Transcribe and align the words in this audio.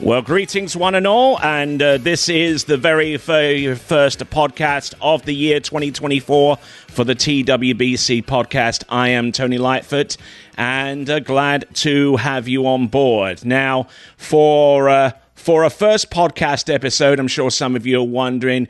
Well, 0.00 0.22
greetings, 0.22 0.76
one 0.76 0.94
and 0.94 1.08
all, 1.08 1.40
and 1.40 1.82
uh, 1.82 1.98
this 1.98 2.28
is 2.28 2.64
the 2.64 2.76
very, 2.76 3.16
first 3.16 4.20
podcast 4.30 4.94
of 5.02 5.24
the 5.24 5.34
year 5.34 5.58
2024 5.58 6.56
for 6.56 7.04
the 7.04 7.16
TWBC 7.16 8.24
podcast. 8.24 8.84
I 8.88 9.08
am 9.08 9.32
Tony 9.32 9.58
Lightfoot, 9.58 10.16
and 10.56 11.10
uh, 11.10 11.18
glad 11.18 11.66
to 11.78 12.14
have 12.14 12.46
you 12.46 12.68
on 12.68 12.86
board. 12.86 13.44
Now, 13.44 13.88
for 14.16 14.88
uh, 14.88 15.10
for 15.34 15.64
a 15.64 15.70
first 15.70 16.12
podcast 16.12 16.72
episode, 16.72 17.18
I'm 17.18 17.26
sure 17.26 17.50
some 17.50 17.74
of 17.74 17.84
you 17.84 17.98
are 17.98 18.04
wondering 18.04 18.68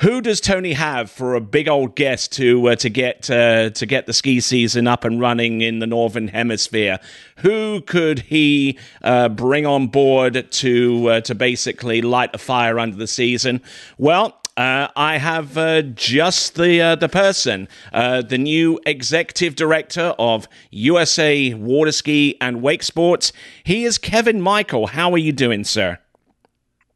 who 0.00 0.20
does 0.20 0.40
Tony 0.42 0.74
have 0.74 1.10
for 1.10 1.34
a 1.34 1.40
big 1.40 1.68
old 1.68 1.96
guest 1.96 2.32
to 2.32 2.68
uh, 2.68 2.76
to 2.76 2.90
get 2.90 3.30
uh, 3.30 3.70
to 3.70 3.86
get 3.86 4.06
the 4.06 4.12
ski 4.12 4.40
season 4.40 4.86
up 4.86 5.04
and 5.04 5.20
running 5.20 5.62
in 5.62 5.78
the 5.78 5.86
northern 5.86 6.28
hemisphere? 6.28 6.98
Who 7.38 7.80
could 7.80 8.20
he 8.20 8.78
uh, 9.02 9.30
bring 9.30 9.64
on 9.64 9.86
board 9.86 10.50
to 10.50 11.10
uh, 11.10 11.20
to 11.22 11.34
basically 11.34 12.02
light 12.02 12.32
the 12.32 12.38
fire 12.38 12.78
under 12.78 12.96
the 12.96 13.06
season? 13.06 13.62
Well. 13.98 14.40
Uh, 14.58 14.88
I 14.96 15.18
have 15.18 15.58
uh, 15.58 15.82
just 15.82 16.54
the 16.54 16.96
the 16.98 17.10
person, 17.10 17.68
the 17.92 18.38
new 18.38 18.80
executive 18.86 19.54
director 19.54 20.14
of 20.18 20.48
USA 20.70 21.52
Water 21.52 21.92
Ski 21.92 22.38
and 22.40 22.62
Wake 22.62 22.82
Sports. 22.82 23.34
He 23.64 23.84
is 23.84 23.98
Kevin 23.98 24.40
Michael. 24.40 24.86
How 24.86 25.12
are 25.12 25.18
you 25.18 25.32
doing, 25.32 25.62
sir? 25.62 25.98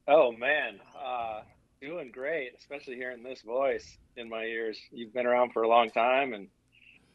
Oh 0.08 0.32
man, 0.32 0.80
Doing 1.80 2.10
great, 2.12 2.52
especially 2.58 2.96
hearing 2.96 3.22
this 3.22 3.40
voice 3.40 3.96
in 4.16 4.28
my 4.28 4.44
ears. 4.44 4.78
You've 4.92 5.14
been 5.14 5.24
around 5.24 5.52
for 5.52 5.62
a 5.62 5.68
long 5.68 5.90
time 5.90 6.34
and 6.34 6.48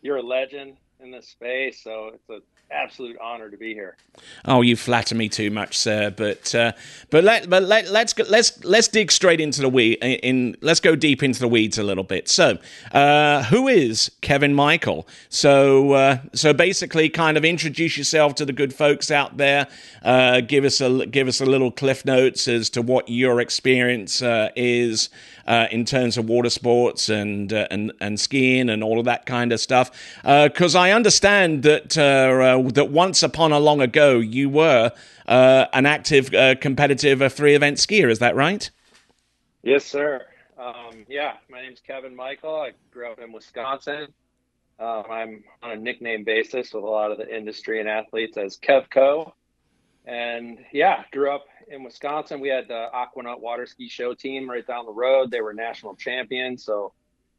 you're 0.01 0.17
a 0.17 0.23
legend 0.23 0.77
in 0.99 1.11
this 1.11 1.29
space, 1.29 1.83
so 1.83 2.11
it's 2.15 2.29
an 2.29 2.41
absolute 2.71 3.17
honor 3.21 3.49
to 3.49 3.57
be 3.57 3.73
here. 3.73 3.95
Oh, 4.45 4.61
you 4.61 4.75
flatter 4.75 5.15
me 5.15 5.29
too 5.29 5.49
much, 5.49 5.77
sir. 5.77 6.09
But 6.09 6.53
uh, 6.55 6.71
but 7.09 7.23
let 7.23 7.49
but 7.49 7.63
let 7.63 7.89
let's 7.89 8.13
go, 8.13 8.23
let's 8.29 8.63
let's 8.63 8.87
dig 8.87 9.11
straight 9.11 9.41
into 9.41 9.61
the 9.61 9.69
weed. 9.69 9.97
In, 10.01 10.11
in 10.19 10.57
let's 10.61 10.79
go 10.79 10.95
deep 10.95 11.23
into 11.23 11.39
the 11.39 11.47
weeds 11.47 11.77
a 11.77 11.83
little 11.83 12.03
bit. 12.03 12.29
So, 12.29 12.57
uh, 12.91 13.43
who 13.43 13.67
is 13.67 14.11
Kevin 14.21 14.53
Michael? 14.53 15.07
So 15.29 15.93
uh, 15.93 16.19
so 16.33 16.53
basically, 16.53 17.09
kind 17.09 17.37
of 17.37 17.45
introduce 17.45 17.97
yourself 17.97 18.35
to 18.35 18.45
the 18.45 18.53
good 18.53 18.73
folks 18.73 19.11
out 19.11 19.37
there. 19.37 19.67
Uh, 20.03 20.41
give 20.41 20.63
us 20.63 20.81
a 20.81 21.05
give 21.07 21.27
us 21.27 21.41
a 21.41 21.45
little 21.45 21.71
cliff 21.71 22.05
notes 22.05 22.47
as 22.47 22.69
to 22.71 22.81
what 22.81 23.09
your 23.09 23.41
experience 23.41 24.21
uh, 24.21 24.49
is 24.55 25.09
uh, 25.47 25.67
in 25.71 25.85
terms 25.85 26.17
of 26.17 26.29
water 26.29 26.49
sports 26.49 27.09
and 27.09 27.51
and 27.51 27.91
and 27.99 28.19
skiing 28.19 28.69
and 28.69 28.83
all 28.83 28.99
of 28.99 29.05
that 29.05 29.25
kind 29.25 29.51
of 29.51 29.59
stuff. 29.59 29.91
Because 30.23 30.75
I 30.75 30.91
understand 30.91 31.63
that 31.63 31.97
uh, 32.59 32.69
that 32.71 32.89
once 32.89 33.23
upon 33.23 33.51
a 33.51 33.59
long 33.59 33.81
ago 33.81 34.19
you 34.19 34.49
were 34.49 34.91
uh, 35.27 35.65
an 35.73 35.85
active 35.85 36.31
competitive 36.59 37.33
three 37.33 37.55
event 37.55 37.77
skier. 37.77 38.09
Is 38.09 38.19
that 38.19 38.35
right? 38.35 38.69
Yes, 39.63 39.85
sir. 39.85 40.25
Um, 40.57 41.05
yeah, 41.09 41.33
my 41.49 41.61
name's 41.61 41.81
Kevin 41.81 42.15
Michael. 42.15 42.55
I 42.55 42.71
grew 42.91 43.11
up 43.11 43.19
in 43.19 43.31
Wisconsin. 43.31 44.07
Um, 44.79 45.03
I'm 45.09 45.43
on 45.63 45.71
a 45.71 45.75
nickname 45.75 46.23
basis 46.23 46.73
with 46.73 46.83
a 46.83 46.87
lot 46.87 47.11
of 47.11 47.17
the 47.17 47.35
industry 47.35 47.79
and 47.79 47.89
athletes 47.89 48.37
as 48.37 48.57
Kevco. 48.57 49.31
And 50.05 50.59
yeah, 50.71 51.03
grew 51.11 51.31
up 51.31 51.45
in 51.67 51.83
Wisconsin, 51.83 52.39
we 52.39 52.49
had 52.49 52.67
the 52.67 52.87
Aquanaut 52.93 53.39
water 53.39 53.65
ski 53.65 53.89
show 53.89 54.13
team 54.13 54.49
right 54.49 54.65
down 54.65 54.85
the 54.85 54.91
road. 54.91 55.31
They 55.31 55.41
were 55.41 55.53
national 55.53 55.95
champions. 55.95 56.63
So, 56.63 56.93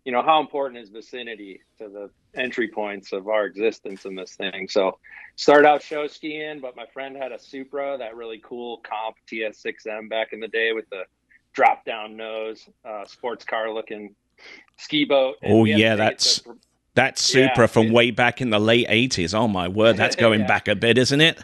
you 0.04 0.12
know, 0.12 0.22
how 0.22 0.40
important 0.40 0.82
is 0.82 0.88
vicinity 0.88 1.60
to 1.78 1.88
the 1.88 2.10
entry 2.36 2.68
points 2.68 3.12
of 3.12 3.28
our 3.28 3.46
existence 3.46 4.04
in 4.04 4.14
this 4.14 4.34
thing? 4.34 4.68
So, 4.68 4.98
started 5.36 5.66
out 5.66 5.82
show 5.82 6.06
skiing, 6.06 6.60
but 6.60 6.76
my 6.76 6.86
friend 6.86 7.16
had 7.16 7.32
a 7.32 7.38
Supra, 7.38 7.96
that 7.98 8.16
really 8.16 8.40
cool 8.44 8.78
comp 8.78 9.16
TS6M 9.30 10.08
back 10.08 10.32
in 10.32 10.40
the 10.40 10.48
day 10.48 10.72
with 10.72 10.88
the 10.90 11.04
drop 11.52 11.84
down 11.84 12.16
nose, 12.16 12.68
uh, 12.84 13.04
sports 13.04 13.44
car 13.44 13.72
looking 13.72 14.14
ski 14.76 15.04
boat. 15.04 15.36
And 15.42 15.52
oh, 15.52 15.64
yeah, 15.64 15.96
that's. 15.96 16.40
To, 16.42 16.56
that 16.94 17.18
Supra 17.18 17.64
yeah, 17.64 17.66
from 17.66 17.92
way 17.92 18.10
back 18.10 18.40
in 18.40 18.50
the 18.50 18.58
late 18.58 18.88
80s. 18.88 19.34
Oh, 19.34 19.46
my 19.46 19.68
word. 19.68 19.96
That's 19.96 20.16
going 20.26 20.40
yeah. 20.40 20.46
back 20.46 20.66
a 20.66 20.74
bit, 20.74 20.98
isn't 20.98 21.20
it? 21.20 21.42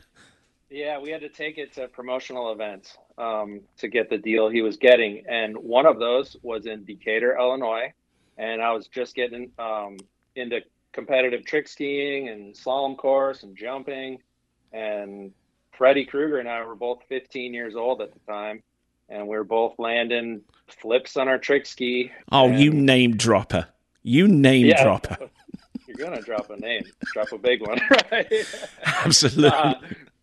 Yeah, 0.71 0.99
we 0.99 1.11
had 1.11 1.21
to 1.21 1.29
take 1.29 1.59
it 1.59 1.75
to 1.75 1.87
promotional 1.89 2.51
events 2.53 2.97
um, 3.19 3.61
to 3.77 3.89
get 3.89 4.09
the 4.09 4.17
deal 4.17 4.49
he 4.49 4.63
was 4.63 4.79
getting, 4.79 5.23
and 5.29 5.55
one 5.59 5.85
of 5.85 5.99
those 5.99 6.35
was 6.43 6.65
in 6.65 6.85
Decatur, 6.85 7.37
Illinois. 7.39 7.93
And 8.39 8.63
I 8.63 8.73
was 8.73 8.89
just 8.89 9.15
getting 9.15 9.51
um, 9.59 9.99
into 10.35 10.61
competitive 10.93 11.45
trick 11.45 11.69
skiing 11.69 12.29
and 12.29 12.55
slalom 12.55 12.97
course 12.97 13.43
and 13.43 13.57
jumping. 13.57 14.19
And 14.73 15.33
Freddy 15.73 16.05
Krueger 16.05 16.39
and 16.39 16.49
I 16.49 16.65
were 16.65 16.75
both 16.75 17.01
15 17.09 17.55
years 17.55 17.75
old 17.75 18.01
at 18.01 18.13
the 18.13 18.21
time, 18.21 18.63
and 19.09 19.27
we 19.27 19.37
were 19.37 19.45
both 19.45 19.79
landing 19.79 20.43
flips 20.69 21.17
on 21.17 21.29
our 21.29 21.39
trick 21.39 21.67
ski. 21.67 22.11
Oh, 22.31 22.49
and, 22.49 22.61
you 22.61 22.73
name 22.73 23.17
dropper! 23.17 23.69
You 24.03 24.29
name 24.29 24.67
yeah, 24.67 24.83
dropper. 24.83 25.17
You're 25.87 25.97
gonna 25.97 26.23
drop 26.23 26.51
a 26.51 26.57
name, 26.57 26.85
drop 27.13 27.33
a 27.33 27.39
big 27.39 27.61
one, 27.61 27.79
right? 28.11 28.33
Absolutely. 29.05 29.49
Uh, 29.49 29.75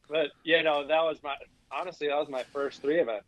but 0.09 0.31
you 0.44 0.63
know 0.63 0.88
that 0.88 1.02
was 1.03 1.22
my 1.24 1.35
honestly 1.72 2.08
that 2.08 2.18
was 2.18 2.29
my 2.29 2.44
first 2.44 2.81
three 2.81 3.00
of 3.00 3.08
event 3.08 3.24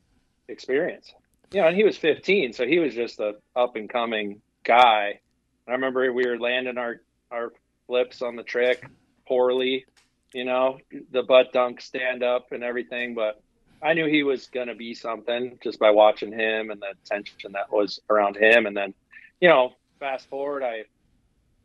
experience. 0.48 1.14
You 1.52 1.62
know, 1.62 1.68
and 1.68 1.76
he 1.76 1.84
was 1.84 1.98
15, 1.98 2.54
so 2.54 2.66
he 2.66 2.80
was 2.80 2.96
just 2.96 3.20
a 3.20 3.36
up 3.56 3.76
and 3.76 3.90
coming 3.90 4.42
guy. 4.64 5.20
I 5.68 5.72
remember 5.72 6.12
we 6.14 6.26
were 6.26 6.40
landing 6.40 6.78
our 6.78 7.02
our 7.32 7.54
flips 7.88 8.22
on 8.22 8.36
the 8.36 8.44
trick 8.44 8.86
poorly, 9.28 9.86
you 10.34 10.46
know, 10.46 10.78
the 11.12 11.24
butt 11.24 11.52
dunk 11.54 11.82
stand 11.82 12.24
up 12.24 12.52
and 12.52 12.64
everything, 12.64 13.14
but 13.14 13.42
I 13.82 13.94
knew 13.94 14.06
he 14.06 14.24
was 14.24 14.48
going 14.48 14.68
to 14.68 14.76
be 14.76 14.94
something 14.94 15.58
just 15.64 15.80
by 15.80 15.90
watching 15.90 16.32
him 16.32 16.70
and 16.70 16.82
the 16.82 16.94
tension 17.06 17.52
that 17.54 17.72
was 17.72 18.00
around 18.10 18.38
him. 18.38 18.66
And 18.66 18.78
then, 18.78 18.94
you 19.40 19.50
know, 19.50 19.74
fast 20.00 20.30
forward, 20.30 20.64
I 20.64 20.84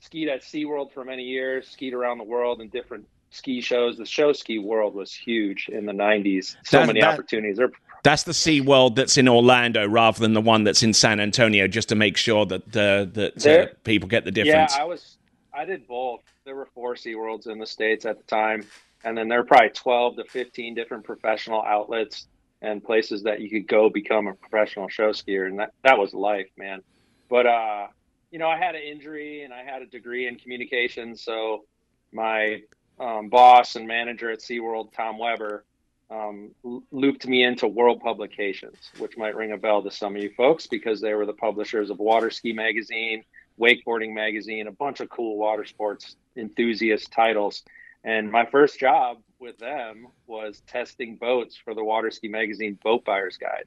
skied 0.01 0.29
at 0.29 0.43
SeaWorld 0.43 0.93
for 0.93 1.05
many 1.05 1.25
years, 1.25 1.69
skied 1.69 1.93
around 1.93 2.19
the 2.19 2.25
world 2.25 2.61
in 2.61 2.69
different 2.69 3.07
ski 3.31 3.61
shows. 3.61 3.99
The 3.99 4.07
show 4.07 4.33
ski 4.33 4.59
world 4.59 4.95
was 4.95 5.13
huge 5.13 5.69
in 5.69 5.85
the 5.85 5.93
90s. 5.93 6.57
So 6.65 6.79
that, 6.79 6.87
many 6.87 7.01
that, 7.01 7.15
opportunities. 7.15 7.59
that's 8.03 8.23
the 8.23 8.35
Sea 8.35 8.61
World 8.61 8.97
that's 8.97 9.19
in 9.19 9.29
Orlando 9.29 9.87
rather 9.87 10.19
than 10.19 10.33
the 10.33 10.41
one 10.41 10.65
that's 10.65 10.83
in 10.83 10.93
San 10.93 11.21
Antonio, 11.21 11.69
just 11.69 11.89
to 11.91 11.95
make 11.95 12.17
sure 12.17 12.47
that 12.47 12.63
uh, 12.69 13.05
that 13.13 13.47
uh, 13.47 13.75
people 13.85 14.09
get 14.09 14.25
the 14.25 14.31
difference. 14.31 14.75
Yeah, 14.75 14.83
I 14.83 14.87
was 14.87 15.19
I 15.57 15.65
did 15.65 15.89
both. 15.89 16.21
There 16.45 16.55
were 16.55 16.69
four 16.75 16.97
Sea 16.97 17.15
Worlds 17.15 17.47
in 17.47 17.59
the 17.59 17.67
states 17.67 18.05
at 18.05 18.19
the 18.19 18.25
time, 18.25 18.67
and 19.05 19.17
then 19.17 19.29
there 19.29 19.39
were 19.39 19.47
probably 19.47 19.71
12 19.71 20.17
to 20.17 20.25
15 20.25 20.75
different 20.75 21.05
professional 21.05 21.63
outlets 21.63 22.27
and 22.61 22.85
places 22.85 23.23
that 23.23 23.41
you 23.41 23.49
could 23.49 23.67
go 23.67 23.89
become 23.89 24.27
a 24.27 24.35
professional 24.35 24.89
show 24.89 25.11
skier, 25.11 25.47
and 25.47 25.59
that 25.59 25.73
that 25.83 25.99
was 25.99 26.13
life, 26.13 26.49
man. 26.59 26.83
But 27.31 27.47
uh, 27.47 27.87
you 28.31 28.39
know, 28.39 28.49
I 28.49 28.59
had 28.59 28.75
an 28.75 28.83
injury 28.83 29.43
and 29.43 29.53
I 29.55 29.65
had 29.65 29.81
a 29.81 29.87
degree 29.87 30.27
in 30.27 30.37
communication, 30.37 31.17
so 31.17 31.65
my 32.13 32.63
um, 33.01 33.29
boss 33.31 33.77
and 33.77 33.87
manager 33.87 34.31
at 34.31 34.41
SeaWorld, 34.41 34.93
Tom 34.93 35.19
Weber, 35.19 35.65
um, 36.11 36.51
looped 36.93 37.27
me 37.27 37.45
into 37.45 37.67
World 37.67 38.01
Publications, 38.01 38.91
which 38.99 39.17
might 39.17 39.35
ring 39.35 39.53
a 39.53 39.57
bell 39.57 39.83
to 39.83 39.91
some 39.91 40.17
of 40.17 40.23
you 40.23 40.31
folks 40.37 40.67
because 40.67 41.01
they 41.01 41.15
were 41.15 41.27
the 41.27 41.33
publishers 41.33 41.91
of 41.91 41.99
Water 41.99 42.31
Ski 42.31 42.53
Magazine, 42.53 43.25
Wakeboarding 43.61 44.13
Magazine, 44.13 44.67
a 44.67 44.73
bunch 44.73 45.01
of 45.01 45.09
cool 45.09 45.37
water 45.37 45.65
sports 45.65 46.17
enthusiast 46.37 47.11
titles. 47.11 47.63
And 48.05 48.31
my 48.31 48.47
first 48.47 48.79
job 48.79 49.19
with 49.41 49.59
them 49.59 50.09
was 50.27 50.63
testing 50.67 51.17
boats 51.17 51.57
for 51.57 51.75
the 51.75 51.83
Water 51.83 52.11
Ski 52.11 52.29
Magazine 52.29 52.79
Boat 52.83 53.05
Buyer's 53.05 53.37
Guide. 53.37 53.67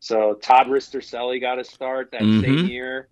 So 0.00 0.34
Todd 0.34 0.66
Ristorcelli 0.66 1.40
got 1.40 1.58
a 1.58 1.64
start 1.64 2.10
that 2.12 2.22
mm-hmm. 2.22 2.40
same 2.42 2.66
year. 2.66 3.08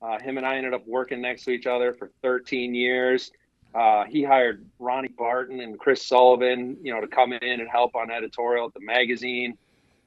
Uh, 0.00 0.18
him 0.18 0.36
and 0.36 0.46
I 0.46 0.56
ended 0.56 0.74
up 0.74 0.86
working 0.86 1.20
next 1.20 1.44
to 1.44 1.50
each 1.50 1.66
other 1.66 1.92
for 1.92 2.10
13 2.22 2.74
years. 2.74 3.32
Uh, 3.74 4.04
he 4.04 4.22
hired 4.22 4.64
Ronnie 4.78 5.08
Barton 5.08 5.60
and 5.60 5.78
Chris 5.78 6.04
Sullivan, 6.06 6.76
you 6.82 6.92
know, 6.92 7.00
to 7.00 7.08
come 7.08 7.32
in 7.32 7.60
and 7.60 7.68
help 7.68 7.94
on 7.94 8.10
editorial 8.10 8.66
at 8.66 8.74
the 8.74 8.80
magazine. 8.80 9.58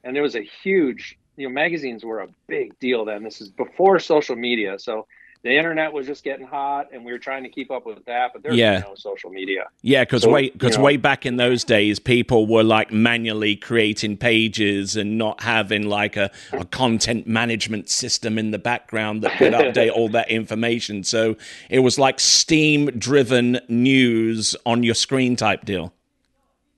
And 0.04 0.16
there 0.16 0.22
was 0.22 0.34
a 0.34 0.42
huge, 0.42 1.18
you 1.36 1.46
know, 1.46 1.52
magazines 1.52 2.04
were 2.04 2.20
a 2.20 2.28
big 2.48 2.78
deal 2.80 3.04
then. 3.04 3.22
This 3.22 3.40
is 3.40 3.50
before 3.50 3.98
social 3.98 4.34
media. 4.34 4.78
So 4.78 5.06
the 5.42 5.56
internet 5.56 5.92
was 5.92 6.06
just 6.06 6.22
getting 6.22 6.46
hot 6.46 6.88
and 6.92 7.04
we 7.04 7.10
were 7.10 7.18
trying 7.18 7.42
to 7.42 7.48
keep 7.48 7.70
up 7.70 7.84
with 7.84 8.04
that 8.04 8.32
but 8.32 8.42
there's 8.42 8.56
yeah. 8.56 8.78
no 8.78 8.94
social 8.94 9.30
media. 9.30 9.66
Yeah 9.82 10.04
because 10.04 10.22
so, 10.22 10.30
way 10.30 10.50
because 10.50 10.78
way 10.78 10.96
back 10.96 11.26
in 11.26 11.36
those 11.36 11.64
days 11.64 11.98
people 11.98 12.46
were 12.46 12.62
like 12.62 12.92
manually 12.92 13.56
creating 13.56 14.16
pages 14.16 14.96
and 14.96 15.18
not 15.18 15.42
having 15.42 15.88
like 15.88 16.16
a, 16.16 16.30
a 16.52 16.64
content 16.66 17.26
management 17.26 17.88
system 17.88 18.38
in 18.38 18.52
the 18.52 18.58
background 18.58 19.22
that 19.22 19.36
could 19.36 19.52
update 19.52 19.92
all 19.92 20.08
that 20.10 20.30
information. 20.30 21.02
So 21.02 21.36
it 21.68 21.80
was 21.80 21.98
like 21.98 22.20
steam 22.20 22.86
driven 22.98 23.58
news 23.68 24.54
on 24.64 24.82
your 24.82 24.94
screen 24.94 25.34
type 25.34 25.64
deal. 25.64 25.92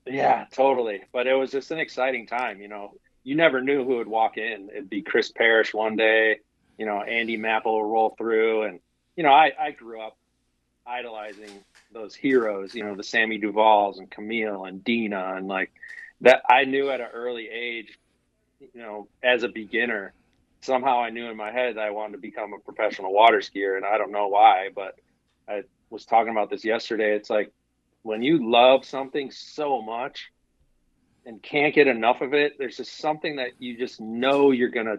Yeah 0.07 0.47
totally. 0.51 1.03
But 1.13 1.27
it 1.27 1.35
was 1.35 1.51
just 1.51 1.71
an 1.71 1.79
exciting 1.79 2.27
time 2.27 2.61
you 2.61 2.69
know. 2.69 2.95
You 3.27 3.35
never 3.35 3.63
knew 3.63 3.85
who 3.85 3.97
would 3.97 4.07
walk 4.07 4.37
in. 4.37 4.69
It'd 4.71 4.91
be 4.91 5.01
chris 5.01 5.33
parrish 5.33 5.73
one 5.73 5.97
day 5.97 6.41
you 6.79 6.87
know, 6.87 7.03
Andy 7.03 7.39
Mapple 7.39 7.67
will 7.67 7.85
roll 7.85 8.15
through. 8.17 8.65
And, 8.65 8.81
you 9.17 9.23
know, 9.23 9.33
I, 9.33 9.53
I 9.59 9.71
grew 9.71 10.01
up 10.01 10.17
idolizing 10.87 11.51
those 11.93 12.15
heroes, 12.15 12.75
you 12.75 12.85
know, 12.85 12.95
the 12.95 13.03
Sammy 13.03 13.41
Duvals 13.41 13.99
and 13.99 14.11
Camille 14.11 14.65
and 14.65 14.85
Deena. 14.85 15.35
And 15.37 15.49
like 15.49 15.73
that, 16.21 16.43
I 16.49 16.65
knew 16.65 16.91
at 16.91 17.01
an 17.01 17.09
early 17.13 17.49
age, 17.49 17.99
you 18.61 18.81
know, 18.81 19.09
as 19.23 19.43
a 19.43 19.49
beginner, 19.49 20.13
somehow 20.61 21.01
I 21.01 21.11
knew 21.11 21.31
in 21.31 21.37
my 21.37 21.53
head 21.53 21.77
that 21.77 21.85
I 21.85 21.91
wanted 21.91 22.13
to 22.13 22.19
become 22.19 22.53
a 22.53 22.59
professional 22.59 23.13
water 23.13 23.39
skier. 23.39 23.77
And 23.77 23.87
I 23.87 23.99
don't 23.99 24.13
know 24.13 24.29
why, 24.29 24.71
but 24.75 24.99
I 25.49 25.63
was 25.91 26.05
talking 26.05 26.33
about 26.33 26.51
this 26.51 26.65
yesterday. 26.65 27.15
It's 27.15 27.31
like 27.31 27.53
when 28.03 28.23
you 28.23 28.51
love 28.51 28.85
something 28.85 29.31
so 29.31 29.81
much, 29.83 30.31
and 31.27 31.43
can't 31.43 31.75
get 31.75 31.87
enough 31.87 32.21
of 32.21 32.35
it, 32.35 32.59
there's 32.59 32.77
just 32.77 32.99
something 32.99 33.37
that 33.37 33.53
you 33.59 33.79
just 33.79 34.01
know 34.01 34.51
you're 34.51 34.69
going 34.69 34.87
to 34.87 34.99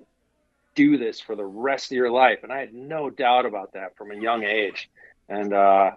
do 0.76 0.98
this 0.98 1.20
for 1.20 1.36
the 1.36 1.46
rest 1.46 1.92
of 1.92 1.96
your 1.96 2.12
life. 2.12 2.40
And 2.44 2.52
I 2.52 2.60
had 2.60 2.74
no 2.74 3.10
doubt 3.10 3.46
about 3.46 3.74
that 3.74 3.96
from 3.98 4.12
a 4.12 4.16
young 4.16 4.44
age. 4.44 4.90
And 5.30 5.54
uh, 5.54 5.92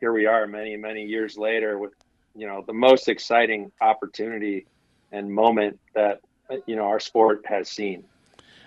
here 0.00 0.12
we 0.12 0.26
are 0.26 0.46
many, 0.46 0.76
many 0.76 1.04
years 1.04 1.38
later 1.38 1.78
with, 1.78 1.92
you 2.34 2.46
know, 2.46 2.62
the 2.66 2.72
most 2.72 3.08
exciting 3.08 3.72
opportunity 3.80 4.66
and 5.12 5.32
moment 5.32 5.78
that, 5.94 6.20
you 6.66 6.76
know, 6.76 6.84
our 6.84 7.00
sport 7.00 7.44
has 7.46 7.70
seen. 7.70 8.04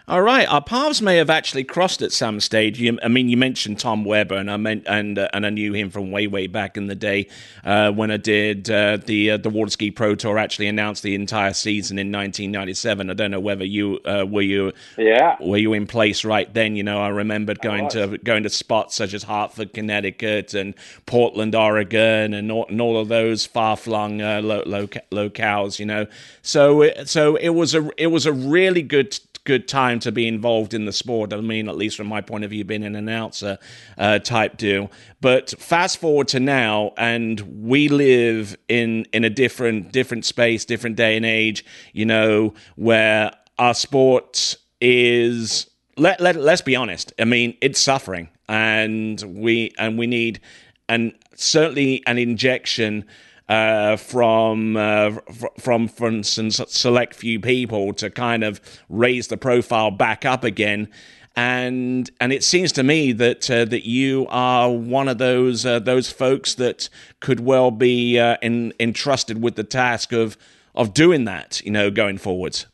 All 0.10 0.22
right, 0.22 0.48
our 0.48 0.62
paths 0.62 1.02
may 1.02 1.18
have 1.18 1.30
actually 1.30 1.66
crossed 1.66 2.02
at 2.02 2.14
some 2.14 2.40
stage. 2.40 2.80
You, 2.80 2.98
I 3.04 3.10
mean, 3.10 3.28
you 3.28 3.36
mentioned 3.36 3.78
Tom 3.78 4.06
Weber, 4.06 4.36
and 4.36 4.50
I 4.50 4.56
meant 4.56 4.86
and 4.88 5.20
uh, 5.20 5.28
and 5.34 5.46
I 5.46 5.50
knew 5.50 5.74
him 5.74 5.90
from 5.90 6.12
way 6.12 6.28
way 6.28 6.48
back 6.48 6.78
in 6.78 6.88
the 6.88 6.96
day 6.96 7.28
uh, 7.66 7.92
when 7.92 8.10
I 8.10 8.16
did 8.16 8.70
uh, 8.70 9.00
the 9.06 9.32
uh, 9.32 9.38
the 9.38 9.50
Water 9.50 9.70
Ski 9.70 9.92
Pro 9.92 10.16
Tour. 10.16 10.38
Actually, 10.38 10.68
announced 10.68 11.04
the 11.04 11.14
entire 11.14 11.52
season 11.52 12.00
in 12.00 12.08
1997. 12.08 13.10
I 13.10 13.14
don't 13.16 13.32
know 13.32 13.42
whether 13.42 13.66
you 13.66 14.00
uh, 14.06 14.26
were 14.26 14.44
you 14.44 14.72
yeah 14.98 15.36
were 15.42 15.58
you 15.58 15.74
in 15.74 15.86
place 15.86 16.24
right 16.24 16.54
then. 16.54 16.78
You 16.78 16.84
know, 16.84 17.02
I 17.02 17.10
remembered 17.10 17.60
going 17.60 17.88
I 17.88 17.90
to 17.90 18.18
going 18.20 18.44
to 18.44 18.50
spots 18.50 18.96
such 18.96 19.14
as 19.14 19.24
Hartford, 19.24 19.74
Connecticut, 19.74 20.54
and 20.54 20.74
Portland, 21.06 21.54
Oregon, 21.54 22.34
and 22.34 22.50
all, 22.50 22.66
and 22.70 22.80
all 22.80 22.98
of 22.98 23.10
those 23.10 23.46
far 23.46 23.76
flung 23.76 24.22
uh, 24.22 24.40
lo- 24.42 24.64
lo- 24.66 24.88
locales. 25.12 25.80
You 25.80 25.86
know, 25.86 26.08
so 26.42 26.90
so 27.04 27.36
it 27.36 27.50
was 27.50 27.76
a 27.76 27.90
it 27.98 28.08
was 28.08 28.26
a 28.26 28.32
really 28.32 28.84
good 28.84 29.20
good 29.48 29.66
time 29.66 29.98
to 30.02 30.12
be 30.12 30.28
involved 30.28 30.74
in 30.74 30.84
the 30.84 30.92
sport. 30.92 31.32
I 31.32 31.40
mean, 31.40 31.70
at 31.70 31.78
least 31.78 31.96
from 31.96 32.08
my 32.08 32.20
point 32.20 32.44
of 32.44 32.50
view, 32.50 32.66
being 32.66 32.84
an 32.84 32.98
announcer 32.98 33.58
uh, 33.98 34.20
type 34.20 34.58
deal. 34.58 34.92
But 35.22 35.52
fast 35.58 36.00
forward 36.00 36.28
to 36.30 36.42
now, 36.42 36.92
and 36.98 37.40
we 37.64 37.88
live 37.88 38.58
in 38.68 39.06
in 39.14 39.24
a 39.24 39.30
different 39.30 39.94
different 39.94 40.26
space, 40.26 40.66
different 40.66 40.98
day 40.98 41.16
and 41.16 41.26
age. 41.26 41.64
You 41.94 42.06
know, 42.06 42.54
where 42.76 43.32
our 43.58 43.74
sport 43.74 44.58
is. 44.82 45.70
Let, 45.96 46.20
let 46.20 46.36
let's 46.36 46.62
be 46.62 46.76
honest. 46.76 47.14
I 47.18 47.24
mean, 47.24 47.58
it's 47.62 47.80
suffering, 47.80 48.28
and 48.50 49.20
we 49.22 49.74
and 49.80 49.98
we 49.98 50.08
need 50.08 50.42
and 50.90 51.14
certainly 51.36 52.04
an 52.06 52.18
injection 52.18 53.06
uh, 53.50 53.96
from 53.96 54.76
uh, 54.76 55.12
from 55.60 55.88
for 55.88 56.10
instance 56.10 56.62
select 56.68 57.16
few 57.16 57.40
people 57.40 57.94
to 57.94 58.10
kind 58.10 58.44
of 58.44 58.60
raise 58.90 59.28
the 59.28 59.38
profile 59.38 59.92
back 59.92 60.26
up 60.26 60.44
again. 60.44 60.90
And 61.36 62.10
and 62.20 62.34
it 62.34 62.44
seems 62.44 62.72
to 62.74 62.84
me 62.84 63.12
that 63.14 63.50
uh, 63.50 63.66
that 63.66 63.88
you 63.88 64.26
are 64.30 64.72
one 64.72 65.08
of 65.08 65.18
those 65.18 65.66
uh, 65.66 65.80
those 65.80 66.12
folks 66.12 66.56
that 66.56 66.90
could 67.20 67.40
well 67.40 67.72
be 67.72 68.20
uh, 68.20 68.38
in, 68.42 68.74
entrusted 68.80 69.42
with 69.42 69.56
the 69.56 69.64
task 69.64 70.12
of 70.12 70.36
of 70.74 70.94
doing 70.94 71.26
that, 71.26 71.62
you 71.64 71.72
know, 71.72 71.90
going 71.90 72.18
forwards. 72.18 72.66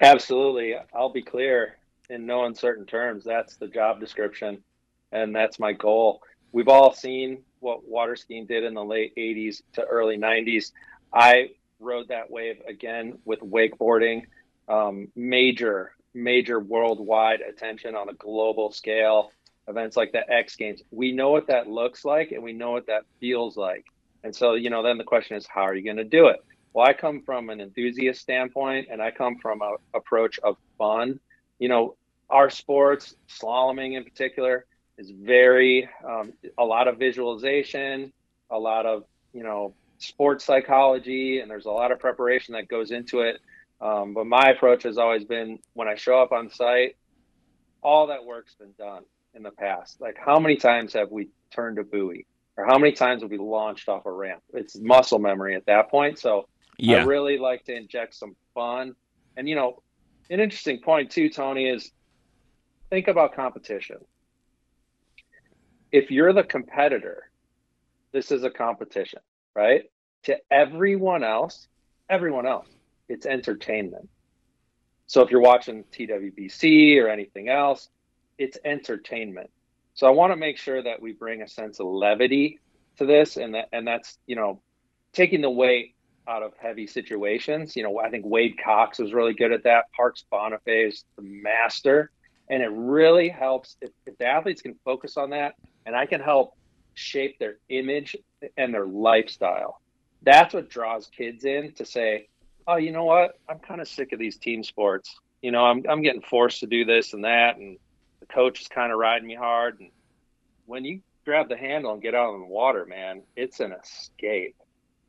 Absolutely, 0.00 0.74
I'll 0.94 1.12
be 1.12 1.22
clear 1.22 1.76
in 2.08 2.24
no 2.26 2.44
uncertain 2.44 2.86
terms. 2.86 3.24
That's 3.24 3.56
the 3.56 3.68
job 3.68 4.00
description, 4.00 4.62
and 5.12 5.34
that's 5.34 5.58
my 5.58 5.74
goal. 5.74 6.22
We've 6.52 6.68
all 6.68 6.94
seen 6.94 7.42
what 7.60 7.86
water 7.86 8.16
skiing 8.16 8.46
did 8.46 8.64
in 8.64 8.74
the 8.74 8.84
late 8.84 9.14
80s 9.16 9.62
to 9.74 9.84
early 9.84 10.16
90s. 10.16 10.72
I 11.12 11.50
rode 11.78 12.08
that 12.08 12.30
wave 12.30 12.60
again 12.66 13.18
with 13.24 13.40
wakeboarding. 13.40 14.24
Um, 14.68 15.08
major, 15.16 15.92
major 16.14 16.60
worldwide 16.60 17.40
attention 17.40 17.94
on 17.94 18.08
a 18.08 18.14
global 18.14 18.72
scale. 18.72 19.32
Events 19.68 19.96
like 19.96 20.12
the 20.12 20.28
X 20.30 20.56
Games. 20.56 20.82
We 20.90 21.12
know 21.12 21.30
what 21.30 21.46
that 21.46 21.68
looks 21.68 22.04
like 22.04 22.32
and 22.32 22.42
we 22.42 22.52
know 22.52 22.72
what 22.72 22.86
that 22.86 23.02
feels 23.20 23.56
like. 23.56 23.84
And 24.24 24.34
so, 24.34 24.54
you 24.54 24.70
know, 24.70 24.82
then 24.82 24.98
the 24.98 25.04
question 25.04 25.36
is, 25.36 25.46
how 25.46 25.62
are 25.62 25.74
you 25.74 25.84
going 25.84 25.96
to 25.96 26.04
do 26.04 26.26
it? 26.26 26.44
Well, 26.72 26.86
I 26.86 26.92
come 26.92 27.22
from 27.22 27.50
an 27.50 27.60
enthusiast 27.60 28.20
standpoint 28.20 28.88
and 28.90 29.02
I 29.02 29.10
come 29.10 29.38
from 29.38 29.62
an 29.62 29.76
approach 29.94 30.38
of 30.40 30.56
fun. 30.78 31.20
You 31.58 31.68
know, 31.68 31.96
our 32.28 32.50
sports, 32.50 33.14
slaloming 33.28 33.96
in 33.96 34.04
particular, 34.04 34.66
is 35.00 35.10
very 35.10 35.88
um, 36.06 36.34
a 36.58 36.64
lot 36.64 36.86
of 36.86 36.98
visualization, 36.98 38.12
a 38.50 38.58
lot 38.58 38.84
of 38.84 39.04
you 39.32 39.42
know 39.42 39.74
sports 39.98 40.44
psychology, 40.44 41.40
and 41.40 41.50
there's 41.50 41.64
a 41.64 41.70
lot 41.70 41.90
of 41.90 41.98
preparation 41.98 42.52
that 42.52 42.68
goes 42.68 42.90
into 42.90 43.20
it. 43.20 43.40
Um, 43.80 44.12
but 44.12 44.26
my 44.26 44.50
approach 44.50 44.82
has 44.82 44.98
always 44.98 45.24
been 45.24 45.58
when 45.72 45.88
I 45.88 45.94
show 45.94 46.20
up 46.20 46.32
on 46.32 46.50
site, 46.50 46.96
all 47.82 48.08
that 48.08 48.26
work's 48.26 48.54
been 48.54 48.74
done 48.78 49.04
in 49.34 49.42
the 49.42 49.50
past. 49.50 50.00
Like 50.00 50.18
how 50.22 50.38
many 50.38 50.56
times 50.56 50.92
have 50.92 51.10
we 51.10 51.30
turned 51.50 51.78
a 51.78 51.84
buoy, 51.84 52.26
or 52.58 52.66
how 52.66 52.78
many 52.78 52.92
times 52.92 53.22
have 53.22 53.30
we 53.30 53.38
launched 53.38 53.88
off 53.88 54.04
a 54.04 54.12
ramp? 54.12 54.42
It's 54.52 54.78
muscle 54.78 55.18
memory 55.18 55.56
at 55.56 55.64
that 55.64 55.90
point. 55.90 56.18
So 56.18 56.46
yeah. 56.76 56.98
I 56.98 57.04
really 57.04 57.38
like 57.38 57.64
to 57.64 57.74
inject 57.74 58.14
some 58.14 58.36
fun. 58.54 58.94
And 59.38 59.48
you 59.48 59.54
know, 59.54 59.82
an 60.28 60.40
interesting 60.40 60.80
point 60.82 61.10
too, 61.10 61.30
Tony, 61.30 61.66
is 61.70 61.90
think 62.90 63.08
about 63.08 63.34
competition 63.34 63.96
if 65.92 66.10
you're 66.10 66.32
the 66.32 66.44
competitor, 66.44 67.30
this 68.12 68.30
is 68.30 68.44
a 68.44 68.50
competition, 68.50 69.20
right? 69.54 69.84
To 70.24 70.36
everyone 70.50 71.24
else, 71.24 71.68
everyone 72.08 72.46
else, 72.46 72.68
it's 73.08 73.26
entertainment. 73.26 74.08
So 75.06 75.22
if 75.22 75.30
you're 75.30 75.40
watching 75.40 75.84
TWBC 75.92 77.02
or 77.02 77.08
anything 77.08 77.48
else, 77.48 77.88
it's 78.38 78.58
entertainment. 78.64 79.50
So 79.94 80.06
I 80.06 80.10
want 80.10 80.32
to 80.32 80.36
make 80.36 80.56
sure 80.56 80.82
that 80.82 81.02
we 81.02 81.12
bring 81.12 81.42
a 81.42 81.48
sense 81.48 81.80
of 81.80 81.86
levity 81.86 82.60
to 82.98 83.06
this, 83.06 83.36
and 83.36 83.54
that 83.54 83.68
and 83.72 83.86
that's 83.86 84.18
you 84.26 84.36
know 84.36 84.60
taking 85.12 85.40
the 85.40 85.50
weight 85.50 85.94
out 86.28 86.42
of 86.42 86.52
heavy 86.60 86.86
situations. 86.86 87.74
You 87.74 87.82
know, 87.82 87.98
I 87.98 88.08
think 88.08 88.24
Wade 88.24 88.56
Cox 88.62 88.98
was 88.98 89.12
really 89.12 89.34
good 89.34 89.52
at 89.52 89.64
that. 89.64 89.86
Parks 89.92 90.24
Bonifay 90.32 90.88
is 90.88 91.04
the 91.16 91.22
master, 91.22 92.12
and 92.48 92.62
it 92.62 92.70
really 92.72 93.28
helps 93.28 93.76
if, 93.80 93.90
if 94.06 94.16
the 94.18 94.26
athletes 94.26 94.62
can 94.62 94.76
focus 94.84 95.16
on 95.16 95.30
that 95.30 95.54
and 95.86 95.96
I 95.96 96.06
can 96.06 96.20
help 96.20 96.56
shape 96.94 97.38
their 97.38 97.56
image 97.68 98.16
and 98.56 98.74
their 98.74 98.86
lifestyle. 98.86 99.80
That's 100.22 100.54
what 100.54 100.68
draws 100.68 101.06
kids 101.06 101.44
in 101.44 101.72
to 101.74 101.84
say, 101.84 102.28
oh, 102.66 102.76
you 102.76 102.92
know 102.92 103.04
what? 103.04 103.38
I'm 103.48 103.58
kind 103.58 103.80
of 103.80 103.88
sick 103.88 104.12
of 104.12 104.18
these 104.18 104.36
team 104.36 104.62
sports. 104.62 105.18
You 105.42 105.50
know, 105.50 105.64
I'm, 105.64 105.82
I'm 105.88 106.02
getting 106.02 106.22
forced 106.22 106.60
to 106.60 106.66
do 106.66 106.84
this 106.84 107.14
and 107.14 107.24
that, 107.24 107.56
and 107.56 107.78
the 108.20 108.26
coach 108.26 108.60
is 108.60 108.68
kind 108.68 108.92
of 108.92 108.98
riding 108.98 109.26
me 109.26 109.34
hard. 109.34 109.80
And 109.80 109.90
when 110.66 110.84
you 110.84 111.00
grab 111.24 111.48
the 111.48 111.56
handle 111.56 111.92
and 111.92 112.02
get 112.02 112.14
out 112.14 112.34
in 112.34 112.40
the 112.40 112.46
water, 112.46 112.84
man, 112.84 113.22
it's 113.36 113.60
an 113.60 113.72
escape. 113.72 114.56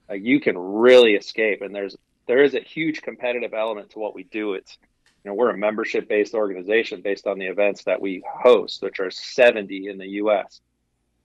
Like 0.09 0.23
you 0.23 0.39
can 0.39 0.57
really 0.57 1.13
escape. 1.13 1.61
And 1.61 1.75
there's 1.75 1.97
there 2.27 2.43
is 2.43 2.53
a 2.53 2.59
huge 2.59 3.01
competitive 3.01 3.53
element 3.53 3.91
to 3.91 3.99
what 3.99 4.15
we 4.15 4.23
do. 4.23 4.53
It's 4.53 4.77
you 5.23 5.29
know, 5.29 5.35
we're 5.35 5.51
a 5.51 5.57
membership 5.57 6.09
based 6.09 6.33
organization 6.33 7.01
based 7.01 7.27
on 7.27 7.37
the 7.37 7.45
events 7.45 7.83
that 7.83 8.01
we 8.01 8.23
host, 8.27 8.81
which 8.81 8.99
are 8.99 9.11
70 9.11 9.87
in 9.87 9.97
the 9.97 10.07
US 10.07 10.61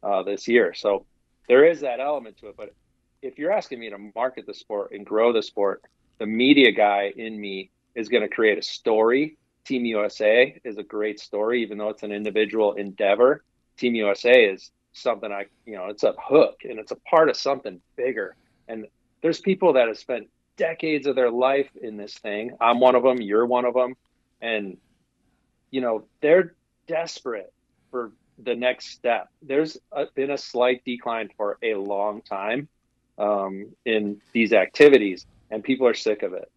uh, 0.02 0.22
this 0.22 0.46
year. 0.46 0.74
So 0.74 1.06
there 1.48 1.64
is 1.64 1.80
that 1.80 2.00
element 2.00 2.38
to 2.38 2.48
it. 2.48 2.56
But 2.56 2.74
if 3.22 3.38
you're 3.38 3.52
asking 3.52 3.80
me 3.80 3.90
to 3.90 3.98
market 4.14 4.46
the 4.46 4.54
sport 4.54 4.92
and 4.92 5.04
grow 5.04 5.32
the 5.32 5.42
sport, 5.42 5.82
the 6.18 6.26
media 6.26 6.72
guy 6.72 7.12
in 7.16 7.40
me 7.40 7.70
is 7.94 8.08
going 8.08 8.22
to 8.22 8.28
create 8.28 8.58
a 8.58 8.62
story. 8.62 9.36
Team 9.64 9.84
USA 9.86 10.60
is 10.64 10.78
a 10.78 10.82
great 10.82 11.18
story, 11.18 11.62
even 11.62 11.78
though 11.78 11.88
it's 11.88 12.02
an 12.02 12.12
individual 12.12 12.74
endeavor. 12.74 13.42
Team 13.78 13.94
USA 13.94 14.44
is 14.44 14.70
something 14.92 15.32
I, 15.32 15.46
you 15.64 15.76
know, 15.76 15.86
it's 15.86 16.04
a 16.04 16.14
hook 16.22 16.60
and 16.64 16.78
it's 16.78 16.92
a 16.92 16.96
part 16.96 17.28
of 17.28 17.36
something 17.36 17.80
bigger. 17.96 18.36
And 18.68 18.86
there's 19.22 19.40
people 19.40 19.72
that 19.74 19.88
have 19.88 19.98
spent 19.98 20.28
decades 20.56 21.06
of 21.06 21.16
their 21.16 21.30
life 21.30 21.70
in 21.80 21.96
this 21.96 22.14
thing. 22.14 22.56
I'm 22.60 22.80
one 22.80 22.94
of 22.94 23.02
them. 23.02 23.20
You're 23.20 23.46
one 23.46 23.64
of 23.64 23.74
them. 23.74 23.94
And, 24.40 24.78
you 25.70 25.80
know, 25.80 26.04
they're 26.20 26.54
desperate 26.86 27.52
for 27.90 28.12
the 28.38 28.54
next 28.54 28.88
step. 28.88 29.28
There's 29.42 29.78
a, 29.92 30.06
been 30.14 30.30
a 30.30 30.38
slight 30.38 30.84
decline 30.84 31.30
for 31.36 31.58
a 31.62 31.74
long 31.74 32.22
time 32.22 32.68
um, 33.18 33.68
in 33.84 34.20
these 34.32 34.52
activities, 34.52 35.26
and 35.50 35.64
people 35.64 35.86
are 35.86 35.94
sick 35.94 36.22
of 36.22 36.32
it, 36.34 36.50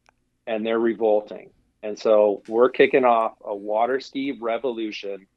and 0.46 0.66
they're 0.66 0.80
revolting. 0.80 1.52
And 1.82 1.98
so 1.98 2.44
we're 2.48 2.70
kicking 2.70 3.06
off 3.06 3.36
a 3.44 3.56
water 3.56 4.00
ski 4.00 4.32
revolution, 4.32 5.28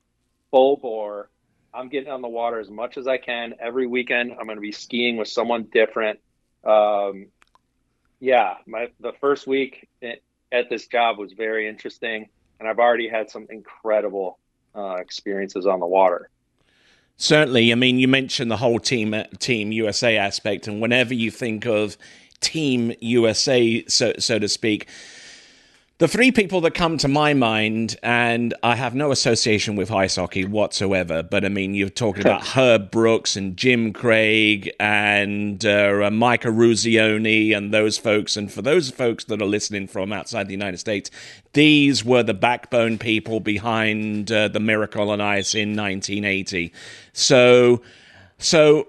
full 0.51 0.77
bore. 0.77 1.31
I'm 1.73 1.89
getting 1.89 2.11
on 2.11 2.21
the 2.21 2.29
water 2.29 2.59
as 2.59 2.69
much 2.69 2.99
as 2.99 3.07
I 3.07 3.19
can 3.19 3.55
every 3.61 3.87
weekend. 3.87 4.33
I'm 4.33 4.47
going 4.47 4.57
to 4.57 4.61
be 4.61 4.73
skiing 4.73 5.17
with 5.17 5.29
someone 5.29 5.69
different. 5.73 6.19
Um, 6.65 7.27
yeah, 8.23 8.55
my 8.69 8.89
the 9.01 9.13
first 9.21 9.49
week 9.49 9.89
at 10.01 10.71
this 10.71 10.87
job 10.87 11.19
was 11.19 11.33
very 11.33 11.69
interesting, 11.69 12.29
and 12.61 12.69
I've 12.69 12.79
already 12.79 13.09
had 13.09 13.29
some 13.29 13.49
incredible 13.51 14.39
uh, 14.77 14.95
experiences 15.01 15.67
on 15.67 15.81
the 15.81 15.89
water. 15.89 16.31
Certainly, 17.17 17.73
I 17.73 17.75
mean, 17.75 17.99
you 17.99 18.07
mentioned 18.07 18.49
the 18.49 18.57
whole 18.57 18.79
team 18.79 19.13
team 19.41 19.73
USA 19.73 20.19
aspect, 20.19 20.69
and 20.69 20.81
whenever 20.81 21.13
you 21.13 21.33
think 21.33 21.67
of 21.67 21.99
Team 22.39 22.95
USA, 23.01 23.85
so 23.87 24.13
so 24.21 24.39
to 24.39 24.49
speak, 24.49 24.87
the 26.03 26.09
three 26.09 26.33
people 26.33 26.61
that 26.61 26.75
come 26.75 26.99
to 26.99 27.07
my 27.07 27.33
mind, 27.33 27.95
and 28.03 28.55
I 28.65 28.75
have 28.75 28.93
no 28.93 29.13
association 29.13 29.77
with 29.77 29.93
ice 29.93 30.17
hockey 30.17 30.45
whatsoever, 30.45 31.23
but 31.23 31.45
I 31.45 31.49
mean, 31.49 31.75
you're 31.75 31.91
talking 31.91 32.23
about 32.23 32.45
Herb 32.57 32.91
Brooks 32.91 33.37
and 33.37 33.57
Jim 33.57 33.93
Craig 33.93 34.69
and 34.81 35.65
uh, 35.65 36.11
Micah 36.13 36.49
Eruzione 36.49 37.57
and 37.57 37.73
those 37.73 37.99
folks. 37.99 38.37
And 38.37 38.51
for 38.51 38.63
those 38.63 38.91
folks 38.91 39.23
that 39.27 39.41
are 39.41 39.47
listening 39.47 39.87
from 39.87 40.13
outside 40.13 40.49
the 40.49 40.55
United 40.55 40.79
States, 40.79 41.09
these 41.53 42.05
were 42.05 42.25
the 42.25 42.35
backbone 42.35 42.99
people 42.99 43.39
behind 43.39 44.33
uh, 44.33 44.49
the 44.49 44.59
Miracle 44.59 45.09
on 45.09 45.21
Ice 45.21 45.55
in 45.55 45.77
1980. 45.77 46.73
So, 47.13 47.81
so 48.39 48.89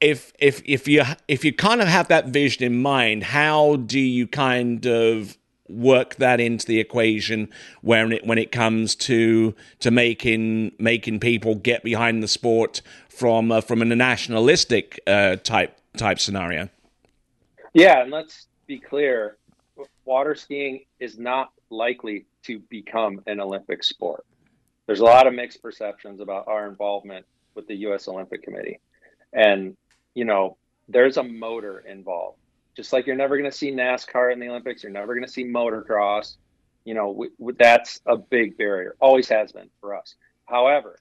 if 0.00 0.32
if 0.38 0.62
if 0.64 0.88
you 0.88 1.02
if 1.28 1.44
you 1.44 1.52
kind 1.52 1.82
of 1.82 1.88
have 1.88 2.08
that 2.08 2.28
vision 2.28 2.64
in 2.64 2.80
mind, 2.80 3.24
how 3.24 3.76
do 3.76 4.00
you 4.00 4.26
kind 4.26 4.86
of 4.86 5.36
work 5.68 6.16
that 6.16 6.40
into 6.40 6.66
the 6.66 6.80
equation 6.80 7.48
when 7.82 8.12
it 8.12 8.26
when 8.26 8.38
it 8.38 8.52
comes 8.52 8.94
to 8.94 9.54
to 9.80 9.90
making 9.90 10.72
making 10.78 11.20
people 11.20 11.54
get 11.54 11.82
behind 11.82 12.22
the 12.22 12.28
sport 12.28 12.80
from 13.08 13.50
uh, 13.52 13.60
from 13.60 13.82
a 13.82 13.84
nationalistic 13.84 15.00
uh, 15.06 15.36
type 15.36 15.78
type 15.96 16.18
scenario. 16.18 16.68
Yeah, 17.74 18.02
and 18.02 18.10
let's 18.10 18.46
be 18.66 18.78
clear: 18.78 19.36
water 20.04 20.34
skiing 20.34 20.84
is 21.00 21.18
not 21.18 21.52
likely 21.70 22.26
to 22.44 22.60
become 22.70 23.20
an 23.26 23.40
Olympic 23.40 23.84
sport. 23.84 24.24
There's 24.86 25.00
a 25.00 25.04
lot 25.04 25.26
of 25.26 25.34
mixed 25.34 25.62
perceptions 25.62 26.20
about 26.20 26.48
our 26.48 26.66
involvement 26.66 27.26
with 27.54 27.66
the 27.66 27.74
U.S. 27.76 28.08
Olympic 28.08 28.42
Committee, 28.42 28.80
and 29.32 29.76
you 30.14 30.24
know, 30.24 30.56
there's 30.88 31.16
a 31.16 31.22
motor 31.22 31.80
involved 31.80 32.38
just 32.78 32.92
like 32.92 33.08
you're 33.08 33.16
never 33.16 33.36
going 33.36 33.50
to 33.50 33.56
see 33.56 33.72
NASCAR 33.72 34.32
in 34.32 34.38
the 34.38 34.46
Olympics, 34.46 34.84
you're 34.84 34.92
never 34.92 35.12
going 35.12 35.26
to 35.26 35.30
see 35.30 35.44
motocross. 35.44 36.36
You 36.84 36.94
know, 36.94 37.10
we, 37.10 37.28
we, 37.36 37.52
that's 37.58 38.00
a 38.06 38.16
big 38.16 38.56
barrier, 38.56 38.94
always 39.00 39.28
has 39.30 39.50
been 39.50 39.68
for 39.80 39.96
us. 39.96 40.14
However, 40.44 40.96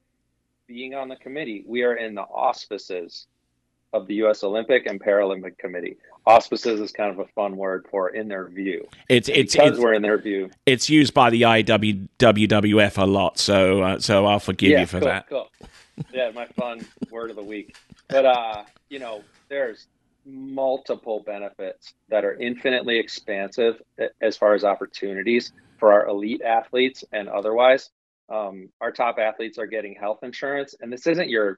being 0.65 0.95
on 0.95 1.07
the 1.07 1.15
committee, 1.17 1.63
we 1.67 1.83
are 1.83 1.93
in 1.93 2.15
the 2.15 2.23
auspices 2.23 3.27
of 3.93 4.07
the 4.07 4.15
U.S. 4.15 4.43
Olympic 4.43 4.87
and 4.87 4.99
Paralympic 4.99 5.59
Committee. 5.59 5.97
Auspices 6.25 6.79
is 6.81 6.91
kind 6.91 7.11
of 7.11 7.19
a 7.19 7.27
fun 7.35 7.55
word 7.55 7.85
for 7.91 8.09
in 8.09 8.27
their 8.27 8.47
view. 8.49 8.87
It's 9.07 9.29
it's 9.29 9.53
because 9.53 9.73
it's, 9.73 9.79
we're 9.79 9.93
in 9.93 10.01
their 10.01 10.17
view. 10.17 10.49
It's 10.65 10.89
used 10.89 11.13
by 11.13 11.29
the 11.29 11.43
IWWF 11.43 12.97
a 12.97 13.05
lot, 13.05 13.37
so 13.37 13.83
uh, 13.83 13.99
so 13.99 14.25
I'll 14.25 14.39
forgive 14.39 14.71
yeah, 14.71 14.79
you 14.81 14.87
for 14.87 14.99
cool, 14.99 15.07
that. 15.07 15.29
Cool. 15.29 15.51
Yeah, 16.11 16.31
my 16.31 16.47
fun 16.47 16.85
word 17.11 17.29
of 17.29 17.35
the 17.35 17.43
week. 17.43 17.77
But 18.07 18.25
uh, 18.25 18.63
you 18.89 18.97
know, 18.97 19.23
there's 19.47 19.85
multiple 20.27 21.23
benefits 21.25 21.93
that 22.09 22.25
are 22.25 22.35
infinitely 22.35 22.99
expansive 22.99 23.81
as 24.21 24.35
far 24.35 24.53
as 24.53 24.63
opportunities 24.63 25.53
for 25.79 25.93
our 25.93 26.07
elite 26.07 26.41
athletes 26.41 27.03
and 27.13 27.29
otherwise. 27.29 27.89
Um, 28.29 28.69
our 28.81 28.91
top 28.91 29.17
athletes 29.19 29.57
are 29.57 29.67
getting 29.67 29.95
health 29.95 30.19
insurance, 30.21 30.75
and 30.79 30.91
this 30.91 31.07
isn't 31.07 31.29
your, 31.29 31.57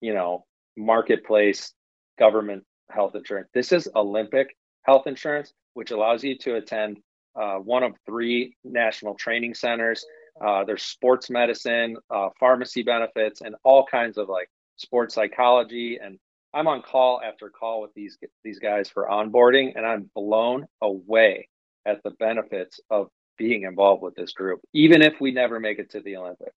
you 0.00 0.14
know, 0.14 0.44
marketplace 0.76 1.74
government 2.18 2.64
health 2.90 3.14
insurance. 3.16 3.48
This 3.52 3.72
is 3.72 3.88
Olympic 3.96 4.56
health 4.82 5.06
insurance, 5.06 5.52
which 5.74 5.90
allows 5.90 6.22
you 6.22 6.38
to 6.38 6.56
attend 6.56 6.98
uh, 7.34 7.56
one 7.56 7.82
of 7.82 7.94
three 8.06 8.56
national 8.64 9.14
training 9.14 9.54
centers. 9.54 10.06
Uh, 10.40 10.64
there's 10.64 10.82
sports 10.82 11.28
medicine, 11.28 11.96
uh, 12.10 12.28
pharmacy 12.38 12.82
benefits, 12.82 13.40
and 13.40 13.56
all 13.64 13.84
kinds 13.90 14.16
of 14.16 14.28
like 14.28 14.48
sports 14.76 15.14
psychology 15.14 15.98
and 16.00 16.18
I'm 16.56 16.66
on 16.68 16.80
call 16.80 17.20
after 17.22 17.50
call 17.50 17.82
with 17.82 17.92
these 17.94 18.16
these 18.42 18.58
guys 18.58 18.88
for 18.88 19.06
onboarding, 19.06 19.72
and 19.76 19.84
I'm 19.84 20.10
blown 20.14 20.66
away 20.80 21.48
at 21.84 22.02
the 22.02 22.12
benefits 22.12 22.80
of 22.88 23.08
being 23.36 23.64
involved 23.64 24.02
with 24.02 24.14
this 24.14 24.32
group, 24.32 24.60
even 24.72 25.02
if 25.02 25.20
we 25.20 25.32
never 25.32 25.60
make 25.60 25.78
it 25.78 25.90
to 25.90 26.00
the 26.00 26.16
Olympics. 26.16 26.56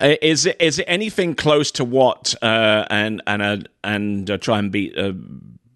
Uh, 0.00 0.16
is 0.20 0.46
is 0.46 0.80
it 0.80 0.84
anything 0.88 1.36
close 1.36 1.70
to 1.70 1.84
what 1.84 2.34
uh, 2.42 2.86
and 2.90 3.22
and 3.28 3.40
uh, 3.40 3.56
and 3.84 4.28
uh, 4.28 4.36
try 4.36 4.58
and 4.58 4.72
beat 4.72 4.98
uh, 4.98 5.12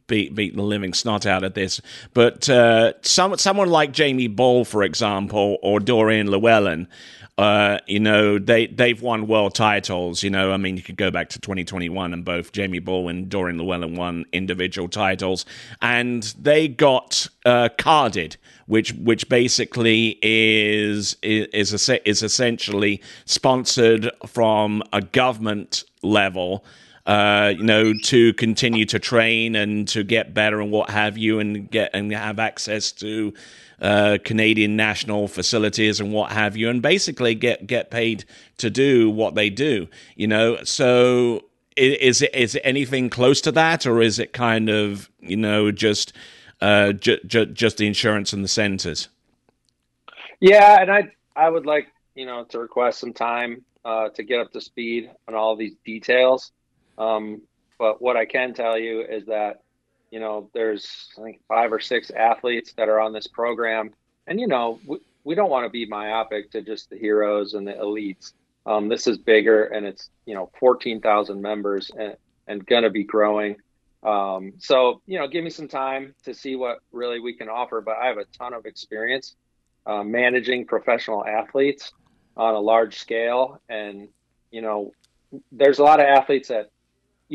beat 0.07 0.35
beat 0.35 0.57
the 0.57 0.63
living 0.63 0.95
snot 0.95 1.27
out 1.27 1.45
of 1.45 1.55
this? 1.55 1.81
But 2.13 2.49
uh, 2.49 2.95
some 3.03 3.37
someone 3.39 3.71
like 3.71 3.93
Jaimee 3.93 4.35
Bull, 4.35 4.65
for 4.65 4.83
example, 4.83 5.59
or 5.63 5.81
Dorien 5.81 6.29
Llewellyn, 6.29 6.89
uh, 7.37 7.79
you 7.89 7.99
know, 7.99 8.39
they 8.39 8.69
they've 8.69 9.01
won 9.03 9.27
world 9.27 9.55
titles. 9.55 10.23
You 10.23 10.31
know, 10.31 10.53
I 10.53 10.57
mean, 10.57 10.77
you 10.77 10.83
could 10.83 10.97
go 10.97 11.11
back 11.11 11.31
to 11.31 11.41
2021 11.41 12.13
and 12.13 12.25
both 12.25 12.53
Jaimee 12.53 12.85
Bull 12.85 13.09
and 13.09 13.29
Dorien 13.29 13.59
Llewellyn 13.59 13.97
won 13.97 14.25
individual 14.33 14.89
titles, 14.89 15.45
and 15.83 16.23
they 16.39 16.69
got 16.69 17.27
uh, 17.45 17.71
carded, 17.77 18.37
which 18.67 18.93
which 18.93 19.29
basically 19.29 20.19
is 20.23 21.17
is 21.23 21.73
is, 21.73 21.91
is 22.05 22.23
essentially 22.23 23.03
sponsored 23.25 24.11
from 24.27 24.83
a 24.93 25.01
government 25.01 25.85
level. 26.03 26.65
Uh, 27.07 27.53
you 27.55 27.63
know, 27.63 27.93
to 28.03 28.33
continue 28.35 28.87
to 28.87 28.99
train 28.99 29.55
and 29.55 29.87
to 29.87 30.03
get 30.03 30.33
better 30.33 30.59
and 30.61 30.71
what 30.71 30.89
have 30.89 31.19
you, 31.19 31.39
and 31.39 31.71
get 31.71 31.91
and 31.93 32.11
have 32.13 32.39
access 32.39 32.93
to 32.93 33.33
uh, 33.83 34.17
Canadian 34.25 34.77
national 34.77 35.29
facilities 35.29 36.01
and 36.01 36.13
what 36.13 36.33
have 36.33 36.57
you, 36.57 36.71
and 36.71 36.81
basically 36.81 37.35
get 37.35 37.67
get 37.67 37.91
paid 37.91 38.25
to 38.57 38.71
do 38.71 39.11
what 39.11 39.35
they 39.35 39.51
do. 39.51 39.87
You 40.17 40.29
know, 40.29 40.65
so 40.65 41.45
is 41.77 42.23
it 42.23 42.35
is 42.35 42.55
it 42.55 42.63
anything 42.65 43.11
close 43.11 43.41
to 43.43 43.53
that, 43.53 43.87
or 43.87 44.01
is 44.01 44.19
it 44.19 44.33
kind 44.33 44.69
of 44.69 45.11
you 45.21 45.37
know 45.37 45.71
just 45.71 46.13
uh, 46.61 46.93
ju- 46.93 47.21
ju- 47.27 47.47
just 47.47 47.79
the 47.79 47.87
insurance 47.87 48.33
and 48.33 48.45
the 48.45 48.49
centers? 48.49 49.09
Yeah, 50.41 50.81
and 50.81 50.91
I 50.91 51.09
I 51.37 51.51
would 51.51 51.67
like 51.67 51.89
you 52.15 52.27
know 52.27 52.45
to 52.45 52.59
request 52.59 53.01
some 53.01 53.13
time 53.13 53.65
uh, 53.85 54.09
to 54.11 54.23
get 54.23 54.41
up 54.41 54.53
to 54.53 54.61
speed 54.61 55.11
on 55.29 55.35
all 55.35 55.57
these 55.57 55.75
details. 55.85 56.53
Um, 56.99 57.43
but 57.79 58.01
what 58.01 58.17
I 58.17 58.25
can 58.25 58.55
tell 58.55 58.79
you 58.79 59.03
is 59.03 59.27
that 59.27 59.65
you 60.15 60.21
know, 60.21 60.49
there's 60.55 61.09
I 61.19 61.23
think 61.23 61.41
five 61.49 61.73
or 61.73 61.81
six 61.81 62.11
athletes 62.11 62.73
that 62.77 62.89
are 62.89 63.01
on 63.01 63.13
this 63.13 63.27
program, 63.27 63.91
and 64.29 64.39
you 64.39 64.47
know, 64.47 64.79
we, 64.87 64.99
we 65.25 65.35
don't 65.35 65.51
want 65.51 65.67
to 65.67 65.71
be 65.71 65.87
myopic 65.87 66.53
to 66.53 66.63
just 66.63 66.89
the 66.89 66.97
heroes 66.97 67.55
and 67.55 67.67
the 67.67 67.73
elites. 67.73 68.33
Um, 68.65 68.89
this 68.89 69.09
is 69.09 69.19
bigger, 69.19 69.65
and 69.65 69.85
it's 69.85 70.11
you 70.25 70.37
know, 70.37 70.53
14,000 70.61 71.43
members 71.43 71.91
and 71.99 72.17
and 72.47 72.65
gonna 72.65 72.91
be 72.91 73.03
growing. 73.03 73.57
Um, 74.05 74.53
so 74.59 75.03
you 75.07 75.19
know, 75.19 75.27
give 75.27 75.43
me 75.43 75.51
some 75.51 75.67
time 75.67 76.15
to 76.27 76.33
see 76.33 76.55
what 76.55 76.79
really 76.93 77.19
we 77.19 77.35
can 77.35 77.49
offer. 77.49 77.81
But 77.81 77.97
I 77.97 78.07
have 78.07 78.19
a 78.19 78.27
ton 78.39 78.55
of 78.55 78.67
experience 78.67 79.35
uh, 79.85 80.05
managing 80.05 80.65
professional 80.65 81.27
athletes 81.27 81.93
on 82.37 82.55
a 82.55 82.61
large 82.61 82.99
scale, 82.99 83.61
and 83.69 84.07
you 84.53 84.63
know, 84.63 84.93
there's 85.51 85.81
a 85.81 85.83
lot 85.83 85.99
of 85.99 86.07
athletes 86.07 86.51
that 86.51 86.71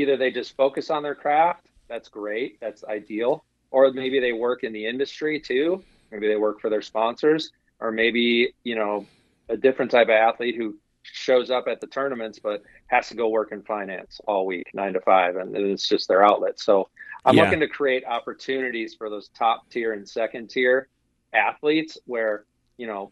either 0.02 0.18
they 0.18 0.32
just 0.32 0.56
focus 0.56 0.90
on 0.90 1.04
their 1.04 1.16
craft 1.16 1.70
that's 1.90 2.08
great. 2.08 2.60
That's 2.62 2.84
ideal. 2.86 3.44
Or 3.72 3.92
maybe 3.92 4.20
they 4.20 4.32
work 4.32 4.64
in 4.64 4.72
the 4.72 4.86
industry 4.86 5.40
too. 5.40 5.84
Maybe 6.12 6.28
they 6.28 6.38
work 6.38 6.62
for 6.62 6.70
their 6.70 6.82
sponsors, 6.82 7.52
or 7.80 7.92
maybe, 7.92 8.54
you 8.64 8.76
know, 8.76 9.06
a 9.50 9.58
different 9.58 9.92
type 9.92 10.08
of 10.08 10.14
athlete 10.14 10.56
who 10.56 10.78
shows 11.04 11.50
up 11.50 11.68
at 11.68 11.82
the 11.82 11.88
tournaments 11.88 12.40
but 12.40 12.62
has 12.88 13.10
to 13.10 13.16
go 13.16 13.30
work 13.30 13.52
in 13.52 13.62
finance 13.64 14.20
all 14.28 14.46
week, 14.46 14.70
nine 14.74 14.94
to 14.94 15.02
five, 15.02 15.36
and 15.36 15.56
it's 15.56 15.88
just 15.88 16.08
their 16.08 16.24
outlet. 16.24 16.60
So 16.60 16.90
I'm 17.26 17.36
yeah. 17.36 17.44
looking 17.44 17.60
to 17.60 17.68
create 17.68 18.04
opportunities 18.06 18.96
for 18.96 19.10
those 19.10 19.30
top 19.30 19.70
tier 19.70 19.94
and 19.94 20.08
second 20.08 20.50
tier 20.50 20.88
athletes 21.34 21.98
where, 22.06 22.46
you 22.78 22.88
know, 22.88 23.12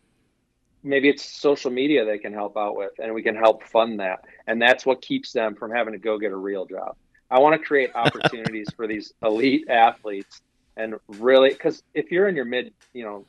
maybe 0.88 1.10
it's 1.10 1.24
social 1.24 1.72
media 1.72 2.06
they 2.06 2.18
can 2.18 2.34
help 2.34 2.58
out 2.58 2.76
with 2.76 2.92
and 3.00 3.14
we 3.14 3.22
can 3.22 3.36
help 3.36 3.64
fund 3.64 4.00
that. 4.00 4.24
And 4.48 4.62
that's 4.62 4.86
what 4.86 5.02
keeps 5.02 5.32
them 5.32 5.56
from 5.56 5.72
having 5.72 5.94
to 5.94 6.00
go 6.00 6.18
get 6.18 6.32
a 6.32 6.36
real 6.36 6.66
job. 6.66 6.96
I 7.30 7.40
want 7.40 7.60
to 7.60 7.66
create 7.66 7.92
opportunities 7.96 8.68
for 8.76 8.88
these 8.88 9.14
elite 9.22 9.68
athletes 9.70 10.42
and 10.76 10.96
really 11.08 11.50
because 11.50 11.84
if 11.94 12.12
you're 12.12 12.28
in 12.28 12.36
your 12.36 12.46
mid, 12.46 12.74
you 12.94 13.04
know, 13.04 13.26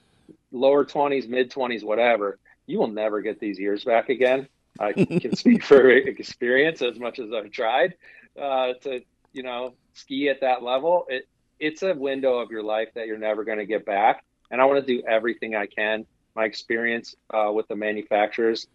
lower 0.53 0.85
20s, 0.85 1.29
mid 1.29 1.51
20s, 1.51 1.83
whatever, 1.83 2.39
you 2.67 2.79
will 2.79 2.89
never 2.89 3.21
get 3.21 3.41
these 3.41 3.59
years 3.59 3.85
back 3.85 4.09
again. 4.09 4.47
I 4.79 4.93
can 4.93 5.35
speak 5.37 5.65
for 5.65 5.91
experience 5.91 6.83
as 6.83 6.99
much 6.99 7.19
as 7.19 7.33
I've 7.33 7.51
tried 7.51 7.95
uh, 8.41 8.75
to, 8.83 9.01
you 9.33 9.43
know, 9.43 9.75
ski 9.95 10.29
at 10.29 10.43
that 10.43 10.63
level. 10.63 11.07
It, 11.09 11.27
it's 11.59 11.83
a 11.83 11.95
window 11.95 12.39
of 12.39 12.51
your 12.51 12.63
life 12.63 12.89
that 12.95 13.07
you're 13.07 13.19
never 13.19 13.43
going 13.45 13.59
to 13.59 13.67
get 13.67 13.85
back. 13.85 14.25
And 14.51 14.61
I 14.61 14.65
want 14.67 14.87
to 14.87 14.87
do 14.87 15.03
everything 15.07 15.57
I 15.57 15.67
can. 15.67 16.07
My 16.39 16.45
experience 16.45 17.17
uh, 17.35 17.51
with 17.53 17.67
the 17.67 17.75
manufacturers 17.75 18.69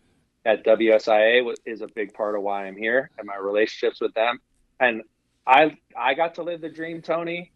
at 0.43 0.65
WSIA 0.65 1.49
is 1.65 1.79
a 1.79 1.87
big 1.95 2.13
part 2.13 2.35
of 2.35 2.41
why 2.41 2.65
I'm 2.67 2.75
here 2.75 3.09
and 3.17 3.25
my 3.25 3.37
relationships 3.37 4.01
with 4.01 4.13
them. 4.15 4.41
And 4.81 5.01
I 5.47 5.77
I 5.97 6.13
got 6.13 6.35
to 6.35 6.43
live 6.43 6.59
the 6.59 6.67
dream, 6.67 7.01
Tony, 7.01 7.53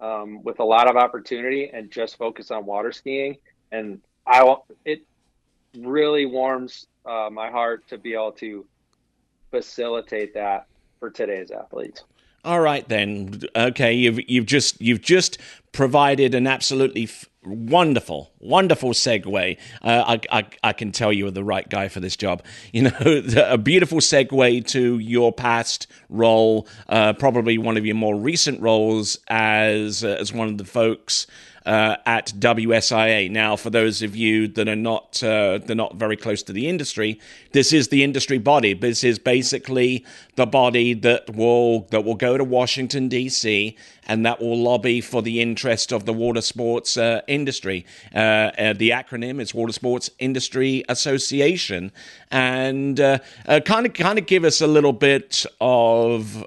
um, 0.00 0.42
with 0.44 0.60
a 0.60 0.64
lot 0.64 0.88
of 0.88 0.96
opportunity 0.96 1.70
and 1.74 1.90
just 1.90 2.16
focus 2.16 2.50
on 2.50 2.64
water 2.64 2.90
skiing. 2.90 3.36
And 3.70 4.00
I 4.26 4.56
it 4.86 5.02
really 5.76 6.24
warms 6.24 6.86
uh, 7.04 7.28
my 7.30 7.50
heart 7.50 7.86
to 7.88 7.98
be 7.98 8.14
able 8.14 8.32
to 8.32 8.64
facilitate 9.50 10.32
that 10.32 10.68
for 10.98 11.10
today's 11.10 11.50
athletes. 11.50 12.02
All 12.46 12.60
right 12.60 12.88
then. 12.88 13.42
Okay, 13.54 13.92
you've 13.92 14.20
you've 14.26 14.46
just 14.46 14.80
you've 14.80 15.02
just 15.02 15.36
provided 15.72 16.34
an 16.34 16.46
absolutely 16.46 17.02
f- 17.02 17.28
wonderful, 17.44 18.32
wonderful 18.38 18.90
segue. 18.90 19.56
Uh, 19.82 20.18
I, 20.30 20.38
I 20.38 20.46
I 20.62 20.72
can 20.72 20.92
tell 20.92 21.12
you 21.12 21.26
are 21.26 21.30
the 21.30 21.44
right 21.44 21.68
guy 21.68 21.88
for 21.88 22.00
this 22.00 22.16
job. 22.16 22.42
You 22.72 22.82
know, 22.82 23.22
a 23.46 23.58
beautiful 23.58 23.98
segue 23.98 24.66
to 24.68 24.98
your 24.98 25.32
past 25.32 25.86
role, 26.08 26.68
uh, 26.88 27.14
probably 27.14 27.58
one 27.58 27.76
of 27.76 27.84
your 27.84 27.96
more 27.96 28.14
recent 28.14 28.60
roles 28.60 29.18
as 29.28 30.04
uh, 30.04 30.16
as 30.20 30.32
one 30.32 30.48
of 30.48 30.58
the 30.58 30.64
folks 30.64 31.26
uh, 31.66 31.96
at 32.06 32.32
WSIA. 32.38 33.30
Now, 33.30 33.56
for 33.56 33.70
those 33.70 34.02
of 34.02 34.16
you 34.16 34.48
that 34.48 34.68
are 34.68 34.76
not 34.76 35.22
uh, 35.22 35.58
they're 35.58 35.76
not 35.76 35.96
very 35.96 36.16
close 36.16 36.42
to 36.44 36.52
the 36.52 36.68
industry, 36.68 37.20
this 37.52 37.72
is 37.72 37.88
the 37.88 38.02
industry 38.02 38.38
body. 38.38 38.74
This 38.74 39.04
is 39.04 39.18
basically 39.18 40.04
the 40.36 40.46
body 40.46 40.94
that 40.94 41.34
will 41.34 41.80
that 41.90 42.04
will 42.04 42.14
go 42.14 42.38
to 42.38 42.44
Washington 42.44 43.08
D.C. 43.08 43.76
and 44.06 44.24
that 44.24 44.40
will 44.40 44.58
lobby 44.58 45.00
for 45.00 45.22
the 45.22 45.40
interest 45.40 45.92
of 45.92 46.06
the 46.06 46.12
water 46.12 46.40
sports 46.40 46.96
uh, 46.96 47.20
industry. 47.28 47.84
Uh, 48.14 48.18
uh, 48.18 48.72
the 48.72 48.90
acronym 48.90 49.40
is 49.40 49.54
Water 49.54 49.72
Sports 49.72 50.10
Industry 50.18 50.84
Association, 50.88 51.92
and 52.30 52.96
kind 52.96 53.86
of 53.86 53.92
kind 53.92 54.18
of 54.18 54.26
give 54.26 54.44
us 54.44 54.60
a 54.60 54.66
little 54.66 54.92
bit 54.92 55.44
of 55.60 56.46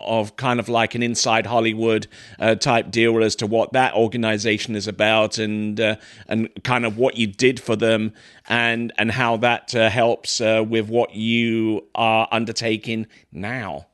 of 0.00 0.36
kind 0.36 0.60
of 0.60 0.68
like 0.68 0.94
an 0.94 1.02
inside 1.02 1.46
Hollywood 1.46 2.06
uh, 2.38 2.54
type 2.54 2.90
deal 2.90 3.22
as 3.22 3.34
to 3.36 3.46
what 3.46 3.72
that 3.72 3.94
organization 3.94 4.76
is 4.76 4.86
about 4.86 5.38
and 5.38 5.80
uh, 5.80 5.96
and 6.28 6.48
kind 6.62 6.86
of 6.86 6.96
what 6.96 7.16
you 7.16 7.26
did 7.26 7.58
for 7.58 7.76
them 7.76 8.12
and 8.48 8.92
and 8.98 9.10
how 9.10 9.36
that 9.38 9.74
uh, 9.74 9.90
helps 9.90 10.40
uh, 10.40 10.64
with 10.66 10.88
what 10.88 11.14
you 11.14 11.84
are 11.94 12.28
undertaking 12.30 13.06
now. 13.32 13.86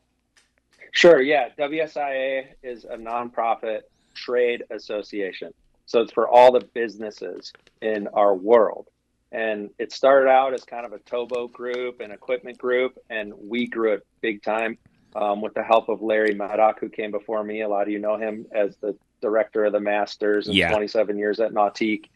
Sure. 0.92 1.20
Yeah. 1.20 1.48
WSIA 1.58 2.46
is 2.62 2.84
a 2.84 2.96
nonprofit 2.96 3.80
trade 4.14 4.62
association, 4.70 5.52
so 5.86 6.02
it's 6.02 6.12
for 6.12 6.28
all 6.28 6.52
the 6.52 6.64
businesses 6.74 7.52
in 7.82 8.08
our 8.08 8.34
world. 8.34 8.88
And 9.32 9.70
it 9.80 9.90
started 9.90 10.28
out 10.30 10.54
as 10.54 10.62
kind 10.62 10.86
of 10.86 10.92
a 10.92 11.00
towboat 11.00 11.52
group 11.52 11.98
and 11.98 12.12
equipment 12.12 12.56
group, 12.56 12.96
and 13.10 13.32
we 13.36 13.66
grew 13.66 13.94
it 13.94 14.06
big 14.20 14.44
time 14.44 14.78
um, 15.14 15.40
with 15.40 15.54
the 15.54 15.62
help 15.62 15.88
of 15.88 16.02
Larry 16.02 16.34
Meddock, 16.34 16.78
who 16.80 16.88
came 16.88 17.10
before 17.10 17.42
me. 17.42 17.62
A 17.62 17.68
lot 17.68 17.82
of 17.82 17.88
you 17.88 17.98
know 17.98 18.16
him 18.16 18.46
as 18.52 18.76
the 18.76 18.96
director 19.20 19.64
of 19.64 19.72
the 19.72 19.80
Masters 19.80 20.46
and 20.46 20.56
yeah. 20.56 20.70
27 20.70 21.16
years 21.18 21.40
at 21.40 21.52
Nautique. 21.52 22.06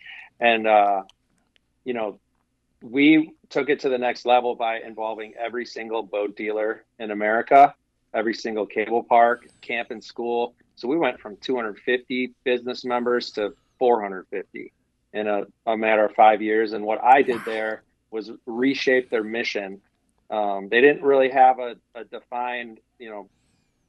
And, 0.40 0.66
uh, 0.66 1.02
you 1.84 1.94
know, 1.94 2.18
we 2.82 3.32
took 3.48 3.70
it 3.70 3.80
to 3.80 3.88
the 3.88 3.98
next 3.98 4.26
level 4.26 4.54
by 4.54 4.80
involving 4.80 5.34
every 5.38 5.64
single 5.64 6.02
boat 6.02 6.36
dealer 6.36 6.84
in 6.98 7.10
America, 7.10 7.74
every 8.14 8.34
single 8.34 8.66
cable 8.66 9.02
park, 9.02 9.48
camp, 9.60 9.90
and 9.90 10.02
school. 10.02 10.54
So 10.76 10.86
we 10.86 10.96
went 10.96 11.20
from 11.20 11.36
250 11.38 12.34
business 12.44 12.84
members 12.84 13.32
to 13.32 13.54
450 13.78 14.72
in 15.12 15.26
a, 15.26 15.44
a 15.66 15.76
matter 15.76 16.04
of 16.04 16.14
five 16.14 16.40
years. 16.40 16.72
And 16.72 16.84
what 16.84 17.02
I 17.02 17.22
did 17.22 17.44
there 17.44 17.82
was 18.10 18.30
reshape 18.46 19.10
their 19.10 19.24
mission 19.24 19.80
um, 20.30 20.68
they 20.68 20.80
didn't 20.80 21.02
really 21.02 21.30
have 21.30 21.58
a, 21.58 21.76
a 21.94 22.04
defined, 22.04 22.80
you 22.98 23.10
know, 23.10 23.28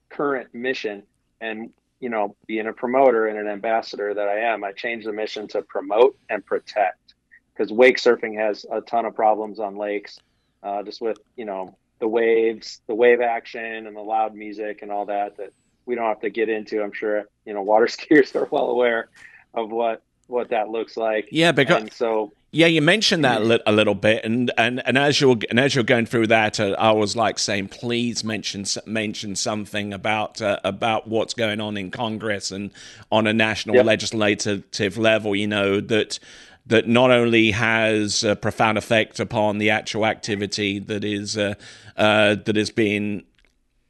current 0.10 0.54
mission. 0.54 1.04
And, 1.42 1.72
you 2.00 2.10
know, 2.10 2.36
being 2.48 2.68
a 2.68 2.74
promoter 2.74 3.28
and 3.28 3.38
an 3.38 3.48
ambassador 3.48 4.14
that 4.14 4.28
I 4.28 4.40
am, 4.40 4.64
I 4.64 4.72
changed 4.72 5.08
the 5.08 5.14
mission 5.14 5.48
to 5.50 5.62
promote 5.62 6.18
and 6.30 6.46
protect 6.46 7.10
because 7.54 7.74
wake 7.74 7.98
surfing 7.98 8.38
has 8.38 8.66
a 8.72 8.82
ton 8.82 9.06
of 9.06 9.16
problems 9.16 9.60
on 9.60 9.76
lakes, 9.76 10.20
uh, 10.64 10.82
just 10.84 11.02
with, 11.02 11.18
you 11.36 11.46
know, 11.46 11.76
the 12.00 12.08
waves, 12.08 12.82
the 12.88 12.96
wave 12.96 13.20
action 13.20 13.86
and 13.86 13.96
the 13.96 14.02
loud 14.02 14.34
music 14.34 14.82
and 14.82 14.92
all 14.92 15.06
that, 15.06 15.36
that 15.38 15.52
we 15.86 15.96
don't 15.96 16.06
have 16.06 16.22
to 16.22 16.30
get 16.30 16.48
into. 16.48 16.82
I'm 16.82 16.94
sure, 16.94 17.26
you 17.46 17.54
know, 17.54 17.62
water 17.62 17.86
skiers 17.88 18.34
are 18.36 18.48
well 18.50 18.70
aware 18.70 19.10
of 19.54 19.72
what, 19.72 20.02
what 20.30 20.50
that 20.50 20.70
looks 20.70 20.98
like. 20.98 21.30
Yeah, 21.32 21.52
because 21.52 21.82
and 21.82 21.94
so 21.94 22.32
yeah, 22.52 22.66
you 22.66 22.82
mentioned 22.82 23.26
that 23.26 23.62
a 23.68 23.72
little 23.72 23.94
bit, 23.94 24.26
and, 24.26 24.52
and, 24.58 24.82
and 24.84 24.98
as 24.98 25.22
you're 25.22 25.38
and 25.52 25.60
as 25.60 25.76
you're 25.76 25.84
going 25.84 26.08
through 26.08 26.28
that, 26.28 26.60
uh, 26.60 26.76
I 26.80 26.92
was 26.94 27.16
like 27.16 27.38
saying, 27.38 27.68
please 27.68 28.24
mention 28.24 28.66
mention 28.88 29.36
something 29.36 29.94
about 29.94 30.42
uh, 30.42 30.60
about 30.64 31.08
what's 31.08 31.36
going 31.36 31.62
on 31.62 31.78
in 31.78 31.92
Congress 31.92 32.50
and 32.50 32.72
on 33.12 33.28
a 33.28 33.34
national 33.34 33.76
yep. 33.76 33.86
legislative 33.86 34.98
level. 34.98 35.36
You 35.36 35.46
know 35.46 35.80
that 35.80 36.18
that 36.66 36.88
not 36.88 37.12
only 37.12 37.52
has 37.52 38.24
a 38.24 38.36
profound 38.36 38.80
effect 38.80 39.20
upon 39.20 39.60
the 39.60 39.70
actual 39.70 40.08
activity 40.08 40.80
that 40.80 41.04
is 41.04 41.38
uh, 41.38 41.54
uh 41.98 42.34
that 42.34 42.58
is 42.58 42.72
being 42.72 43.26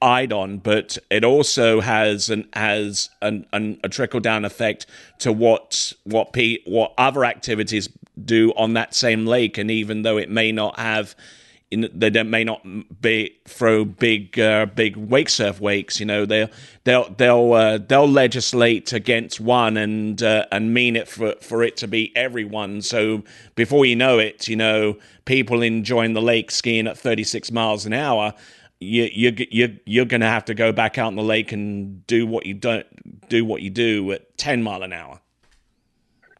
eyed 0.01 0.31
on, 0.31 0.57
but 0.57 0.97
it 1.09 1.23
also 1.23 1.81
has 1.81 2.29
an 2.29 2.47
has 2.53 3.09
an, 3.21 3.45
an, 3.51 3.79
a 3.83 3.89
trickle 3.89 4.19
down 4.19 4.45
effect 4.45 4.85
to 5.19 5.31
what 5.31 5.93
what 6.03 6.33
P, 6.33 6.61
what 6.65 6.93
other 6.97 7.25
activities 7.25 7.89
do 8.23 8.53
on 8.55 8.73
that 8.73 8.93
same 8.93 9.25
lake, 9.25 9.57
and 9.57 9.69
even 9.69 10.03
though 10.03 10.17
it 10.17 10.29
may 10.29 10.51
not 10.51 10.79
have. 10.79 11.15
In, 11.71 11.87
they 11.93 12.09
may 12.23 12.43
not 12.43 12.63
be 12.99 13.37
throw 13.47 13.85
big 13.85 14.39
uh, 14.39 14.65
big 14.65 14.97
wake 14.97 15.29
surf 15.29 15.61
wakes. 15.61 15.99
You 15.99 16.07
know 16.07 16.25
they'll 16.25 16.49
they'll 16.83 17.11
they'll 17.11 17.53
uh, 17.53 17.77
they'll 17.77 18.09
legislate 18.09 18.91
against 18.91 19.39
one 19.39 19.77
and 19.77 20.23
uh, 20.23 20.47
and 20.51 20.73
mean 20.73 20.95
it 20.95 21.07
for 21.07 21.35
for 21.41 21.61
it 21.61 21.77
to 21.77 21.87
be 21.87 22.11
everyone. 22.15 22.81
So 22.81 23.23
before 23.53 23.85
you 23.85 23.95
know 23.95 24.17
it, 24.17 24.47
you 24.47 24.55
know 24.55 24.97
people 25.25 25.61
enjoying 25.61 26.13
the 26.13 26.23
lake 26.23 26.49
skiing 26.49 26.87
at 26.87 26.97
36 26.97 27.51
miles 27.51 27.85
an 27.85 27.93
hour 27.93 28.33
you 28.79 29.09
you 29.11 29.35
you 29.51 29.79
you're 29.85 30.05
going 30.05 30.21
to 30.21 30.27
have 30.27 30.45
to 30.45 30.53
go 30.53 30.71
back 30.71 30.97
out 30.97 31.09
in 31.09 31.15
the 31.15 31.23
lake 31.23 31.51
and 31.51 32.05
do 32.07 32.25
what 32.25 32.45
you 32.45 32.53
don't 32.53 33.29
do 33.29 33.43
what 33.43 33.61
you 33.61 33.69
do 33.69 34.11
at 34.11 34.37
10 34.37 34.63
mile 34.63 34.83
an 34.83 34.93
hour. 34.93 35.19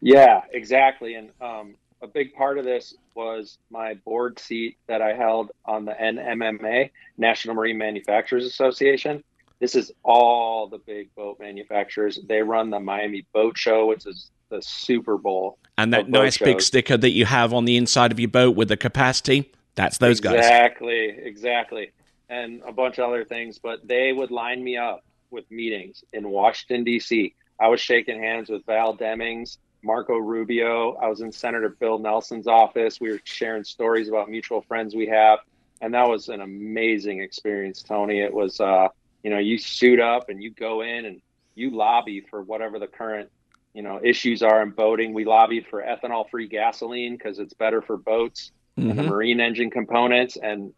Yeah, 0.02 0.42
exactly. 0.52 1.16
And 1.16 1.32
um, 1.42 1.76
a 2.02 2.08
big 2.08 2.34
part 2.34 2.58
of 2.58 2.64
this 2.64 2.96
was 3.16 3.58
my 3.70 3.96
board 4.06 4.40
seat 4.40 4.78
that 4.88 5.02
I 5.02 5.14
held 5.14 5.52
on 5.66 5.84
the 5.84 5.92
NMMA, 5.92 6.92
National 7.18 7.56
Marine 7.56 7.78
Manufacturers 7.78 8.46
Association. 8.46 9.24
This 9.60 9.76
is 9.76 9.92
all 10.04 10.68
the 10.68 10.78
big 10.78 11.14
boat 11.16 11.38
manufacturers. 11.42 12.18
They 12.26 12.42
run 12.42 12.70
the 12.70 12.80
Miami 12.80 13.26
Boat 13.34 13.58
Show, 13.58 13.88
which 13.88 14.06
is 14.06 14.32
the 14.50 14.62
Super 14.62 15.18
Bowl. 15.18 15.58
And 15.78 15.94
that 15.94 16.08
nice 16.08 16.38
big 16.38 16.62
sticker 16.62 16.96
that 16.96 17.12
you 17.12 17.26
have 17.26 17.54
on 17.54 17.66
the 17.66 17.76
inside 17.76 18.14
of 18.14 18.22
your 18.22 18.30
boat 18.30 18.56
with 18.56 18.70
the 18.70 18.78
capacity, 18.78 19.52
that's 19.76 19.98
those 19.98 20.20
exactly, 20.20 20.38
guys. 20.38 20.46
Exactly, 20.46 21.10
exactly 21.28 21.92
and 22.30 22.62
a 22.68 22.72
bunch 22.72 23.00
of 23.00 23.10
other 23.10 23.26
things, 23.26 23.60
but 23.60 23.88
they 23.88 24.14
would 24.14 24.32
line 24.32 24.64
me 24.64 24.78
up 24.78 25.04
with 25.32 25.50
meetings 25.52 26.04
in 26.14 26.30
Washington, 26.30 26.84
D.C. 26.84 27.34
I 27.60 27.68
was 27.68 27.82
shaking 27.82 28.22
hands 28.22 28.50
with 28.50 28.66
Val 28.66 28.96
Demings, 28.96 29.58
Marco 29.84 30.18
Rubio. 30.18 30.96
I 30.96 31.08
was 31.08 31.22
in 31.22 31.32
Senator 31.32 31.70
Bill 31.70 32.00
Nelson's 32.00 32.48
office. 32.48 33.00
We 33.00 33.12
were 33.12 33.20
sharing 33.24 33.64
stories 33.64 34.08
about 34.08 34.30
mutual 34.30 34.62
friends 34.62 34.96
we 34.96 35.08
have. 35.08 35.40
And 35.82 35.94
that 35.94 36.08
was 36.08 36.30
an 36.30 36.42
amazing 36.42 37.22
experience, 37.22 37.82
Tony. 37.82 38.20
It 38.20 38.34
was, 38.34 38.60
uh, 38.60 38.90
you 39.24 39.30
know, 39.30 39.38
you 39.38 39.58
suit 39.58 40.00
up 40.00 40.30
and 40.30 40.42
you 40.44 40.52
go 40.52 40.82
in 40.82 41.06
and 41.06 41.22
you 41.56 41.72
lobby 41.72 42.22
for 42.22 42.42
whatever 42.42 42.80
the 42.80 42.88
current, 42.88 43.30
you 43.74 43.82
know, 43.82 44.00
issues 44.04 44.42
are 44.42 44.62
in 44.62 44.72
boating. 44.72 45.14
We 45.14 45.26
lobbied 45.26 45.68
for 45.68 45.82
ethanol 45.82 46.30
free 46.30 46.48
gasoline 46.48 47.16
because 47.18 47.40
it's 47.40 47.54
better 47.54 47.82
for 47.82 47.98
boats 47.98 48.52
mm-hmm. 48.78 48.90
and 48.90 49.00
the 49.00 49.04
mm-hmm. 49.04 49.12
marine 49.12 49.40
engine 49.40 49.70
components. 49.70 50.38
And 50.42 50.74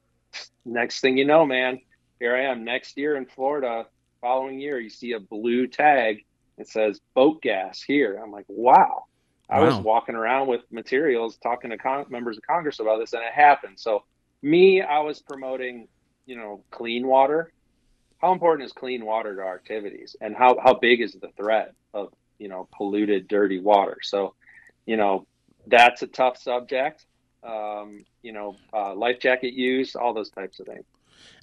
next 0.65 1.02
thing 1.02 1.17
you 1.17 1.26
know, 1.26 1.46
man, 1.46 1.80
here 2.20 2.36
I 2.36 2.44
am 2.52 2.63
next 2.63 2.98
year 2.98 3.15
in 3.15 3.26
Florida. 3.26 3.86
Following 4.22 4.60
year, 4.60 4.80
you 4.80 4.89
see 4.89 5.13
a 5.13 5.20
blue 5.20 5.67
tag. 5.67 6.26
It 6.58 6.67
says 6.67 7.02
boat 7.15 7.41
gas 7.41 7.82
here. 7.82 8.22
I'm 8.24 8.32
like, 8.32 8.46
wow. 8.48 9.06
I 9.50 9.60
wow. 9.60 9.65
was 9.65 9.78
walking 9.78 10.15
around 10.15 10.48
with 10.48 10.62
materials, 10.72 11.38
talking 11.38 11.72
to 11.72 11.78
con- 11.78 12.06
members 12.10 12.38
of 12.38 12.44
Congress 12.46 12.80
about 12.80 13.00
this, 13.00 13.13
and 13.13 13.24
it 13.24 13.34
happened. 13.34 13.80
So, 13.80 14.04
me, 14.41 14.82
I 14.82 15.00
was 15.00 15.20
promoting, 15.20 15.88
you 16.26 16.38
know, 16.38 16.63
clean 16.72 17.08
water. 17.08 17.52
How 18.20 18.32
important 18.32 18.67
is 18.67 18.72
clean 18.72 19.04
water 19.04 19.36
to 19.36 19.41
our 19.41 19.56
activities, 19.56 20.15
and 20.22 20.36
how 20.36 20.58
how 20.63 20.76
big 20.76 21.02
is 21.02 21.13
the 21.13 21.30
threat 21.36 21.74
of 21.94 22.13
you 22.38 22.48
know 22.48 22.70
polluted, 22.72 23.28
dirty 23.28 23.60
water? 23.60 23.98
So, 24.04 24.36
you 24.86 24.96
know, 24.96 25.26
that's 25.65 26.04
a 26.04 26.08
tough 26.08 26.38
subject 26.38 27.06
um, 27.43 28.06
you 28.21 28.32
know, 28.32 28.56
uh, 28.73 28.93
life 28.93 29.19
jacket 29.19 29.54
use, 29.54 29.95
all 29.95 30.13
those 30.13 30.30
types 30.30 30.60
of 30.60 30.67
things 30.67 30.86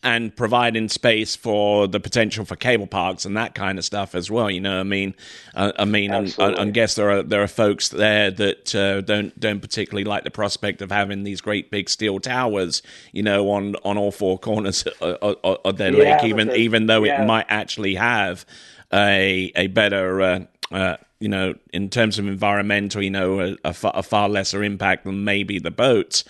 and 0.03 0.35
providing 0.37 0.89
space 0.89 1.35
for 1.35 1.89
the 1.89 1.99
potential 1.99 2.45
for 2.45 2.55
cable 2.55 2.87
parks 2.87 3.25
and 3.25 3.37
that 3.37 3.55
kind 3.55 3.79
of 3.79 3.85
stuff 3.85 4.15
as 4.15 4.31
well. 4.31 4.51
You 4.51 4.61
know, 4.61 4.79
I 4.79 4.85
mean, 4.85 5.15
uh, 5.55 5.73
I 5.79 5.85
mean, 5.85 6.13
I, 6.13 6.29
I, 6.39 6.65
guess 6.67 6.95
there 6.95 7.11
are 7.11 7.23
there 7.23 7.43
are 7.43 7.49
folks 7.49 7.89
there 7.89 8.31
that 8.31 8.75
uh, 8.75 9.01
don't 9.01 9.39
don't 9.39 9.61
particularly 9.61 10.05
like 10.05 10.25
the 10.25 10.31
prospect 10.31 10.83
of 10.83 10.93
having 10.93 11.25
these 11.25 11.41
great 11.41 11.71
big 11.71 11.89
steel 11.91 12.21
towers, 12.21 12.83
you 13.13 13.23
know, 13.23 13.51
on 13.51 13.75
on 13.85 13.99
all 13.99 14.13
four 14.13 14.39
corners 14.39 14.87
of, 15.01 15.37
of, 15.43 15.59
of 15.65 15.77
their 15.79 15.93
yeah, 15.93 16.17
lake, 16.17 16.25
even 16.25 16.51
even 16.53 16.87
though 16.87 17.05
yeah. 17.05 17.23
it 17.23 17.27
might 17.27 17.47
actually 17.49 17.97
have 17.97 18.47
a 18.93 19.51
a 19.57 19.67
better. 19.67 20.21
Uh, 20.21 20.41
uh, 20.71 20.97
you 21.21 21.29
know, 21.29 21.55
in 21.73 21.89
terms 21.91 22.19
of 22.19 22.27
environmental, 22.27 23.03
you 23.03 23.11
know, 23.11 23.41
a, 23.41 23.57
a, 23.65 23.73
far, 23.73 23.93
a 23.95 24.03
far 24.03 24.29
lesser 24.29 24.63
impact 24.63 25.05
than 25.05 25.25
maybe 25.25 25.59
the 25.59 25.71
boats. 25.71 26.25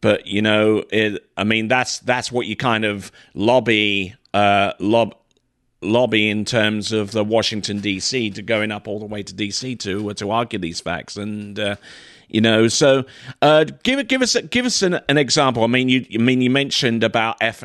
But 0.00 0.26
you 0.26 0.42
know, 0.42 0.84
it, 0.90 1.24
I 1.36 1.44
mean, 1.44 1.68
that's 1.68 2.00
that's 2.00 2.32
what 2.32 2.46
you 2.46 2.56
kind 2.56 2.84
of 2.84 3.12
lobby 3.34 4.14
uh, 4.34 4.72
lob 4.80 5.14
lobby 5.80 6.28
in 6.28 6.44
terms 6.44 6.92
of 6.92 7.12
the 7.12 7.24
Washington 7.24 7.80
D.C. 7.80 8.30
to 8.30 8.42
going 8.42 8.72
up 8.72 8.88
all 8.88 8.98
the 8.98 9.06
way 9.06 9.22
to 9.22 9.32
D.C. 9.32 9.76
to 9.76 10.12
to 10.14 10.30
argue 10.30 10.58
these 10.58 10.80
facts, 10.80 11.16
and 11.16 11.58
uh, 11.58 11.76
you 12.28 12.40
know, 12.40 12.66
so 12.66 13.04
uh, 13.42 13.64
give 13.84 14.08
give 14.08 14.22
us 14.22 14.36
give 14.50 14.66
us 14.66 14.82
an, 14.82 14.98
an, 15.08 15.18
example. 15.18 15.62
I 15.62 15.68
mean, 15.68 15.88
you 15.88 16.04
I 16.12 16.18
mean 16.18 16.40
you 16.40 16.50
mentioned 16.50 17.04
about 17.04 17.36
F. 17.40 17.62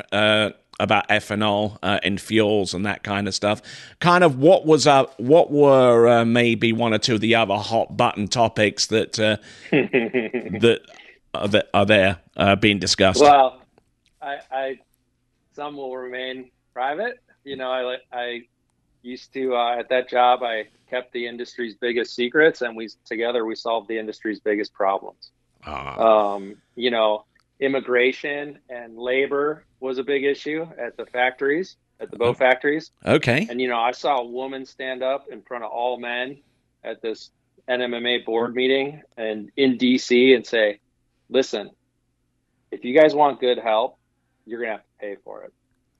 Uh, 0.80 0.88
about 0.88 1.08
ethanol 1.08 1.78
uh, 1.82 1.98
in 2.02 2.18
fuels 2.18 2.74
and 2.74 2.86
that 2.86 3.02
kind 3.02 3.28
of 3.28 3.34
stuff. 3.34 3.60
Kind 4.00 4.24
of 4.24 4.38
what 4.38 4.66
was 4.66 4.86
uh, 4.86 5.04
what 5.16 5.50
were 5.50 6.08
uh, 6.08 6.24
maybe 6.24 6.72
one 6.72 6.94
or 6.94 6.98
two 6.98 7.14
of 7.14 7.20
the 7.20 7.34
other 7.34 7.56
hot 7.56 7.96
button 7.96 8.28
topics 8.28 8.86
that 8.86 9.18
uh, 9.18 9.36
that 9.70 10.80
are, 11.34 11.48
that 11.48 11.68
are 11.74 11.86
there 11.86 12.18
uh, 12.36 12.56
being 12.56 12.78
discussed? 12.78 13.20
Well, 13.20 13.60
I, 14.22 14.38
I, 14.50 14.78
some 15.54 15.76
will 15.76 15.96
remain 15.96 16.50
private. 16.72 17.20
You 17.44 17.56
know, 17.56 17.70
I 17.70 17.96
I 18.12 18.42
used 19.02 19.32
to 19.34 19.54
uh, 19.54 19.78
at 19.78 19.88
that 19.90 20.08
job. 20.08 20.42
I 20.42 20.68
kept 20.88 21.12
the 21.12 21.26
industry's 21.26 21.74
biggest 21.74 22.14
secrets, 22.14 22.62
and 22.62 22.76
we 22.76 22.88
together 23.04 23.44
we 23.44 23.56
solved 23.56 23.88
the 23.88 23.98
industry's 23.98 24.40
biggest 24.40 24.72
problems. 24.72 25.30
Uh-huh. 25.64 26.34
Um, 26.34 26.56
you 26.76 26.90
know, 26.90 27.24
immigration 27.60 28.58
and 28.68 28.96
labor 28.96 29.64
was 29.80 29.98
a 29.98 30.04
big 30.04 30.24
issue 30.24 30.66
at 30.78 30.96
the 30.96 31.06
factories, 31.06 31.76
at 32.00 32.10
the 32.10 32.16
boat 32.16 32.36
factories. 32.38 32.90
Okay. 33.04 33.46
And 33.50 33.60
you 33.60 33.68
know, 33.68 33.78
I 33.78 33.92
saw 33.92 34.18
a 34.18 34.26
woman 34.26 34.64
stand 34.66 35.02
up 35.02 35.28
in 35.30 35.42
front 35.42 35.64
of 35.64 35.70
all 35.70 35.98
men 35.98 36.38
at 36.84 37.02
this 37.02 37.30
NMMA 37.68 38.24
board 38.24 38.54
meeting 38.54 39.02
and 39.16 39.50
in 39.56 39.76
DC 39.76 40.34
and 40.34 40.46
say, 40.46 40.80
listen, 41.28 41.70
if 42.70 42.84
you 42.84 42.98
guys 42.98 43.14
want 43.14 43.40
good 43.40 43.58
help, 43.58 43.98
you're 44.46 44.60
gonna 44.60 44.72
have 44.72 44.82
to 44.82 45.00
pay 45.00 45.16
for 45.24 45.44
it, 45.44 45.52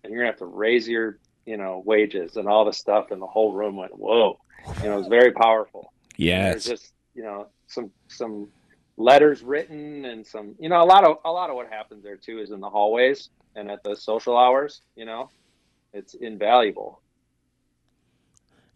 and 0.03 0.12
you're 0.12 0.23
gonna 0.23 0.33
have 0.33 0.38
to 0.38 0.47
raise 0.47 0.88
your 0.88 1.18
you 1.47 1.57
know 1.57 1.83
wages 1.85 2.37
and 2.37 2.49
all 2.49 2.64
the 2.64 2.73
stuff. 2.73 3.11
And 3.11 3.21
the 3.21 3.27
whole 3.27 3.53
room 3.53 3.77
went, 3.77 3.97
whoa, 3.99 4.38
you 4.83 4.88
know, 4.88 4.94
it 4.94 4.99
was 4.99 5.09
very 5.09 5.33
powerful. 5.33 5.92
Yeah, 6.16 6.51
there's 6.51 6.64
just 6.64 6.92
you 7.14 7.23
know 7.23 7.49
some 7.66 7.90
some 8.09 8.49
letters 8.99 9.43
written 9.43 10.05
and 10.05 10.27
some 10.27 10.55
you 10.59 10.69
know 10.69 10.83
a 10.83 10.85
lot 10.85 11.05
of 11.05 11.19
a 11.25 11.31
lot 11.31 11.49
of 11.49 11.57
what 11.57 11.71
happens 11.71 12.03
there 12.03 12.17
too 12.17 12.41
is 12.41 12.51
in 12.51 12.61
the 12.61 12.69
hallways 12.69 13.31
and 13.55 13.71
at 13.71 13.83
the 13.83 13.95
social 13.95 14.37
hours. 14.37 14.83
You 14.97 15.05
know, 15.05 15.31
it's 15.93 16.15
invaluable. 16.15 17.01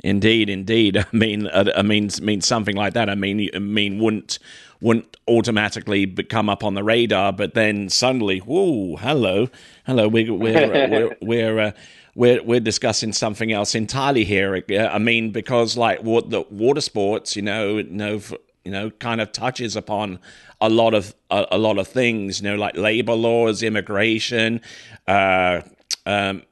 Indeed, 0.04 0.48
indeed. 0.48 0.96
I 0.98 1.06
mean, 1.12 1.46
uh, 1.46 1.72
I 1.76 1.82
mean, 1.82 2.10
mean 2.20 2.40
something 2.40 2.76
like 2.76 2.94
that. 2.94 3.08
I 3.08 3.14
mean, 3.14 3.48
I 3.54 3.58
mean, 3.58 3.98
wouldn't 3.98 4.38
wouldn't 4.80 5.16
automatically 5.28 6.06
come 6.06 6.48
up 6.48 6.64
on 6.64 6.74
the 6.74 6.82
radar, 6.82 7.32
but 7.32 7.54
then 7.54 7.88
suddenly, 7.88 8.38
whoa, 8.38 8.96
hello, 8.96 9.48
hello, 9.86 10.08
we're 10.08 10.32
we're 10.32 10.56
uh, 10.56 10.88
we're 10.90 11.16
we're, 11.22 11.58
uh, 11.58 11.72
we're, 12.14 12.42
we're 12.42 12.60
discussing 12.60 13.12
something 13.12 13.52
else 13.52 13.74
entirely 13.74 14.24
here. 14.24 14.62
I 14.70 14.98
mean, 14.98 15.30
because 15.30 15.76
like 15.76 16.02
what 16.02 16.30
the 16.30 16.42
water 16.50 16.80
sports, 16.80 17.36
you 17.36 17.42
know, 17.42 17.78
you 17.78 17.84
know, 17.84 18.20
you 18.64 18.70
know, 18.70 18.90
kind 18.90 19.20
of 19.20 19.32
touches 19.32 19.76
upon 19.76 20.18
a 20.60 20.68
lot 20.68 20.94
of 20.94 21.14
a, 21.30 21.46
a 21.52 21.58
lot 21.58 21.78
of 21.78 21.88
things, 21.88 22.40
you 22.40 22.48
know, 22.48 22.56
like 22.56 22.76
labor 22.76 23.14
laws, 23.14 23.62
immigration, 23.62 24.60
uh, 25.06 25.62
um, 26.06 26.42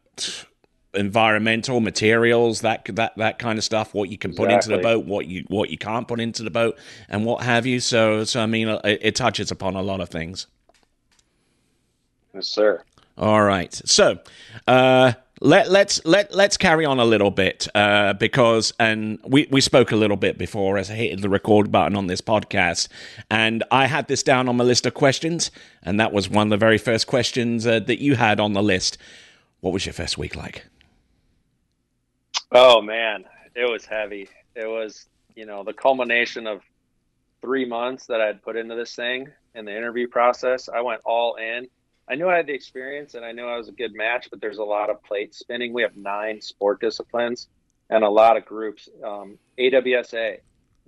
environmental 0.95 1.81
materials, 1.81 2.63
that 2.63 2.85
that 2.97 3.17
that 3.17 3.39
kind 3.39 3.59
of 3.59 3.65
stuff. 3.65 3.95
What 3.95 4.11
you 4.11 4.19
can 4.19 4.35
put 4.35 4.51
exactly. 4.51 4.75
into 4.75 4.77
the 4.77 4.83
boat, 4.83 5.07
what 5.07 5.27
you 5.27 5.45
what 5.49 5.71
you 5.71 5.79
can't 5.79 6.09
put 6.09 6.21
into 6.21 6.43
the 6.43 6.51
boat, 6.51 6.79
and 7.09 7.25
what 7.25 7.43
have 7.43 7.67
you. 7.67 7.81
So, 7.81 8.25
so 8.25 8.41
I 8.41 8.47
mean, 8.47 8.69
it, 8.69 8.99
it 9.03 9.15
touches 9.15 9.51
upon 9.51 9.77
a 9.77 9.83
lot 9.83 10.01
of 10.01 10.09
things. 10.09 10.47
Yes, 12.35 12.49
sir. 12.49 12.83
All 13.19 13.43
right. 13.43 13.73
So, 13.85 14.19
uh, 14.67 15.13
let 15.41 15.71
let's 15.71 16.05
let 16.05 16.35
let's 16.35 16.57
carry 16.57 16.85
on 16.85 17.01
a 17.01 17.05
little 17.05 17.31
bit 17.31 17.67
uh, 17.75 18.13
because 18.13 18.73
and 18.79 19.19
we 19.25 19.49
we 19.51 19.61
spoke 19.61 19.91
a 19.91 19.97
little 19.97 20.17
bit 20.17 20.37
before 20.37 20.77
as 20.77 20.91
I 20.91 20.95
hit 20.95 21.21
the 21.21 21.31
record 21.31 21.73
button 21.73 21.97
on 21.97 22.07
this 22.07 22.21
podcast, 22.21 22.89
and 23.31 23.65
I 23.71 23.87
had 23.87 24.07
this 24.07 24.23
down 24.23 24.49
on 24.49 24.57
my 24.57 24.65
list 24.65 24.85
of 24.85 24.95
questions, 24.95 25.51
and 25.83 25.99
that 25.99 26.13
was 26.13 26.29
one 26.29 26.49
of 26.49 26.51
the 26.51 26.57
very 26.59 26.79
first 26.79 27.07
questions 27.07 27.67
uh, 27.67 27.81
that 27.81 28.01
you 28.01 28.17
had 28.17 28.39
on 28.39 28.53
the 28.53 28.63
list. 28.63 28.99
What 29.61 29.73
was 29.73 29.87
your 29.87 29.95
first 29.95 30.19
week 30.19 30.37
like? 30.37 30.67
Oh 32.53 32.83
man, 32.83 33.25
it 33.55 33.71
was 33.71 33.87
heavy. 33.87 34.29
It 34.55 34.69
was 34.69 35.07
you 35.35 35.47
know 35.47 35.65
the 35.65 35.73
culmination 35.73 36.47
of 36.47 36.61
three 37.41 37.65
months 37.65 38.07
that 38.07 38.21
I'd 38.21 38.43
put 38.43 38.57
into 38.57 38.75
this 38.75 38.95
thing 38.95 39.29
in 39.55 39.65
the 39.65 39.75
interview 39.75 40.07
process. 40.07 40.69
I 40.69 40.83
went 40.83 41.01
all 41.07 41.37
in 41.37 41.67
I 42.11 42.17
knew 42.17 42.29
I 42.29 42.37
had 42.37 42.49
the 42.49 42.53
experience 42.53 43.15
and 43.15 43.25
I 43.25 43.31
knew 43.31 43.47
I 43.47 43.57
was 43.57 43.69
a 43.69 43.73
good 43.73 43.95
match, 43.95 44.29
but 44.31 44.41
there's 44.41 44.59
a 44.59 44.65
lot 44.65 44.91
of 44.91 45.03
plate 45.05 45.33
spinning. 45.33 45.73
We 45.73 45.83
have 45.83 45.97
nine 45.97 46.41
sport 46.41 46.81
disciplines 46.81 47.49
and 47.89 48.03
a 48.03 48.09
lot 48.09 48.37
of 48.37 48.45
groups. 48.45 48.89
Um, 49.05 49.39
AWSA, 49.59 50.39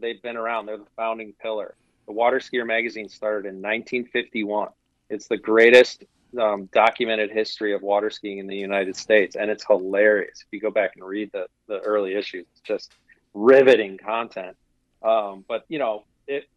they've 0.00 0.20
been 0.20 0.36
around. 0.36 0.66
They're 0.66 0.78
the 0.78 0.86
founding 0.96 1.32
pillar. 1.40 1.76
The 2.06 2.12
Water 2.12 2.40
Skier 2.40 2.66
magazine 2.66 3.08
started 3.08 3.46
in 3.48 3.62
1951. 3.62 4.70
It's 5.10 5.28
the 5.28 5.36
greatest 5.36 6.04
um, 6.40 6.68
documented 6.72 7.30
history 7.30 7.72
of 7.72 7.82
water 7.82 8.10
skiing 8.10 8.38
in 8.38 8.48
the 8.48 8.56
United 8.56 8.96
States, 8.96 9.36
and 9.36 9.48
it's 9.48 9.64
hilarious. 9.64 10.40
If 10.40 10.48
you 10.50 10.60
go 10.60 10.70
back 10.70 10.92
and 10.96 11.04
read 11.04 11.30
the, 11.32 11.46
the 11.68 11.78
early 11.80 12.14
issues, 12.14 12.46
it's 12.50 12.62
just 12.62 12.94
riveting 13.32 13.96
content. 13.98 14.56
Um, 15.02 15.44
but 15.46 15.64
you 15.68 15.78
know, 15.78 16.04
it. 16.26 16.48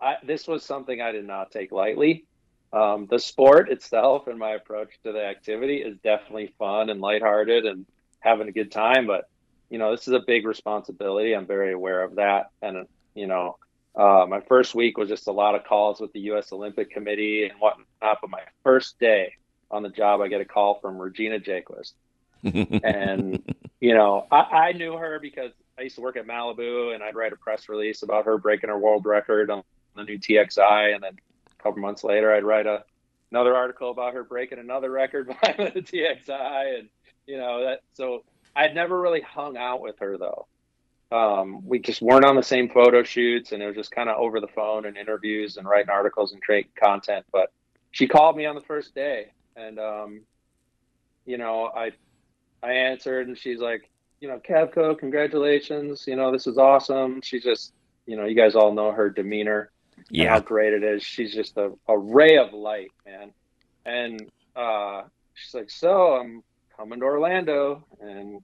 I, 0.00 0.16
this 0.24 0.48
was 0.48 0.64
something 0.64 1.00
I 1.00 1.12
did 1.12 1.26
not 1.26 1.52
take 1.52 1.70
lightly. 1.70 2.24
Um, 2.72 3.06
the 3.10 3.18
sport 3.18 3.70
itself 3.70 4.26
and 4.26 4.38
my 4.38 4.50
approach 4.50 4.90
to 5.04 5.12
the 5.12 5.24
activity 5.24 5.76
is 5.76 5.96
definitely 6.02 6.52
fun 6.58 6.90
and 6.90 7.00
lighthearted 7.00 7.64
and 7.64 7.86
having 8.20 8.48
a 8.48 8.52
good 8.52 8.72
time. 8.72 9.06
But 9.06 9.28
you 9.70 9.78
know, 9.78 9.90
this 9.90 10.06
is 10.06 10.14
a 10.14 10.20
big 10.20 10.46
responsibility. 10.46 11.34
I'm 11.34 11.46
very 11.46 11.72
aware 11.72 12.02
of 12.02 12.16
that. 12.16 12.50
And 12.62 12.86
you 13.14 13.26
know, 13.26 13.56
uh, 13.94 14.26
my 14.28 14.40
first 14.40 14.74
week 14.74 14.98
was 14.98 15.08
just 15.08 15.26
a 15.26 15.32
lot 15.32 15.54
of 15.54 15.64
calls 15.64 16.00
with 16.00 16.12
the 16.12 16.20
U.S. 16.20 16.52
Olympic 16.52 16.90
Committee 16.90 17.44
and 17.44 17.58
whatnot. 17.58 18.18
But 18.20 18.30
my 18.30 18.42
first 18.62 18.98
day 18.98 19.32
on 19.70 19.82
the 19.82 19.88
job, 19.88 20.20
I 20.20 20.28
get 20.28 20.40
a 20.40 20.44
call 20.44 20.78
from 20.80 20.98
Regina 20.98 21.40
Jaquess, 21.40 21.92
and 22.84 23.42
you 23.80 23.94
know, 23.94 24.26
I, 24.30 24.36
I 24.36 24.72
knew 24.72 24.96
her 24.96 25.18
because 25.20 25.52
I 25.78 25.82
used 25.82 25.96
to 25.96 26.02
work 26.02 26.16
at 26.16 26.26
Malibu, 26.26 26.94
and 26.94 27.02
I'd 27.02 27.14
write 27.14 27.32
a 27.32 27.36
press 27.36 27.68
release 27.68 28.02
about 28.02 28.26
her 28.26 28.38
breaking 28.38 28.70
her 28.70 28.78
world 28.78 29.06
record 29.06 29.50
on 29.50 29.62
the 29.94 30.04
new 30.04 30.18
TXI, 30.18 30.94
and 30.94 31.02
then 31.02 31.16
couple 31.66 31.82
months 31.82 32.04
later, 32.04 32.32
I'd 32.32 32.44
write 32.44 32.66
a 32.66 32.84
another 33.30 33.56
article 33.56 33.90
about 33.90 34.14
her 34.14 34.22
breaking 34.22 34.58
another 34.58 34.90
record 34.90 35.28
by 35.42 35.54
the 35.58 35.82
TXI, 35.82 36.78
and 36.78 36.88
you 37.26 37.38
know 37.38 37.64
that. 37.64 37.80
So 37.92 38.24
I'd 38.54 38.74
never 38.74 39.00
really 39.00 39.20
hung 39.20 39.56
out 39.56 39.80
with 39.80 39.98
her 39.98 40.16
though. 40.16 40.46
Um, 41.12 41.66
we 41.66 41.78
just 41.78 42.02
weren't 42.02 42.24
on 42.24 42.36
the 42.36 42.42
same 42.42 42.68
photo 42.68 43.02
shoots, 43.02 43.52
and 43.52 43.62
it 43.62 43.66
was 43.66 43.76
just 43.76 43.92
kind 43.92 44.08
of 44.08 44.16
over 44.16 44.40
the 44.40 44.48
phone 44.48 44.86
and 44.86 44.96
interviews 44.96 45.56
and 45.56 45.66
writing 45.66 45.90
articles 45.90 46.32
and 46.32 46.42
creating 46.42 46.70
content. 46.82 47.24
But 47.32 47.52
she 47.92 48.06
called 48.06 48.36
me 48.36 48.46
on 48.46 48.54
the 48.54 48.60
first 48.60 48.94
day, 48.94 49.32
and 49.56 49.78
um, 49.78 50.20
you 51.24 51.38
know, 51.38 51.66
I 51.66 51.92
I 52.62 52.72
answered, 52.72 53.28
and 53.28 53.36
she's 53.36 53.60
like, 53.60 53.90
you 54.20 54.28
know, 54.28 54.38
Kevco, 54.38 54.98
congratulations, 54.98 56.04
you 56.06 56.16
know, 56.16 56.32
this 56.32 56.46
is 56.46 56.58
awesome. 56.58 57.20
She 57.22 57.38
just, 57.38 57.72
you 58.06 58.16
know, 58.16 58.24
you 58.24 58.34
guys 58.34 58.54
all 58.54 58.72
know 58.72 58.90
her 58.92 59.10
demeanor 59.10 59.70
yeah. 60.10 60.30
how 60.30 60.40
great 60.40 60.72
it 60.72 60.82
is. 60.82 61.02
She's 61.02 61.34
just 61.34 61.56
a, 61.56 61.72
a 61.88 61.98
ray 61.98 62.38
of 62.38 62.52
light, 62.52 62.92
man. 63.04 63.32
And 63.84 64.30
uh, 64.54 65.02
she's 65.34 65.54
like, 65.54 65.70
so 65.70 66.16
I'm 66.16 66.42
coming 66.76 67.00
to 67.00 67.06
Orlando, 67.06 67.84
and 68.00 68.42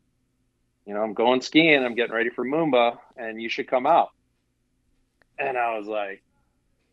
you 0.86 0.94
know 0.94 1.02
I'm 1.02 1.14
going 1.14 1.40
skiing. 1.40 1.84
I'm 1.84 1.94
getting 1.94 2.14
ready 2.14 2.30
for 2.30 2.44
Moomba, 2.44 2.98
and 3.16 3.40
you 3.40 3.48
should 3.48 3.68
come 3.68 3.86
out. 3.86 4.10
And 5.38 5.56
I 5.58 5.76
was 5.78 5.86
like, 5.86 6.22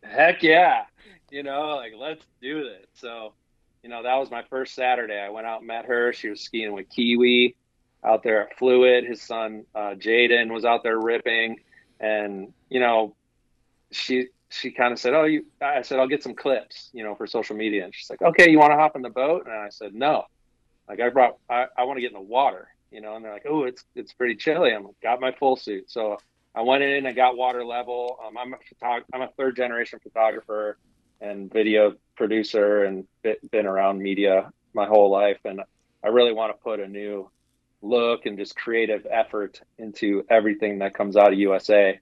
heck 0.02 0.42
yeah, 0.42 0.84
you 1.30 1.42
know, 1.42 1.76
like 1.76 1.92
let's 1.96 2.24
do 2.40 2.64
this. 2.64 2.86
So, 2.94 3.34
you 3.82 3.88
know, 3.88 4.02
that 4.02 4.16
was 4.16 4.30
my 4.30 4.42
first 4.50 4.74
Saturday. 4.74 5.18
I 5.18 5.30
went 5.30 5.46
out 5.46 5.58
and 5.58 5.66
met 5.66 5.86
her. 5.86 6.12
She 6.12 6.28
was 6.28 6.40
skiing 6.40 6.72
with 6.72 6.88
Kiwi 6.90 7.56
out 8.04 8.22
there 8.22 8.42
at 8.48 8.58
Fluid. 8.58 9.04
His 9.04 9.22
son 9.22 9.64
uh, 9.74 9.94
Jaden 9.94 10.52
was 10.52 10.64
out 10.64 10.82
there 10.82 10.98
ripping, 10.98 11.60
and 11.98 12.52
you 12.68 12.80
know, 12.80 13.14
she 13.90 14.28
she 14.50 14.70
kind 14.70 14.92
of 14.92 14.98
said, 14.98 15.14
"Oh, 15.14 15.24
you." 15.24 15.46
I 15.60 15.82
said, 15.82 15.98
"I'll 15.98 16.08
get 16.08 16.22
some 16.22 16.34
clips, 16.34 16.90
you 16.92 17.04
know, 17.04 17.14
for 17.14 17.26
social 17.26 17.56
media." 17.56 17.84
And 17.84 17.94
she's 17.94 18.10
like, 18.10 18.20
"Okay, 18.20 18.50
you 18.50 18.58
want 18.58 18.72
to 18.72 18.76
hop 18.76 18.96
in 18.96 19.02
the 19.02 19.10
boat?" 19.10 19.46
And 19.46 19.54
I 19.54 19.68
said, 19.70 19.94
"No." 19.94 20.24
Like 20.88 21.00
I 21.00 21.08
brought, 21.08 21.36
I, 21.48 21.66
I 21.78 21.84
want 21.84 21.98
to 21.98 22.00
get 22.00 22.10
in 22.10 22.14
the 22.14 22.20
water, 22.20 22.68
you 22.90 23.00
know. 23.00 23.14
And 23.14 23.24
they're 23.24 23.32
like, 23.32 23.46
"Oh, 23.48 23.64
it's 23.64 23.84
it's 23.94 24.12
pretty 24.12 24.34
chilly." 24.34 24.72
I'm 24.72 24.84
like, 24.84 25.00
got 25.00 25.20
my 25.20 25.32
full 25.32 25.56
suit, 25.56 25.90
so 25.90 26.18
I 26.54 26.62
went 26.62 26.82
in 26.82 27.06
and 27.06 27.14
got 27.14 27.36
water 27.36 27.64
level. 27.64 28.18
Um, 28.26 28.36
I'm 28.36 28.54
a 28.54 28.56
photog- 28.56 29.04
I'm 29.14 29.22
a 29.22 29.30
third 29.36 29.56
generation 29.56 30.00
photographer 30.02 30.78
and 31.20 31.52
video 31.52 31.94
producer, 32.16 32.84
and 32.84 33.06
been 33.50 33.66
around 33.66 34.02
media 34.02 34.50
my 34.74 34.86
whole 34.86 35.10
life, 35.10 35.38
and 35.44 35.60
I 36.02 36.08
really 36.08 36.32
want 36.32 36.56
to 36.56 36.62
put 36.62 36.80
a 36.80 36.88
new 36.88 37.30
look 37.82 38.26
and 38.26 38.36
just 38.36 38.56
creative 38.56 39.06
effort 39.10 39.60
into 39.78 40.24
everything 40.28 40.78
that 40.80 40.94
comes 40.94 41.16
out 41.16 41.32
of 41.32 41.38
USA. 41.38 42.00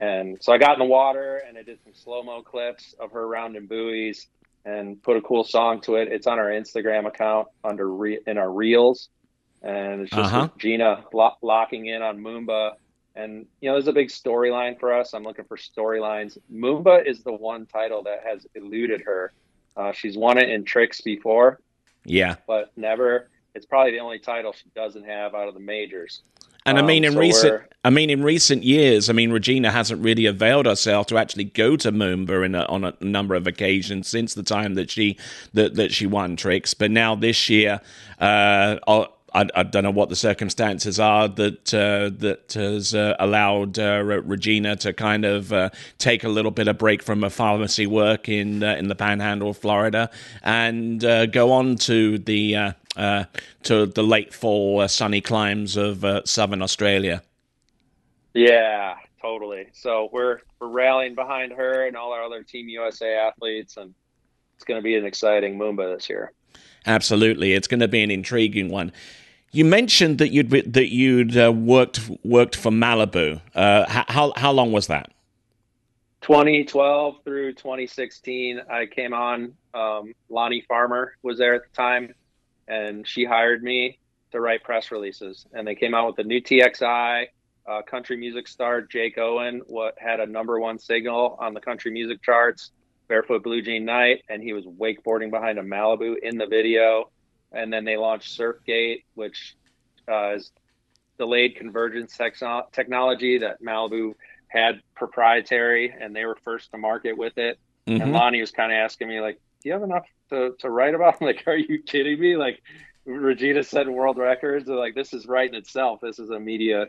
And 0.00 0.42
so 0.42 0.52
I 0.52 0.58
got 0.58 0.72
in 0.72 0.78
the 0.78 0.86
water 0.86 1.42
and 1.46 1.58
I 1.58 1.62
did 1.62 1.78
some 1.84 1.92
slow 1.94 2.22
mo 2.22 2.42
clips 2.42 2.94
of 2.98 3.12
her 3.12 3.26
rounding 3.28 3.66
buoys 3.66 4.26
and 4.64 5.02
put 5.02 5.16
a 5.16 5.20
cool 5.20 5.44
song 5.44 5.80
to 5.82 5.96
it. 5.96 6.08
It's 6.08 6.26
on 6.26 6.38
our 6.38 6.48
Instagram 6.48 7.06
account 7.06 7.48
under 7.64 7.88
re- 7.90 8.20
in 8.26 8.38
our 8.38 8.50
reels, 8.50 9.08
and 9.62 10.02
it's 10.02 10.10
just 10.10 10.32
uh-huh. 10.32 10.48
Gina 10.58 11.04
lo- 11.12 11.36
locking 11.42 11.86
in 11.86 12.02
on 12.02 12.18
Moomba. 12.18 12.72
And 13.16 13.46
you 13.60 13.68
know, 13.68 13.74
there's 13.74 13.88
a 13.88 13.92
big 13.92 14.08
storyline 14.08 14.78
for 14.78 14.92
us. 14.92 15.12
I'm 15.14 15.22
looking 15.22 15.44
for 15.44 15.56
storylines. 15.56 16.38
Moomba 16.52 17.06
is 17.06 17.22
the 17.22 17.32
one 17.32 17.66
title 17.66 18.02
that 18.04 18.22
has 18.24 18.46
eluded 18.54 19.02
her. 19.02 19.32
Uh, 19.76 19.92
she's 19.92 20.16
won 20.16 20.38
it 20.38 20.48
in 20.48 20.64
tricks 20.64 21.00
before, 21.00 21.60
yeah, 22.04 22.36
but 22.46 22.70
never. 22.76 23.28
It's 23.54 23.66
probably 23.66 23.92
the 23.92 23.98
only 23.98 24.20
title 24.20 24.52
she 24.52 24.68
doesn't 24.76 25.04
have 25.04 25.34
out 25.34 25.48
of 25.48 25.54
the 25.54 25.60
majors. 25.60 26.22
And 26.66 26.78
I 26.78 26.82
mean, 26.82 27.04
um, 27.04 27.08
in 27.08 27.12
so 27.14 27.20
recent, 27.20 27.62
I 27.84 27.90
mean, 27.90 28.10
in 28.10 28.22
recent 28.22 28.62
years, 28.62 29.08
I 29.08 29.14
mean, 29.14 29.30
Regina 29.32 29.70
hasn't 29.70 30.04
really 30.04 30.26
availed 30.26 30.66
herself 30.66 31.06
to 31.06 31.16
actually 31.16 31.44
go 31.44 31.76
to 31.76 31.90
Moomba 31.90 32.44
in 32.44 32.54
a, 32.54 32.64
on 32.64 32.84
a 32.84 32.94
number 33.00 33.34
of 33.34 33.46
occasions 33.46 34.08
since 34.08 34.34
the 34.34 34.42
time 34.42 34.74
that 34.74 34.90
she 34.90 35.16
that 35.54 35.76
that 35.76 35.92
she 35.92 36.06
won 36.06 36.36
tricks. 36.36 36.74
But 36.74 36.90
now 36.90 37.14
this 37.14 37.48
year, 37.48 37.80
uh, 38.18 38.76
I, 39.34 39.48
I, 39.54 39.62
don't 39.62 39.84
know 39.84 39.90
what 39.90 40.08
the 40.08 40.16
circumstances 40.16 40.98
are 40.98 41.28
that 41.28 41.74
uh, 41.74 42.10
that 42.18 42.52
has 42.54 42.94
uh, 42.94 43.14
allowed 43.18 43.78
uh, 43.78 44.02
Regina 44.02 44.76
to 44.76 44.92
kind 44.92 45.24
of 45.24 45.52
uh, 45.52 45.70
take 45.98 46.24
a 46.24 46.28
little 46.28 46.50
bit 46.50 46.68
of 46.68 46.78
break 46.78 47.02
from 47.02 47.22
her 47.22 47.30
pharmacy 47.30 47.86
work 47.86 48.28
in 48.28 48.62
uh, 48.62 48.74
in 48.74 48.88
the 48.88 48.94
Panhandle 48.94 49.50
of 49.50 49.58
Florida 49.58 50.10
and 50.42 51.04
uh, 51.04 51.26
go 51.26 51.52
on 51.52 51.76
to 51.76 52.18
the 52.18 52.74
to 53.62 53.86
the 53.86 54.02
late 54.02 54.34
fall 54.34 54.86
sunny 54.88 55.20
climes 55.20 55.76
of 55.76 56.04
southern 56.28 56.62
Australia. 56.62 57.22
Yeah, 58.34 58.96
totally. 59.20 59.68
So 59.72 60.08
we're 60.12 60.40
we're 60.60 60.68
rallying 60.68 61.14
behind 61.14 61.52
her 61.52 61.86
and 61.86 61.96
all 61.96 62.12
our 62.12 62.22
other 62.22 62.42
Team 62.42 62.68
USA 62.68 63.16
athletes, 63.16 63.76
and 63.76 63.94
it's 64.56 64.64
going 64.64 64.78
to 64.78 64.84
be 64.84 64.96
an 64.96 65.04
exciting 65.04 65.58
Moomba 65.58 65.94
this 65.94 66.08
year. 66.08 66.32
Absolutely, 66.86 67.52
it's 67.52 67.68
going 67.68 67.80
to 67.80 67.88
be 67.88 68.02
an 68.02 68.10
intriguing 68.10 68.70
one. 68.70 68.92
You 69.52 69.64
mentioned 69.64 70.18
that 70.18 70.30
you'd 70.30 70.50
that 70.50 70.92
you'd 70.92 71.36
uh, 71.36 71.52
worked 71.52 72.08
worked 72.22 72.54
for 72.54 72.70
Malibu. 72.70 73.40
Uh, 73.54 73.84
how 73.88 74.32
how 74.36 74.52
long 74.52 74.70
was 74.70 74.86
that? 74.86 75.10
2012 76.20 77.16
through 77.24 77.54
2016. 77.54 78.60
I 78.70 78.86
came 78.86 79.12
on. 79.12 79.54
Um, 79.74 80.12
Lonnie 80.28 80.64
Farmer 80.68 81.16
was 81.22 81.38
there 81.38 81.54
at 81.54 81.62
the 81.62 81.76
time, 81.76 82.14
and 82.68 83.06
she 83.06 83.24
hired 83.24 83.62
me 83.62 83.98
to 84.30 84.40
write 84.40 84.62
press 84.62 84.92
releases. 84.92 85.46
And 85.52 85.66
they 85.66 85.74
came 85.74 85.94
out 85.94 86.06
with 86.06 86.16
the 86.16 86.24
new 86.24 86.40
TXI. 86.40 87.26
Uh, 87.68 87.82
country 87.82 88.16
music 88.16 88.48
star 88.48 88.82
Jake 88.82 89.18
Owen 89.18 89.62
what 89.66 89.94
had 89.98 90.18
a 90.18 90.26
number 90.26 90.58
one 90.58 90.78
signal 90.78 91.36
on 91.40 91.54
the 91.54 91.60
country 91.60 91.90
music 91.90 92.22
charts. 92.22 92.70
Barefoot 93.08 93.42
Blue 93.42 93.60
Jean 93.60 93.84
Night, 93.84 94.22
and 94.28 94.40
he 94.40 94.52
was 94.52 94.64
wakeboarding 94.64 95.30
behind 95.30 95.58
a 95.58 95.62
Malibu 95.62 96.14
in 96.22 96.38
the 96.38 96.46
video 96.46 97.10
and 97.52 97.72
then 97.72 97.84
they 97.84 97.96
launched 97.96 98.38
Surfgate, 98.38 99.04
which 99.14 99.56
uh, 100.08 100.34
is 100.34 100.52
delayed 101.18 101.56
convergence 101.56 102.16
technology 102.72 103.38
that 103.38 103.62
Malibu 103.62 104.14
had 104.48 104.80
proprietary, 104.96 105.94
and 105.98 106.14
they 106.14 106.24
were 106.24 106.36
first 106.42 106.70
to 106.72 106.78
market 106.78 107.16
with 107.16 107.38
it. 107.38 107.58
Mm-hmm. 107.86 108.02
And 108.02 108.12
Lonnie 108.12 108.40
was 108.40 108.50
kind 108.50 108.72
of 108.72 108.76
asking 108.76 109.08
me, 109.08 109.20
like, 109.20 109.40
"Do 109.62 109.68
you 109.68 109.72
have 109.72 109.82
enough 109.82 110.06
to, 110.30 110.54
to 110.60 110.70
write 110.70 110.94
about?" 110.94 111.18
I'm 111.20 111.26
like, 111.26 111.44
"Are 111.46 111.56
you 111.56 111.82
kidding 111.82 112.18
me?" 112.18 112.36
Like, 112.36 112.62
Regina 113.04 113.62
setting 113.62 113.92
world 113.92 114.18
records. 114.18 114.68
like, 114.68 114.94
this 114.94 115.12
is 115.12 115.26
writing 115.26 115.54
itself. 115.54 116.00
This 116.00 116.18
is 116.18 116.30
a 116.30 116.38
media 116.38 116.86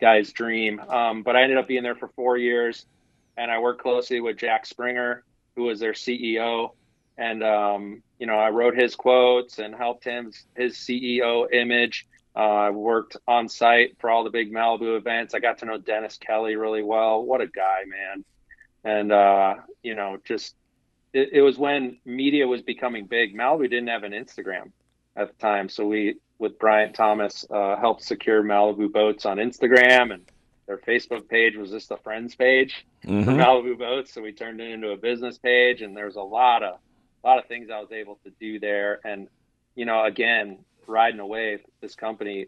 guy's 0.00 0.32
dream. 0.32 0.80
Um, 0.80 1.22
but 1.22 1.36
I 1.36 1.42
ended 1.42 1.58
up 1.58 1.68
being 1.68 1.82
there 1.82 1.94
for 1.94 2.08
four 2.08 2.36
years, 2.36 2.86
and 3.36 3.50
I 3.50 3.58
worked 3.58 3.82
closely 3.82 4.20
with 4.20 4.36
Jack 4.36 4.66
Springer, 4.66 5.24
who 5.56 5.64
was 5.64 5.80
their 5.80 5.92
CEO 5.92 6.72
and 7.18 7.42
um, 7.42 8.02
you 8.18 8.26
know 8.26 8.36
I 8.36 8.50
wrote 8.50 8.76
his 8.76 8.94
quotes 8.94 9.58
and 9.58 9.74
helped 9.74 10.04
him 10.04 10.32
his 10.56 10.74
CEO 10.76 11.52
image. 11.52 12.06
Uh, 12.34 12.38
I 12.38 12.70
worked 12.70 13.16
on 13.28 13.48
site 13.48 13.96
for 13.98 14.08
all 14.08 14.24
the 14.24 14.30
big 14.30 14.52
Malibu 14.52 14.96
events. 14.96 15.34
I 15.34 15.38
got 15.38 15.58
to 15.58 15.66
know 15.66 15.76
Dennis 15.76 16.16
Kelly 16.16 16.56
really 16.56 16.82
well. 16.82 17.22
What 17.22 17.40
a 17.40 17.46
guy, 17.46 17.82
man! 17.86 18.24
And 18.84 19.12
uh, 19.12 19.54
you 19.82 19.94
know, 19.94 20.18
just 20.24 20.54
it, 21.12 21.30
it 21.32 21.42
was 21.42 21.58
when 21.58 21.98
media 22.04 22.46
was 22.46 22.62
becoming 22.62 23.06
big. 23.06 23.36
Malibu 23.36 23.68
didn't 23.68 23.88
have 23.88 24.04
an 24.04 24.12
Instagram 24.12 24.70
at 25.16 25.28
the 25.28 25.34
time, 25.38 25.68
so 25.68 25.86
we 25.86 26.16
with 26.38 26.58
Bryant 26.58 26.94
Thomas 26.94 27.44
uh, 27.50 27.76
helped 27.76 28.02
secure 28.02 28.42
Malibu 28.42 28.90
boats 28.90 29.26
on 29.26 29.36
Instagram 29.36 30.12
and 30.12 30.24
their 30.66 30.78
Facebook 30.78 31.28
page 31.28 31.56
was 31.56 31.70
just 31.70 31.90
a 31.90 31.96
friends 31.98 32.34
page 32.34 32.86
mm-hmm. 33.04 33.24
for 33.24 33.32
Malibu 33.32 33.78
boats. 33.78 34.12
So 34.14 34.22
we 34.22 34.32
turned 34.32 34.60
it 34.60 34.70
into 34.70 34.90
a 34.90 34.96
business 34.96 35.38
page, 35.38 35.82
and 35.82 35.96
there's 35.96 36.16
a 36.16 36.22
lot 36.22 36.62
of 36.62 36.78
a 37.22 37.26
lot 37.26 37.38
of 37.38 37.46
things 37.46 37.70
I 37.70 37.80
was 37.80 37.92
able 37.92 38.18
to 38.24 38.30
do 38.40 38.58
there. 38.58 39.00
And, 39.04 39.28
you 39.74 39.84
know, 39.84 40.04
again, 40.04 40.58
riding 40.86 41.20
a 41.20 41.26
wave, 41.26 41.60
this 41.80 41.94
company 41.94 42.46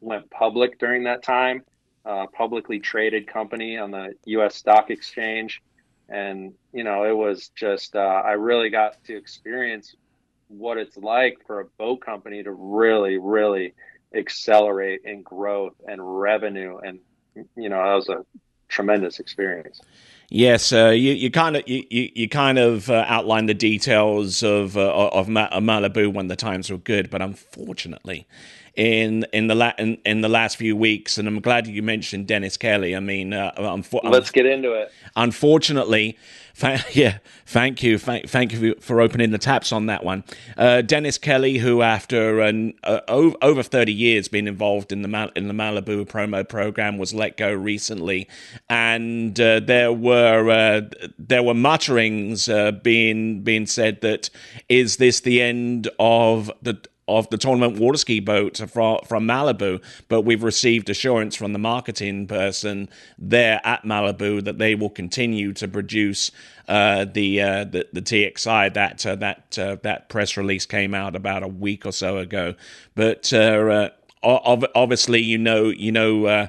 went 0.00 0.30
public 0.30 0.78
during 0.78 1.04
that 1.04 1.22
time, 1.22 1.62
uh, 2.04 2.26
publicly 2.26 2.80
traded 2.80 3.26
company 3.26 3.76
on 3.76 3.90
the 3.90 4.14
U.S. 4.26 4.56
Stock 4.56 4.90
Exchange. 4.90 5.62
And, 6.08 6.54
you 6.72 6.82
know, 6.82 7.04
it 7.04 7.16
was 7.16 7.50
just, 7.54 7.94
uh, 7.94 7.98
I 7.98 8.32
really 8.32 8.70
got 8.70 9.02
to 9.04 9.16
experience 9.16 9.94
what 10.48 10.76
it's 10.76 10.96
like 10.96 11.38
for 11.46 11.60
a 11.60 11.64
boat 11.78 12.00
company 12.00 12.42
to 12.42 12.50
really, 12.50 13.18
really 13.18 13.74
accelerate 14.12 15.02
in 15.04 15.22
growth 15.22 15.74
and 15.86 16.00
revenue. 16.20 16.78
And, 16.78 16.98
you 17.56 17.68
know, 17.68 17.76
that 17.76 17.94
was 17.94 18.08
a 18.08 18.24
tremendous 18.68 19.20
experience. 19.20 19.80
Yes, 20.32 20.72
uh, 20.72 20.90
you, 20.90 21.12
you 21.12 21.28
kind 21.28 21.56
of 21.56 21.68
you, 21.68 21.84
you 21.90 22.28
kind 22.28 22.56
of 22.56 22.88
uh, 22.88 23.04
outlined 23.08 23.48
the 23.48 23.54
details 23.54 24.44
of 24.44 24.76
uh, 24.76 25.08
of 25.08 25.26
Malibu 25.26 26.12
when 26.12 26.28
the 26.28 26.36
times 26.36 26.70
were 26.70 26.78
good, 26.78 27.10
but 27.10 27.20
unfortunately, 27.20 28.28
in 28.76 29.24
in 29.32 29.46
the 29.46 29.54
la- 29.54 29.72
in, 29.78 29.98
in, 30.04 30.20
the 30.20 30.28
last 30.28 30.56
few 30.56 30.76
weeks, 30.76 31.18
and 31.18 31.26
I'm 31.26 31.40
glad 31.40 31.66
you 31.66 31.82
mentioned 31.82 32.26
Dennis 32.26 32.56
Kelly. 32.56 32.94
I 32.94 33.00
mean, 33.00 33.32
uh, 33.32 33.52
let's 34.04 34.30
get 34.30 34.46
into 34.46 34.72
it. 34.72 34.92
Unfortunately, 35.16 36.16
yeah, 36.92 37.18
thank 37.46 37.82
you, 37.82 37.98
thank, 37.98 38.28
thank 38.28 38.52
you 38.52 38.74
for 38.80 39.00
opening 39.00 39.30
the 39.30 39.38
taps 39.38 39.72
on 39.72 39.86
that 39.86 40.04
one. 40.04 40.24
Uh, 40.56 40.82
Dennis 40.82 41.18
Kelly, 41.18 41.58
who 41.58 41.82
after 41.82 42.40
an, 42.40 42.74
uh, 42.84 43.00
over 43.08 43.62
thirty 43.62 43.92
years 43.92 44.28
being 44.28 44.46
involved 44.46 44.92
in 44.92 45.02
the 45.02 45.08
Mal- 45.08 45.32
in 45.34 45.48
the 45.48 45.54
Malibu 45.54 46.06
promo 46.06 46.46
program, 46.46 46.98
was 46.98 47.14
let 47.14 47.36
go 47.36 47.52
recently, 47.52 48.28
and 48.68 49.38
uh, 49.40 49.60
there 49.60 49.92
were 49.92 50.50
uh, 50.50 51.06
there 51.18 51.42
were 51.42 51.54
mutterings 51.54 52.48
uh, 52.48 52.72
being 52.72 53.42
being 53.42 53.66
said 53.66 54.00
that 54.02 54.30
is 54.68 54.96
this 54.96 55.20
the 55.20 55.40
end 55.40 55.88
of 55.98 56.50
the 56.62 56.80
of 57.08 57.28
the 57.30 57.38
tournament 57.38 57.78
water 57.78 57.98
ski 57.98 58.20
boat 58.20 58.58
from 58.70 58.98
from 59.06 59.26
Malibu, 59.26 59.82
but 60.08 60.22
we've 60.22 60.42
received 60.42 60.88
assurance 60.88 61.34
from 61.36 61.52
the 61.52 61.58
marketing 61.58 62.26
person 62.26 62.88
there 63.18 63.60
at 63.64 63.82
Malibu 63.84 64.42
that 64.44 64.58
they 64.58 64.74
will 64.74 64.90
continue 64.90 65.52
to 65.54 65.66
produce 65.66 66.30
uh, 66.68 67.04
the, 67.04 67.42
uh, 67.42 67.64
the, 67.64 67.86
the 67.92 68.02
TXI. 68.02 68.72
That 68.74 69.04
uh, 69.04 69.16
that 69.16 69.58
uh, 69.58 69.76
that 69.82 70.08
press 70.08 70.36
release 70.36 70.66
came 70.66 70.94
out 70.94 71.16
about 71.16 71.42
a 71.42 71.48
week 71.48 71.86
or 71.86 71.92
so 71.92 72.18
ago, 72.18 72.54
but. 72.94 73.32
Uh, 73.32 73.90
obviously, 74.22 75.18
you 75.18 75.38
know, 75.38 75.70
you 75.70 75.90
know 75.90 76.26
uh, 76.26 76.48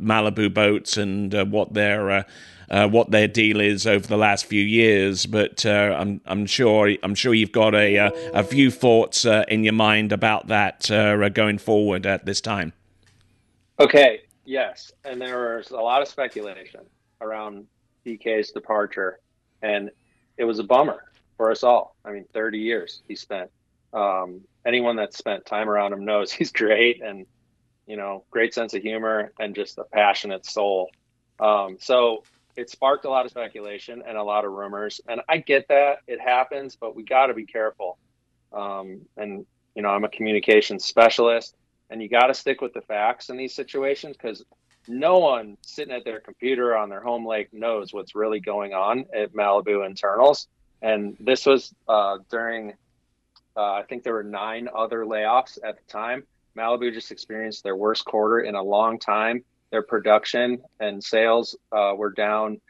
Malibu 0.00 0.52
boats 0.52 0.96
and 0.96 1.32
what 1.52 1.72
they're 1.72 2.26
uh, 2.70 2.88
what 2.88 3.10
their 3.10 3.28
deal 3.28 3.60
is 3.60 3.86
over 3.86 4.06
the 4.06 4.16
last 4.16 4.46
few 4.46 4.62
years, 4.62 5.26
but 5.26 5.64
uh, 5.66 5.96
I'm 5.98 6.20
I'm 6.26 6.46
sure 6.46 6.90
I'm 7.02 7.14
sure 7.14 7.34
you've 7.34 7.52
got 7.52 7.74
a 7.74 7.96
a, 7.96 8.12
a 8.32 8.44
few 8.44 8.70
thoughts 8.70 9.24
uh, 9.24 9.44
in 9.48 9.64
your 9.64 9.72
mind 9.72 10.12
about 10.12 10.48
that 10.48 10.90
uh, 10.90 11.28
going 11.28 11.58
forward 11.58 12.06
at 12.06 12.24
this 12.24 12.40
time. 12.40 12.72
Okay. 13.78 14.20
Yes, 14.44 14.92
and 15.04 15.20
there 15.20 15.56
was 15.56 15.70
a 15.70 15.76
lot 15.76 16.02
of 16.02 16.08
speculation 16.08 16.80
around 17.20 17.66
DK's 18.04 18.50
departure, 18.50 19.20
and 19.62 19.90
it 20.36 20.44
was 20.44 20.58
a 20.58 20.64
bummer 20.64 21.02
for 21.36 21.50
us 21.50 21.62
all. 21.62 21.96
I 22.04 22.12
mean, 22.12 22.26
30 22.32 22.58
years 22.58 23.02
he 23.08 23.16
spent. 23.16 23.50
Um, 23.92 24.42
anyone 24.66 24.96
that 24.96 25.14
spent 25.14 25.46
time 25.46 25.68
around 25.68 25.92
him 25.92 26.04
knows 26.04 26.32
he's 26.32 26.52
great 26.52 27.02
and 27.02 27.26
you 27.86 27.96
know 27.96 28.24
great 28.30 28.54
sense 28.54 28.74
of 28.74 28.82
humor 28.82 29.32
and 29.38 29.54
just 29.54 29.78
a 29.78 29.84
passionate 29.84 30.46
soul. 30.46 30.90
Um, 31.40 31.78
so 31.80 32.24
it 32.56 32.70
sparked 32.70 33.04
a 33.04 33.10
lot 33.10 33.24
of 33.24 33.30
speculation 33.30 34.02
and 34.06 34.16
a 34.16 34.22
lot 34.22 34.44
of 34.44 34.52
rumors. 34.52 35.00
And 35.08 35.20
I 35.28 35.38
get 35.38 35.68
that 35.68 35.98
it 36.06 36.20
happens, 36.20 36.76
but 36.76 36.94
we 36.94 37.02
got 37.02 37.26
to 37.26 37.34
be 37.34 37.46
careful. 37.46 37.98
Um, 38.52 39.02
and, 39.16 39.44
you 39.74 39.82
know, 39.82 39.88
I'm 39.88 40.04
a 40.04 40.08
communications 40.08 40.84
specialist, 40.84 41.56
and 41.90 42.02
you 42.02 42.08
got 42.08 42.26
to 42.28 42.34
stick 42.34 42.60
with 42.60 42.72
the 42.72 42.80
facts 42.82 43.28
in 43.28 43.36
these 43.36 43.54
situations 43.54 44.16
because 44.16 44.44
no 44.86 45.18
one 45.18 45.56
sitting 45.62 45.94
at 45.94 46.04
their 46.04 46.20
computer 46.20 46.76
on 46.76 46.88
their 46.88 47.00
home 47.00 47.26
lake 47.26 47.52
knows 47.52 47.92
what's 47.92 48.14
really 48.14 48.40
going 48.40 48.74
on 48.74 49.06
at 49.14 49.32
Malibu 49.32 49.84
internals. 49.84 50.48
And 50.82 51.16
this 51.18 51.46
was 51.46 51.74
uh, 51.88 52.18
during, 52.30 52.74
uh, 53.56 53.72
I 53.72 53.82
think 53.88 54.04
there 54.04 54.12
were 54.12 54.22
nine 54.22 54.68
other 54.74 55.04
layoffs 55.04 55.58
at 55.64 55.76
the 55.76 55.92
time. 55.92 56.24
Malibu 56.56 56.92
just 56.92 57.10
experienced 57.10 57.64
their 57.64 57.74
worst 57.74 58.04
quarter 58.04 58.40
in 58.40 58.54
a 58.54 58.62
long 58.62 58.98
time 58.98 59.42
their 59.74 59.82
production 59.82 60.62
and 60.78 61.02
sales 61.02 61.56
uh, 61.72 61.92
were 61.96 62.12
down, 62.12 62.60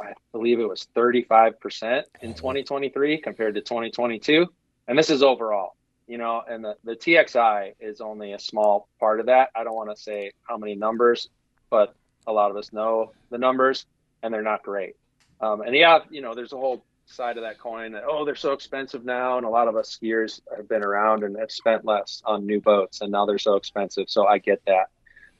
I 0.00 0.12
believe 0.30 0.60
it 0.60 0.68
was 0.68 0.86
35% 0.94 2.04
in 2.20 2.34
2023 2.34 3.18
compared 3.18 3.56
to 3.56 3.62
2022. 3.62 4.46
And 4.86 4.96
this 4.96 5.10
is 5.10 5.24
overall, 5.24 5.74
you 6.06 6.18
know, 6.18 6.40
and 6.48 6.64
the, 6.64 6.76
the 6.84 6.94
TXI 6.94 7.72
is 7.80 8.00
only 8.00 8.32
a 8.32 8.38
small 8.38 8.86
part 9.00 9.18
of 9.18 9.26
that. 9.26 9.48
I 9.56 9.64
don't 9.64 9.74
want 9.74 9.90
to 9.90 10.00
say 10.00 10.30
how 10.44 10.56
many 10.56 10.76
numbers, 10.76 11.28
but 11.68 11.96
a 12.28 12.32
lot 12.32 12.52
of 12.52 12.56
us 12.56 12.72
know 12.72 13.10
the 13.30 13.38
numbers 13.38 13.84
and 14.22 14.32
they're 14.32 14.40
not 14.40 14.62
great. 14.62 14.94
Um, 15.40 15.62
and 15.62 15.74
yeah, 15.74 15.98
you 16.10 16.22
know, 16.22 16.32
there's 16.32 16.52
a 16.52 16.56
whole 16.56 16.84
side 17.06 17.38
of 17.38 17.42
that 17.42 17.58
coin 17.58 17.90
that, 17.90 18.04
oh, 18.06 18.24
they're 18.24 18.36
so 18.36 18.52
expensive 18.52 19.04
now. 19.04 19.36
And 19.36 19.44
a 19.44 19.50
lot 19.50 19.66
of 19.66 19.74
us 19.74 19.98
skiers 20.00 20.40
have 20.56 20.68
been 20.68 20.84
around 20.84 21.24
and 21.24 21.36
have 21.40 21.50
spent 21.50 21.84
less 21.84 22.22
on 22.24 22.46
new 22.46 22.60
boats 22.60 23.00
and 23.00 23.10
now 23.10 23.26
they're 23.26 23.38
so 23.38 23.56
expensive. 23.56 24.04
So 24.08 24.28
I 24.28 24.38
get 24.38 24.62
that. 24.66 24.86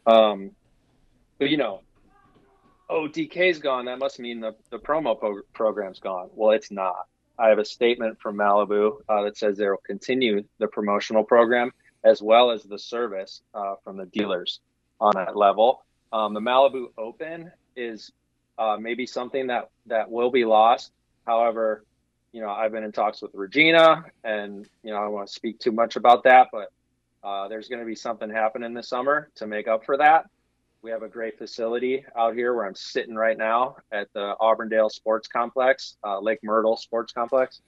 Um, 0.04 0.50
but 1.42 1.50
you 1.50 1.56
know, 1.56 1.82
oh, 2.88 3.08
DK's 3.08 3.58
gone. 3.58 3.86
That 3.86 3.98
must 3.98 4.20
mean 4.20 4.40
the, 4.40 4.54
the 4.70 4.78
promo 4.78 5.18
pro- 5.18 5.42
program's 5.52 5.98
gone. 5.98 6.30
Well, 6.34 6.52
it's 6.52 6.70
not. 6.70 7.06
I 7.38 7.48
have 7.48 7.58
a 7.58 7.64
statement 7.64 8.20
from 8.20 8.36
Malibu 8.36 8.98
uh, 9.08 9.22
that 9.24 9.36
says 9.36 9.56
they 9.56 9.68
will 9.68 9.82
continue 9.84 10.44
the 10.58 10.68
promotional 10.68 11.24
program 11.24 11.72
as 12.04 12.22
well 12.22 12.50
as 12.52 12.62
the 12.62 12.78
service 12.78 13.42
uh, 13.54 13.74
from 13.82 13.96
the 13.96 14.06
dealers 14.06 14.60
on 15.00 15.14
that 15.16 15.36
level. 15.36 15.84
Um, 16.12 16.34
the 16.34 16.40
Malibu 16.40 16.86
Open 16.96 17.50
is 17.74 18.12
uh, 18.58 18.76
maybe 18.78 19.06
something 19.06 19.48
that 19.48 19.70
that 19.86 20.10
will 20.10 20.30
be 20.30 20.44
lost. 20.44 20.92
However, 21.26 21.84
you 22.32 22.40
know, 22.40 22.50
I've 22.50 22.70
been 22.70 22.84
in 22.84 22.92
talks 22.92 23.20
with 23.20 23.32
Regina, 23.34 24.04
and 24.22 24.68
you 24.84 24.92
know, 24.92 24.98
I 24.98 25.02
don't 25.02 25.12
want 25.12 25.26
to 25.26 25.32
speak 25.32 25.58
too 25.58 25.72
much 25.72 25.96
about 25.96 26.22
that, 26.24 26.48
but 26.52 26.70
uh, 27.24 27.48
there's 27.48 27.68
going 27.68 27.80
to 27.80 27.86
be 27.86 27.96
something 27.96 28.30
happening 28.30 28.74
this 28.74 28.88
summer 28.88 29.30
to 29.36 29.46
make 29.46 29.66
up 29.66 29.84
for 29.84 29.96
that. 29.96 30.26
We 30.82 30.90
have 30.90 31.04
a 31.04 31.08
great 31.08 31.38
facility 31.38 32.04
out 32.18 32.34
here 32.34 32.54
where 32.54 32.66
I'm 32.66 32.74
sitting 32.74 33.14
right 33.14 33.38
now 33.38 33.76
at 33.92 34.12
the 34.14 34.34
Auburndale 34.40 34.90
Sports 34.90 35.28
Complex, 35.28 35.96
uh, 36.04 36.18
Lake 36.18 36.40
Myrtle 36.42 36.76
Sports 36.76 37.12
Complex. 37.12 37.60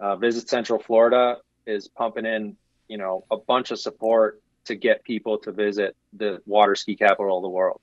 Uh, 0.00 0.16
Visit 0.16 0.48
Central 0.48 0.80
Florida 0.80 1.36
is 1.64 1.86
pumping 1.86 2.26
in, 2.26 2.56
you 2.88 2.98
know, 2.98 3.24
a 3.30 3.36
bunch 3.36 3.70
of 3.70 3.78
support 3.78 4.42
to 4.64 4.74
get 4.74 5.04
people 5.04 5.38
to 5.38 5.52
visit 5.52 5.94
the 6.14 6.42
water 6.44 6.74
ski 6.74 6.96
capital 6.96 7.36
of 7.36 7.42
the 7.42 7.48
world. 7.48 7.80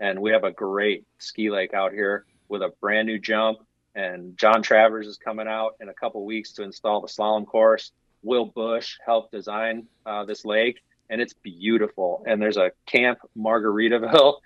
And 0.00 0.20
we 0.20 0.32
have 0.32 0.44
a 0.44 0.52
great 0.52 1.06
ski 1.16 1.48
lake 1.48 1.72
out 1.72 1.92
here 1.92 2.26
with 2.50 2.60
a 2.60 2.74
brand 2.82 3.06
new 3.08 3.18
jump. 3.18 3.60
And 3.94 4.36
John 4.36 4.62
Travers 4.62 5.06
is 5.06 5.16
coming 5.16 5.48
out 5.48 5.76
in 5.80 5.88
a 5.88 5.94
couple 5.94 6.22
weeks 6.26 6.52
to 6.52 6.62
install 6.62 7.00
the 7.00 7.08
slalom 7.08 7.46
course. 7.46 7.90
Will 8.22 8.44
Bush 8.44 8.98
helped 9.02 9.32
design 9.32 9.86
uh, 10.04 10.26
this 10.26 10.44
lake 10.44 10.82
and 11.10 11.20
it's 11.20 11.34
beautiful. 11.34 12.24
And 12.26 12.40
there's 12.40 12.56
a 12.56 12.72
camp 12.86 13.18
Margaritaville 13.36 14.36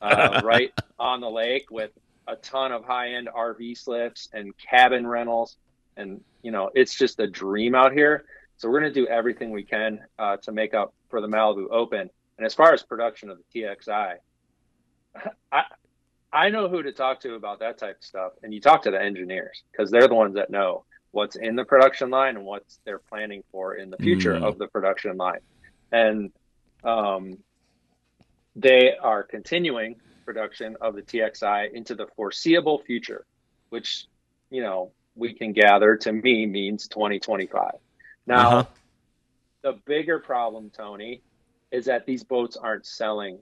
uh, 0.00 0.40
right 0.44 0.72
on 0.98 1.20
the 1.20 1.30
lake 1.30 1.70
with 1.70 1.90
a 2.26 2.36
ton 2.36 2.72
of 2.72 2.84
high 2.84 3.14
end 3.14 3.28
RV 3.34 3.78
slips 3.78 4.28
and 4.32 4.56
cabin 4.56 5.06
rentals. 5.06 5.56
And, 5.96 6.22
you 6.42 6.50
know, 6.50 6.70
it's 6.74 6.94
just 6.94 7.20
a 7.20 7.26
dream 7.26 7.74
out 7.74 7.92
here. 7.92 8.24
So 8.56 8.68
we're 8.68 8.80
going 8.80 8.92
to 8.92 9.00
do 9.00 9.06
everything 9.06 9.50
we 9.50 9.64
can 9.64 10.00
uh, 10.18 10.36
to 10.38 10.52
make 10.52 10.74
up 10.74 10.94
for 11.08 11.20
the 11.20 11.28
Malibu 11.28 11.70
Open. 11.70 12.08
And 12.38 12.46
as 12.46 12.54
far 12.54 12.72
as 12.72 12.82
production 12.82 13.30
of 13.30 13.38
the 13.38 13.62
TXI, 13.62 14.14
I, 15.52 15.62
I 16.32 16.50
know 16.50 16.68
who 16.68 16.82
to 16.82 16.92
talk 16.92 17.20
to 17.20 17.34
about 17.34 17.60
that 17.60 17.78
type 17.78 17.98
of 17.98 18.04
stuff. 18.04 18.32
And 18.42 18.52
you 18.54 18.60
talk 18.60 18.82
to 18.82 18.90
the 18.90 19.00
engineers 19.00 19.62
because 19.70 19.90
they're 19.90 20.08
the 20.08 20.14
ones 20.14 20.34
that 20.34 20.50
know 20.50 20.84
what's 21.12 21.36
in 21.36 21.54
the 21.54 21.64
production 21.64 22.10
line 22.10 22.36
and 22.36 22.44
what 22.44 22.64
they're 22.84 22.98
planning 22.98 23.44
for 23.52 23.74
in 23.74 23.90
the 23.90 23.96
future 23.98 24.34
mm. 24.34 24.42
of 24.42 24.58
the 24.58 24.66
production 24.66 25.16
line 25.16 25.38
and 25.94 26.32
um, 26.82 27.38
they 28.56 28.96
are 29.00 29.22
continuing 29.22 29.96
production 30.24 30.76
of 30.80 30.96
the 30.96 31.02
TXI 31.02 31.72
into 31.72 31.94
the 31.94 32.06
foreseeable 32.16 32.82
future, 32.84 33.24
which 33.68 34.06
you 34.50 34.60
know 34.60 34.90
we 35.14 35.32
can 35.32 35.52
gather 35.52 35.96
to 35.96 36.12
me 36.12 36.46
means 36.46 36.88
2025. 36.88 37.72
Now, 38.26 38.48
uh-huh. 38.48 38.64
the 39.62 39.72
bigger 39.86 40.18
problem, 40.18 40.70
Tony, 40.76 41.22
is 41.70 41.84
that 41.84 42.06
these 42.06 42.24
boats 42.24 42.56
aren't 42.56 42.86
selling 42.86 43.38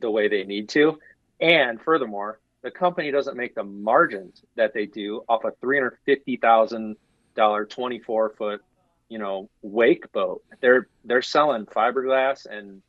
the 0.00 0.10
way 0.10 0.28
they 0.28 0.44
need 0.44 0.68
to, 0.70 0.98
and 1.40 1.80
furthermore, 1.80 2.40
the 2.62 2.72
company 2.72 3.12
doesn't 3.12 3.36
make 3.36 3.54
the 3.54 3.62
margins 3.62 4.42
that 4.56 4.74
they 4.74 4.86
do 4.86 5.22
off 5.28 5.44
a 5.44 5.52
three 5.60 5.76
hundred 5.76 5.98
fifty 6.04 6.36
thousand 6.36 6.96
dollar 7.36 7.64
24 7.64 8.30
foot 8.30 8.62
you 9.08 9.18
know 9.18 9.48
wake 9.62 10.10
boat. 10.12 10.42
They're 10.60 10.88
they're 11.04 11.22
selling 11.22 11.66
fiberglass 11.66 12.46
and 12.46 12.82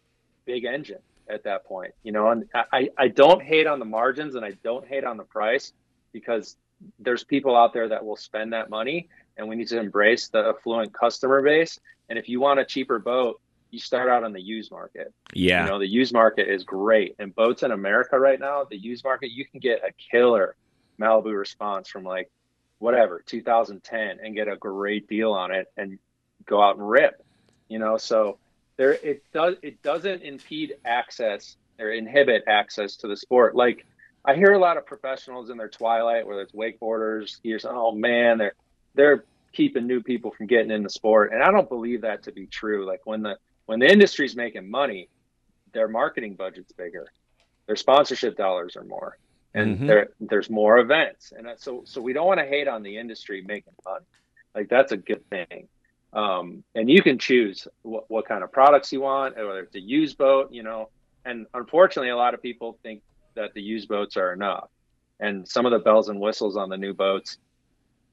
big 0.45 0.65
engine 0.65 0.99
at 1.29 1.43
that 1.43 1.63
point 1.63 1.93
you 2.01 2.12
know 2.12 2.32
and 2.32 2.45
i 2.55 2.89
i 2.97 3.08
don't 3.08 3.43
hate 3.43 3.67
on 3.67 3.77
the 3.77 3.86
margins 3.86 4.34
and 4.34 4.43
i 4.43 4.49
don't 4.63 4.88
hate 4.88 5.03
on 5.03 5.15
the 5.15 5.23
price 5.23 5.73
because 6.12 6.58
there's 6.99 7.23
people 7.23 7.55
out 7.55 7.73
there 7.73 7.88
that 7.89 8.05
will 8.05 8.15
spend 8.15 8.53
that 8.53 8.69
money 8.69 9.08
and 9.38 9.47
we 9.47 9.55
need 9.55 9.67
to 9.67 9.79
embrace 9.79 10.27
the 10.29 10.39
affluent 10.39 10.93
customer 10.93 11.41
base. 11.41 11.79
And 12.10 12.17
if 12.17 12.27
you 12.29 12.39
want 12.39 12.60
a 12.60 12.65
cheaper 12.65 12.99
boat 12.99 13.39
you 13.71 13.79
start 13.79 14.10
out 14.10 14.23
on 14.23 14.34
the 14.34 14.41
used 14.41 14.71
market. 14.71 15.13
Yeah. 15.32 15.63
You 15.63 15.69
know 15.69 15.79
the 15.79 15.88
used 15.88 16.12
market 16.12 16.47
is 16.47 16.63
great. 16.63 17.15
And 17.19 17.36
boats 17.36 17.63
in 17.63 17.71
america 17.71 18.19
right 18.19 18.39
now 18.39 18.63
the 18.69 18.77
used 18.77 19.03
market 19.03 19.32
you 19.32 19.45
can 19.45 19.60
get 19.60 19.84
a 19.84 19.91
killer 20.12 20.55
malibu 20.99 21.38
response 21.38 21.88
from 21.88 22.03
like 22.03 22.32
whatever 22.79 23.23
2010 23.25 24.19
and 24.23 24.36
get 24.36 24.47
a 24.47 24.55
great 24.55 25.08
deal 25.08 25.32
on 25.34 25.51
it. 25.51 25.67
And 25.77 25.99
go 26.49 26.62
out 26.62 26.75
and 26.77 26.89
rip, 26.89 27.23
you 27.69 27.79
know. 27.79 27.97
So 27.97 28.38
there, 28.77 28.93
it 28.93 29.23
does 29.31 29.55
it 29.62 29.81
doesn't 29.81 30.23
impede 30.23 30.75
access 30.83 31.55
or 31.79 31.91
inhibit 31.91 32.43
access 32.47 32.97
to 32.97 33.07
the 33.07 33.15
sport. 33.15 33.55
Like 33.55 33.85
I 34.25 34.35
hear 34.35 34.53
a 34.53 34.59
lot 34.59 34.77
of 34.77 34.85
professionals 34.85 35.49
in 35.49 35.57
their 35.57 35.69
twilight, 35.69 36.27
whether 36.27 36.41
it's 36.41 36.53
wakeboarders, 36.53 37.39
skiers. 37.39 37.65
Oh 37.65 37.91
man, 37.93 38.38
they're 38.38 38.55
they're 38.95 39.23
keeping 39.53 39.88
new 39.88 40.01
people 40.01 40.31
from 40.31 40.47
getting 40.47 40.71
in 40.71 40.83
the 40.83 40.89
sport, 40.89 41.31
and 41.31 41.41
I 41.41 41.51
don't 41.51 41.69
believe 41.69 42.01
that 42.01 42.23
to 42.23 42.31
be 42.31 42.47
true. 42.47 42.85
Like 42.85 43.01
when 43.05 43.21
the 43.21 43.38
when 43.65 43.79
the 43.79 43.91
industry's 43.91 44.35
making 44.35 44.69
money, 44.69 45.09
their 45.73 45.88
marketing 45.88 46.35
budget's 46.35 46.73
bigger, 46.73 47.07
their 47.67 47.75
sponsorship 47.75 48.35
dollars 48.35 48.75
are 48.75 48.83
more, 48.83 49.17
and 49.53 49.75
mm-hmm. 49.75 49.88
there 49.88 50.09
there's 50.19 50.49
more 50.49 50.79
events, 50.79 51.31
and 51.35 51.47
so 51.57 51.83
so 51.85 52.01
we 52.01 52.13
don't 52.13 52.27
want 52.27 52.39
to 52.39 52.45
hate 52.45 52.67
on 52.67 52.83
the 52.83 52.97
industry 52.97 53.41
making 53.41 53.73
money. 53.85 54.05
Like 54.53 54.69
that's 54.69 54.91
a 54.91 54.97
good 54.97 55.27
thing. 55.29 55.67
Um, 56.13 56.63
and 56.73 56.89
you 56.89 57.01
can 57.01 57.19
choose 57.19 57.67
what, 57.83 58.09
what 58.09 58.27
kind 58.27 58.43
of 58.43 58.51
products 58.51 58.91
you 58.91 59.01
want, 59.01 59.35
whether 59.35 59.59
it's 59.59 59.75
a 59.75 59.79
used 59.79 60.17
boat, 60.17 60.51
you 60.51 60.63
know. 60.63 60.89
And 61.25 61.45
unfortunately, 61.53 62.09
a 62.09 62.17
lot 62.17 62.33
of 62.33 62.41
people 62.41 62.79
think 62.81 63.01
that 63.35 63.53
the 63.53 63.61
used 63.61 63.87
boats 63.87 64.17
are 64.17 64.33
enough. 64.33 64.69
And 65.19 65.47
some 65.47 65.65
of 65.65 65.71
the 65.71 65.79
bells 65.79 66.09
and 66.09 66.19
whistles 66.19 66.57
on 66.57 66.69
the 66.69 66.77
new 66.77 66.93
boats 66.93 67.37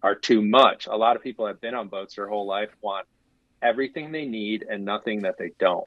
are 0.02 0.14
too 0.14 0.42
much. 0.42 0.86
A 0.86 0.96
lot 0.96 1.16
of 1.16 1.22
people 1.22 1.46
have 1.46 1.60
been 1.60 1.74
on 1.74 1.88
boats 1.88 2.16
their 2.16 2.28
whole 2.28 2.46
life, 2.46 2.70
want 2.82 3.06
everything 3.62 4.12
they 4.12 4.26
need 4.26 4.66
and 4.68 4.84
nothing 4.84 5.22
that 5.22 5.38
they 5.38 5.52
don't. 5.58 5.86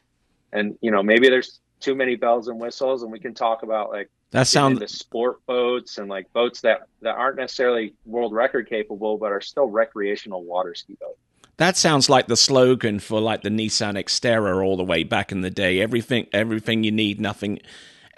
And, 0.52 0.78
you 0.82 0.90
know, 0.90 1.04
maybe 1.04 1.30
there's 1.30 1.60
too 1.80 1.94
many 1.94 2.16
bells 2.16 2.48
and 2.48 2.60
whistles, 2.60 3.04
and 3.04 3.12
we 3.12 3.20
can 3.20 3.34
talk 3.34 3.64
about 3.64 3.92
like 3.92 4.10
that 4.32 4.48
sounds 4.48 4.80
the 4.80 4.88
sport 4.88 5.46
boats 5.46 5.98
and 5.98 6.08
like 6.08 6.32
boats 6.34 6.62
that 6.62 6.82
that 7.02 7.16
aren't 7.16 7.38
necessarily 7.38 7.94
world 8.06 8.34
record 8.34 8.70
capable 8.70 9.18
but 9.18 9.32
are 9.32 9.42
still 9.42 9.68
recreational 9.68 10.44
water 10.44 10.76
ski 10.76 10.96
boats 11.00 11.18
that 11.60 11.76
sounds 11.76 12.10
like 12.10 12.28
the 12.28 12.38
slogan 12.38 13.00
for 13.00 13.20
like 13.20 13.42
the 13.42 13.50
Nissan 13.50 13.96
Xterra 13.96 14.64
all 14.64 14.78
the 14.78 14.84
way 14.84 15.04
back 15.04 15.32
in 15.32 15.42
the 15.42 15.50
day. 15.50 15.82
Everything, 15.82 16.26
everything 16.32 16.86
you 16.86 16.92
need, 16.92 17.20
nothing, 17.20 17.60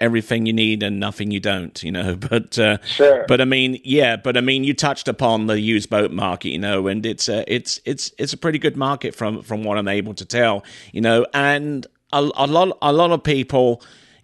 everything 0.00 0.46
you 0.46 0.52
need, 0.52 0.80
and 0.84 1.00
nothing 1.00 1.32
you 1.32 1.40
don't. 1.40 1.82
You 1.82 1.90
know, 1.90 2.14
but 2.30 2.56
uh, 2.56 2.78
sure. 2.84 3.24
But 3.26 3.40
I 3.40 3.44
mean, 3.44 3.80
yeah. 3.82 4.14
But 4.14 4.36
I 4.36 4.40
mean, 4.40 4.62
you 4.62 4.74
touched 4.74 5.08
upon 5.08 5.48
the 5.48 5.60
used 5.60 5.90
boat 5.90 6.12
market, 6.12 6.50
you 6.50 6.58
know, 6.60 6.86
and 6.86 7.04
it's 7.04 7.28
a, 7.28 7.44
it's 7.52 7.80
it's 7.84 8.12
it's 8.16 8.32
a 8.32 8.36
pretty 8.38 8.60
good 8.60 8.76
market 8.76 9.12
from 9.12 9.42
from 9.42 9.64
what 9.64 9.76
I'm 9.76 9.88
able 9.88 10.14
to 10.14 10.24
tell, 10.24 10.64
you 10.92 11.00
know, 11.00 11.26
and 11.34 11.84
a, 12.12 12.30
a 12.36 12.46
lot 12.46 12.78
a 12.80 12.92
lot 12.92 13.10
of 13.10 13.24
people 13.24 13.82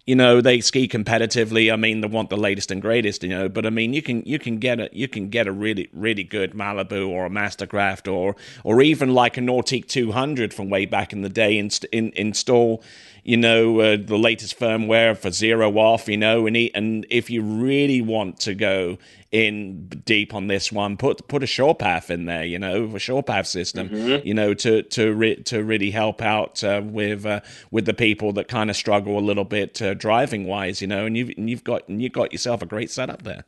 you 0.09 0.15
know 0.15 0.41
they 0.41 0.59
ski 0.59 0.87
competitively. 0.87 1.71
I 1.71 1.75
mean, 1.75 2.01
they 2.01 2.07
want 2.07 2.31
the 2.31 2.35
latest 2.35 2.71
and 2.71 2.81
greatest, 2.81 3.21
you 3.21 3.29
know. 3.29 3.47
But 3.47 3.67
I 3.67 3.69
mean, 3.69 3.93
you 3.93 4.01
can 4.01 4.23
you 4.25 4.39
can 4.39 4.57
get 4.57 4.79
a 4.79 4.89
you 4.91 5.07
can 5.07 5.29
get 5.29 5.45
a 5.45 5.51
really 5.51 5.87
really 5.93 6.23
good 6.23 6.53
Malibu 6.53 7.07
or 7.07 7.27
a 7.27 7.29
Mastercraft 7.29 8.11
or 8.11 8.35
or 8.63 8.81
even 8.81 9.13
like 9.13 9.37
a 9.37 9.41
Nautique 9.41 9.87
200 9.87 10.51
from 10.51 10.67
way 10.67 10.87
back 10.87 11.13
in 11.13 11.21
the 11.21 11.29
day. 11.29 11.59
and 11.59 11.79
in, 11.91 12.11
install 12.15 12.81
you 13.23 13.37
know 13.37 13.79
uh, 13.81 13.97
the 14.03 14.17
latest 14.17 14.59
firmware 14.59 15.15
for 15.15 15.29
zero 15.29 15.77
off. 15.77 16.09
You 16.09 16.17
know, 16.17 16.47
and 16.47 16.55
he, 16.55 16.73
and 16.73 17.05
if 17.11 17.29
you 17.29 17.43
really 17.43 18.01
want 18.01 18.39
to 18.39 18.55
go 18.55 18.97
in 19.31 19.87
deep 20.05 20.33
on 20.33 20.47
this 20.47 20.71
one. 20.71 20.97
Put 20.97 21.27
put 21.27 21.43
a 21.43 21.47
shore 21.47 21.75
path 21.75 22.09
in 22.09 22.25
there, 22.25 22.43
you 22.43 22.57
know, 22.57 22.95
a 22.95 22.99
shore 22.99 23.23
path 23.23 23.47
system, 23.47 23.89
mm-hmm. 23.89 24.27
you 24.27 24.33
know, 24.33 24.53
to 24.55 24.83
to 24.83 25.13
re- 25.13 25.41
to 25.43 25.63
really 25.63 25.91
help 25.91 26.21
out 26.21 26.63
uh, 26.63 26.81
with 26.83 27.25
uh, 27.25 27.41
with 27.71 27.85
the 27.85 27.93
people 27.93 28.33
that 28.33 28.47
kind 28.47 28.69
of 28.69 28.75
struggle 28.75 29.19
a 29.19 29.21
little 29.21 29.43
bit 29.43 29.81
uh, 29.81 29.93
driving 29.93 30.45
wise, 30.45 30.81
you 30.81 30.87
know. 30.87 31.05
And 31.05 31.15
you've 31.15 31.29
and 31.37 31.49
you've 31.49 31.63
got 31.63 31.87
and 31.87 32.01
you've 32.01 32.13
got 32.13 32.31
yourself 32.31 32.61
a 32.61 32.65
great 32.65 32.89
setup 32.89 33.23
there. 33.23 33.43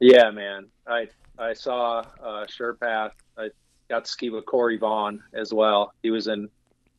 Yeah, 0.00 0.30
man. 0.30 0.66
I 0.86 1.08
I 1.38 1.52
saw 1.52 2.04
uh, 2.22 2.46
Path. 2.80 3.12
I 3.38 3.50
got 3.88 4.04
to 4.06 4.10
ski 4.10 4.30
with 4.30 4.46
Corey 4.46 4.76
Vaughn 4.76 5.22
as 5.32 5.52
well. 5.52 5.92
He 6.02 6.10
was 6.10 6.26
in 6.26 6.48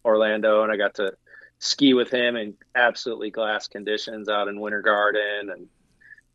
Orlando, 0.05 0.63
and 0.63 0.71
I 0.71 0.77
got 0.77 0.95
to 0.95 1.13
ski 1.59 1.93
with 1.93 2.11
him 2.11 2.35
in 2.35 2.53
absolutely 2.75 3.31
glass 3.31 3.67
conditions 3.67 4.29
out 4.29 4.47
in 4.47 4.59
Winter 4.59 4.81
Garden 4.81 5.49
and 5.49 5.67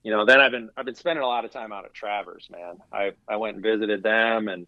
you 0.02 0.10
know, 0.10 0.24
then 0.24 0.40
I've 0.40 0.52
been 0.52 0.70
I've 0.76 0.86
been 0.86 0.94
spending 0.94 1.22
a 1.22 1.26
lot 1.26 1.44
of 1.44 1.50
time 1.50 1.72
out 1.72 1.84
at 1.84 1.92
Travers, 1.92 2.48
man. 2.50 2.78
I 2.92 3.12
I 3.28 3.36
went 3.36 3.56
and 3.56 3.62
visited 3.62 4.02
them, 4.02 4.48
and 4.48 4.66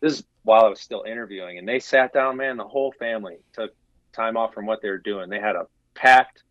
this 0.00 0.14
is 0.14 0.24
while 0.42 0.64
I 0.64 0.68
was 0.68 0.80
still 0.80 1.04
interviewing, 1.06 1.58
and 1.58 1.68
they 1.68 1.78
sat 1.78 2.12
down, 2.12 2.36
man. 2.36 2.56
The 2.56 2.64
whole 2.64 2.92
family 2.92 3.36
took 3.52 3.74
time 4.12 4.36
off 4.36 4.54
from 4.54 4.66
what 4.66 4.80
they 4.80 4.88
were 4.88 4.98
doing. 4.98 5.28
They 5.28 5.40
had 5.40 5.56
a 5.56 5.66
packed 5.94 6.42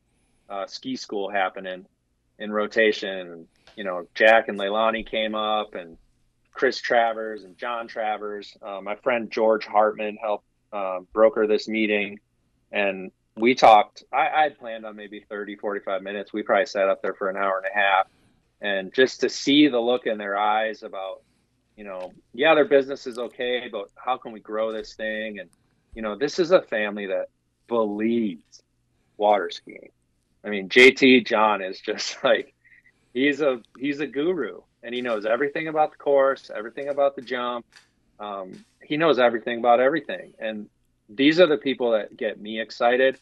uh, 0.49 0.68
ski 0.68 0.95
school 0.95 1.30
happening 1.30 1.86
in 2.39 2.51
rotation. 2.51 3.47
You 3.76 3.84
know, 3.84 4.07
Jack 4.14 4.47
and 4.47 4.59
Leilani 4.59 5.09
came 5.09 5.34
up, 5.34 5.74
and 5.74 5.97
Chris 6.53 6.80
Travers 6.80 7.43
and 7.43 7.57
John 7.57 7.88
Travers. 7.88 8.55
Uh, 8.61 8.80
my 8.82 8.95
friend 8.95 9.32
George 9.32 9.66
Hartman 9.66 10.18
helped 10.18 10.45
uh, 10.72 10.99
broker 11.14 11.47
this 11.47 11.68
meeting, 11.68 12.20
and 12.72 13.11
we 13.36 13.55
talked 13.55 14.03
I, 14.11 14.29
I 14.29 14.43
had 14.43 14.59
planned 14.59 14.86
on 14.86 14.95
maybe 14.95 15.25
30 15.29 15.55
45 15.55 16.01
minutes. 16.01 16.34
We 16.34 16.43
probably 16.43 16.65
sat 16.65 16.89
up 16.89 17.01
there 17.01 17.13
for 17.13 17.29
an 17.29 17.38
hour 17.38 17.57
and 17.57 17.65
a 17.65 17.77
half. 17.77 18.07
And 18.61 18.93
just 18.93 19.21
to 19.21 19.29
see 19.29 19.67
the 19.67 19.79
look 19.79 20.05
in 20.05 20.17
their 20.17 20.38
eyes 20.38 20.84
about 20.84 21.21
you 21.75 21.84
know 21.84 22.11
yeah 22.34 22.53
their 22.53 22.65
business 22.65 23.07
is 23.07 23.17
okay 23.17 23.67
but 23.71 23.89
how 23.95 24.17
can 24.17 24.31
we 24.31 24.39
grow 24.39 24.71
this 24.71 24.93
thing? 24.93 25.39
And 25.39 25.49
you 25.95 26.01
know 26.01 26.15
this 26.15 26.39
is 26.39 26.51
a 26.51 26.61
family 26.61 27.07
that 27.07 27.29
believes 27.67 28.61
water 29.17 29.49
skiing. 29.49 29.89
I 30.45 30.49
mean 30.49 30.69
jt 30.69 31.25
john 31.25 31.61
is 31.61 31.79
just 31.79 32.17
like 32.23 32.53
he's 33.13 33.41
a 33.41 33.61
he's 33.77 33.99
a 33.99 34.07
guru 34.07 34.61
and 34.84 34.93
he 34.93 35.01
knows 35.01 35.25
everything 35.25 35.67
about 35.69 35.91
the 35.91 35.97
course 35.97 36.51
everything 36.55 36.89
about 36.89 37.15
the 37.15 37.21
jump. 37.21 37.65
Um, 38.19 38.63
he 38.81 38.95
knows 38.97 39.17
everything 39.17 39.59
about 39.59 39.79
everything. 39.79 40.34
And 40.39 40.69
these 41.16 41.39
are 41.39 41.47
the 41.47 41.57
people 41.57 41.91
that 41.91 42.16
get 42.18 42.39
me 42.39 42.59
excited. 42.59 43.20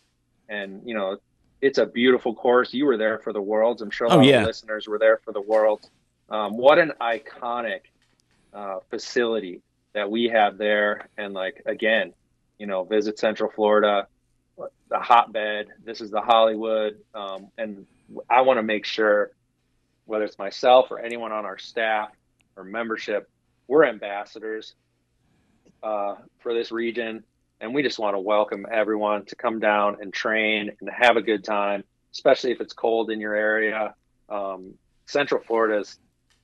And, 0.49 0.81
you 0.85 0.93
know, 0.93 1.17
it's 1.61 1.77
a 1.77 1.85
beautiful 1.85 2.33
course. 2.33 2.73
You 2.73 2.85
were 2.85 2.97
there 2.97 3.19
for 3.19 3.33
the 3.33 3.41
Worlds. 3.41 3.81
I'm 3.81 3.91
sure 3.91 4.07
a 4.07 4.11
oh, 4.11 4.17
lot 4.17 4.25
yeah. 4.25 4.41
of 4.41 4.47
listeners 4.47 4.87
were 4.87 4.99
there 4.99 5.17
for 5.23 5.31
the 5.31 5.41
Worlds. 5.41 5.89
Um, 6.29 6.57
what 6.57 6.79
an 6.79 6.93
iconic 6.99 7.81
uh, 8.53 8.79
facility 8.89 9.61
that 9.93 10.09
we 10.09 10.25
have 10.29 10.57
there. 10.57 11.07
And, 11.17 11.33
like, 11.33 11.61
again, 11.65 12.13
you 12.57 12.67
know, 12.67 12.83
visit 12.83 13.19
Central 13.19 13.51
Florida, 13.51 14.07
the 14.57 14.99
hotbed. 14.99 15.67
This 15.83 16.01
is 16.01 16.11
the 16.11 16.21
Hollywood. 16.21 16.97
Um, 17.13 17.47
and 17.57 17.85
I 18.29 18.41
want 18.41 18.57
to 18.57 18.63
make 18.63 18.85
sure, 18.85 19.31
whether 20.05 20.25
it's 20.25 20.37
myself 20.37 20.91
or 20.91 20.99
anyone 20.99 21.31
on 21.31 21.45
our 21.45 21.57
staff 21.57 22.09
or 22.55 22.63
membership, 22.63 23.29
we're 23.67 23.85
ambassadors 23.85 24.75
uh, 25.81 26.15
for 26.39 26.53
this 26.53 26.71
region 26.71 27.23
and 27.61 27.75
we 27.75 27.83
just 27.83 27.99
want 27.99 28.15
to 28.15 28.19
welcome 28.19 28.65
everyone 28.69 29.23
to 29.25 29.35
come 29.35 29.59
down 29.59 29.97
and 30.01 30.11
train 30.11 30.71
and 30.81 30.89
have 30.89 31.15
a 31.15 31.21
good 31.21 31.43
time, 31.43 31.83
especially 32.11 32.51
if 32.51 32.59
it's 32.59 32.73
cold 32.73 33.11
in 33.11 33.21
your 33.21 33.35
area. 33.35 33.93
Um, 34.27 34.73
Central 35.05 35.41
Florida 35.41 35.79
is 35.79 35.99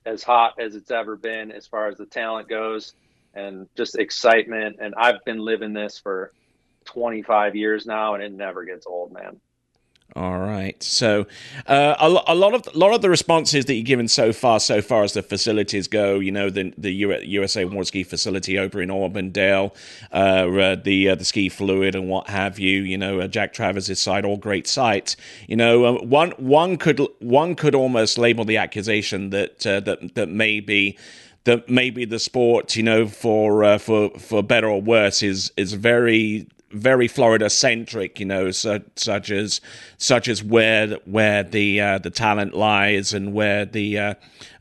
as 0.06 0.22
hot 0.22 0.54
as 0.60 0.76
it's 0.76 0.92
ever 0.92 1.16
been 1.16 1.50
as 1.50 1.66
far 1.66 1.88
as 1.88 1.98
the 1.98 2.06
talent 2.06 2.48
goes, 2.48 2.94
and 3.34 3.68
just 3.76 3.98
excitement. 3.98 4.76
And 4.80 4.94
I've 4.96 5.24
been 5.24 5.40
living 5.40 5.72
this 5.72 5.98
for 5.98 6.32
25 6.84 7.56
years 7.56 7.84
now, 7.84 8.14
and 8.14 8.22
it 8.22 8.32
never 8.32 8.64
gets 8.64 8.86
old, 8.86 9.12
man. 9.12 9.40
All 10.16 10.38
right. 10.38 10.82
So, 10.82 11.26
uh, 11.66 11.94
a, 12.00 12.32
a, 12.32 12.34
lot 12.34 12.54
of 12.54 12.66
a 12.74 12.78
lot 12.78 12.94
of 12.94 13.02
the 13.02 13.10
responses 13.10 13.66
that 13.66 13.74
you've 13.74 13.84
given 13.84 14.08
so 14.08 14.32
far, 14.32 14.58
so 14.58 14.80
far 14.80 15.04
as 15.04 15.12
the 15.12 15.22
facilities 15.22 15.86
go, 15.86 16.18
you 16.18 16.32
know, 16.32 16.48
the 16.48 16.72
the 16.78 16.90
USA 16.90 17.66
Water 17.66 17.84
Ski 17.84 18.04
facility 18.04 18.58
over 18.58 18.80
in 18.80 18.90
Auburndale, 18.90 19.74
uh, 20.10 20.14
uh, 20.14 20.74
the 20.76 21.10
uh, 21.10 21.14
the 21.14 21.26
ski 21.26 21.50
fluid 21.50 21.94
and 21.94 22.08
what 22.08 22.28
have 22.30 22.58
you, 22.58 22.80
you 22.80 22.96
know, 22.96 23.20
uh, 23.20 23.28
Jack 23.28 23.52
Travers' 23.52 24.00
site, 24.00 24.24
all 24.24 24.38
great 24.38 24.66
sites. 24.66 25.14
You 25.46 25.56
know, 25.56 25.84
uh, 25.84 26.02
one 26.02 26.30
one 26.32 26.78
could 26.78 27.00
one 27.18 27.54
could 27.54 27.74
almost 27.74 28.16
label 28.16 28.46
the 28.46 28.56
accusation 28.56 29.28
that 29.30 29.60
that 29.60 30.14
that 30.14 30.28
maybe 30.30 30.96
that 31.44 31.68
maybe 31.68 32.04
the 32.04 32.18
sport, 32.18 32.76
you 32.76 32.82
know, 32.82 33.06
for 33.06 33.62
uh, 33.62 33.78
for 33.78 34.10
for 34.18 34.42
better 34.42 34.68
or 34.68 34.80
worse, 34.80 35.22
is 35.22 35.52
is 35.56 35.74
very 35.74 36.48
very 36.70 37.08
Florida 37.08 37.48
centric, 37.48 38.20
you 38.20 38.26
know, 38.26 38.50
such, 38.50 38.82
such 38.96 39.30
as 39.30 39.60
such 39.96 40.28
as 40.28 40.42
where 40.42 40.96
where 41.04 41.42
the 41.42 41.80
uh, 41.80 41.98
the 41.98 42.10
talent 42.10 42.54
lies 42.54 43.14
and 43.14 43.32
where 43.32 43.64
the 43.64 43.98
uh, 43.98 44.14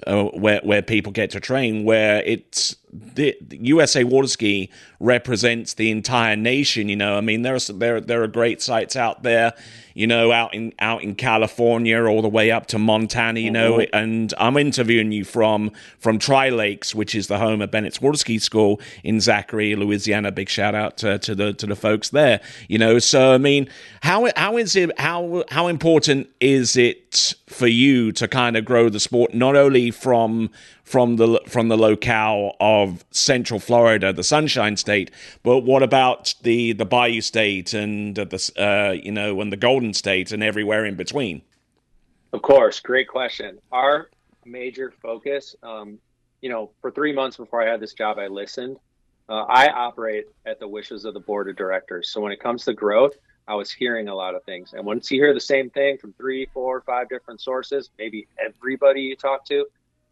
uh, 0.05 0.23
where 0.25 0.61
where 0.63 0.81
people 0.81 1.11
get 1.11 1.31
to 1.31 1.39
train. 1.39 1.83
Where 1.83 2.21
it's 2.23 2.75
the, 3.15 3.37
the 3.41 3.57
USA 3.57 4.03
Water 4.03 4.27
Ski 4.27 4.69
represents 4.99 5.73
the 5.73 5.91
entire 5.91 6.35
nation. 6.35 6.89
You 6.89 6.95
know, 6.95 7.17
I 7.17 7.21
mean, 7.21 7.41
there 7.41 7.55
are 7.55 7.73
there 7.73 8.01
there 8.01 8.23
are 8.23 8.27
great 8.27 8.61
sites 8.61 8.95
out 8.95 9.23
there 9.23 9.53
you 9.97 10.05
know, 10.05 10.31
out 10.31 10.53
in 10.53 10.71
out 10.77 11.01
in 11.01 11.15
California 11.15 11.99
all 12.03 12.21
the 12.21 12.27
way 12.27 12.51
up 12.51 12.67
to 12.67 12.77
Montana, 12.77 13.39
you 13.39 13.49
know, 13.49 13.79
mm-hmm. 13.79 13.95
and 13.95 14.31
I'm 14.37 14.55
interviewing 14.55 15.11
you 15.11 15.25
from 15.25 15.71
from 15.97 16.19
Tri 16.19 16.49
Lakes, 16.49 16.93
which 16.93 17.15
is 17.15 17.25
the 17.25 17.39
home 17.39 17.63
of 17.63 17.71
Bennett's 17.71 17.99
Water 17.99 18.19
Ski 18.19 18.37
School 18.37 18.79
in 19.03 19.19
Zachary, 19.19 19.75
Louisiana. 19.75 20.31
Big 20.31 20.49
shout 20.49 20.75
out 20.75 20.97
to, 20.97 21.17
to 21.17 21.33
the 21.33 21.53
to 21.53 21.65
the 21.65 21.75
folks 21.75 22.09
there, 22.09 22.41
you 22.67 22.77
know. 22.77 22.99
So 22.99 23.33
I 23.33 23.39
mean, 23.39 23.69
how 24.03 24.29
how 24.35 24.57
is 24.57 24.75
it 24.75 24.99
how 24.99 25.43
how 25.49 25.65
important 25.65 26.29
is 26.39 26.77
it 26.77 27.33
for 27.47 27.65
you 27.65 28.11
to 28.11 28.27
kind 28.27 28.55
of 28.55 28.65
grow 28.65 28.89
the 28.89 28.99
sport 28.99 29.33
not 29.33 29.55
only 29.55 29.89
from 29.89 30.51
from 30.87 31.17
the 31.17 31.41
from 31.47 31.67
the 31.67 31.77
locale 31.77 32.55
of 32.61 33.03
Central 33.11 33.59
Florida, 33.59 34.13
the 34.13 34.23
Sunshine 34.23 34.77
State. 34.77 35.11
But 35.43 35.59
what 35.59 35.83
about 35.83 36.33
the 36.43 36.71
the 36.71 36.85
Bayou 36.85 37.19
State 37.19 37.73
and 37.73 38.15
the 38.15 38.51
uh, 38.57 38.93
you 38.93 39.11
know 39.11 39.41
and 39.41 39.51
the 39.51 39.57
Golden 39.57 39.93
State 39.93 40.31
and 40.31 40.41
everywhere 40.41 40.85
in 40.85 40.95
between? 40.95 41.41
Of 42.31 42.41
course, 42.41 42.79
great 42.79 43.09
question. 43.09 43.59
Our 43.71 44.09
major 44.45 44.93
focus, 45.01 45.57
um, 45.61 45.99
you 46.41 46.49
know, 46.49 46.71
for 46.81 46.89
three 46.89 47.11
months 47.11 47.35
before 47.35 47.61
I 47.61 47.69
had 47.69 47.81
this 47.81 47.93
job, 47.93 48.17
I 48.17 48.27
listened. 48.27 48.77
Uh, 49.27 49.43
I 49.43 49.67
operate 49.67 50.27
at 50.45 50.57
the 50.61 50.69
wishes 50.69 51.03
of 51.03 51.13
the 51.13 51.19
board 51.19 51.49
of 51.49 51.57
directors. 51.57 52.09
So 52.09 52.21
when 52.21 52.31
it 52.31 52.39
comes 52.39 52.63
to 52.63 52.73
growth, 52.73 53.17
I 53.45 53.55
was 53.55 53.69
hearing 53.71 54.07
a 54.07 54.15
lot 54.15 54.35
of 54.35 54.43
things. 54.45 54.71
And 54.73 54.85
once 54.85 55.11
you 55.11 55.21
hear 55.21 55.33
the 55.33 55.41
same 55.41 55.69
thing 55.69 55.97
from 55.97 56.13
three, 56.13 56.47
four, 56.53 56.79
five 56.81 57.09
different 57.09 57.41
sources, 57.41 57.89
maybe 57.97 58.27
everybody 58.39 59.01
you 59.01 59.17
talk 59.17 59.43
to, 59.47 59.65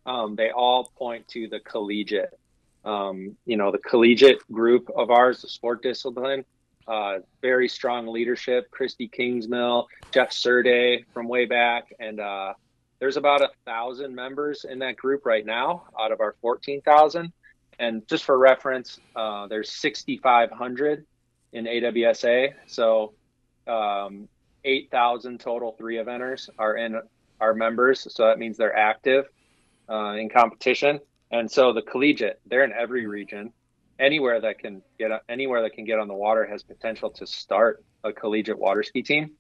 um, 0.06 0.36
they 0.36 0.52
all 0.52 0.92
point 0.98 1.28
to 1.30 1.48
the 1.48 1.60
collegiate. 1.60 2.38
Um, 2.84 3.36
you 3.46 3.58
know, 3.58 3.72
the 3.72 3.80
collegiate 3.80 4.40
group 4.52 4.90
of 4.96 5.10
ours, 5.10 5.42
the 5.42 5.48
sport 5.48 5.82
discipline, 5.82 6.46
uh, 6.88 7.20
very 7.42 7.68
strong 7.68 8.08
leadership. 8.08 8.70
Christy 8.70 9.08
Kingsmill, 9.08 9.88
Jeff 10.12 10.32
Surday 10.32 11.04
from 11.14 11.28
way 11.28 11.46
back, 11.46 11.94
and 12.00 12.20
uh, 12.20 12.54
there's 13.00 13.18
about 13.18 13.42
a 13.42 13.50
thousand 13.66 14.14
members 14.14 14.66
in 14.70 14.80
that 14.80 14.98
group 14.98 15.26
right 15.26 15.46
now 15.46 15.86
out 16.00 16.12
of 16.12 16.22
our 16.22 16.36
14,000. 16.42 17.32
And 17.80 18.08
just 18.08 18.24
for 18.24 18.38
reference, 18.38 19.00
uh, 19.16 19.48
there's 19.48 19.72
6,500 19.74 21.06
in 21.52 21.66
AWSA. 21.66 22.54
So 22.68 23.14
um, 23.68 24.30
8,000 24.64 25.40
total 25.40 25.74
three 25.74 25.98
eventers 25.98 26.50
are 26.58 26.78
in 26.78 27.02
our 27.42 27.54
members. 27.54 28.08
So 28.14 28.28
that 28.28 28.40
means 28.40 28.58
they're 28.58 28.76
active 28.76 29.26
uh, 29.90 30.14
in 30.14 30.30
competition. 30.30 31.00
And 31.32 31.50
so 31.50 31.74
the 31.74 31.82
collegiate, 31.82 32.40
they're 32.46 32.64
in 32.64 32.74
every 32.74 33.06
region. 33.08 33.52
Anywhere 33.98 34.42
that 34.42 34.60
can 34.60 34.82
get 35.00 35.10
anywhere 35.30 35.62
that 35.62 35.74
can 35.74 35.86
get 35.86 36.00
on 36.00 36.08
the 36.08 36.14
water 36.14 36.46
has 36.46 36.64
potential 36.64 37.10
to 37.12 37.26
start 37.26 37.84
a 38.04 38.12
collegiate 38.12 38.60
water 38.60 38.84
ski 38.84 39.02
team. 39.02 39.32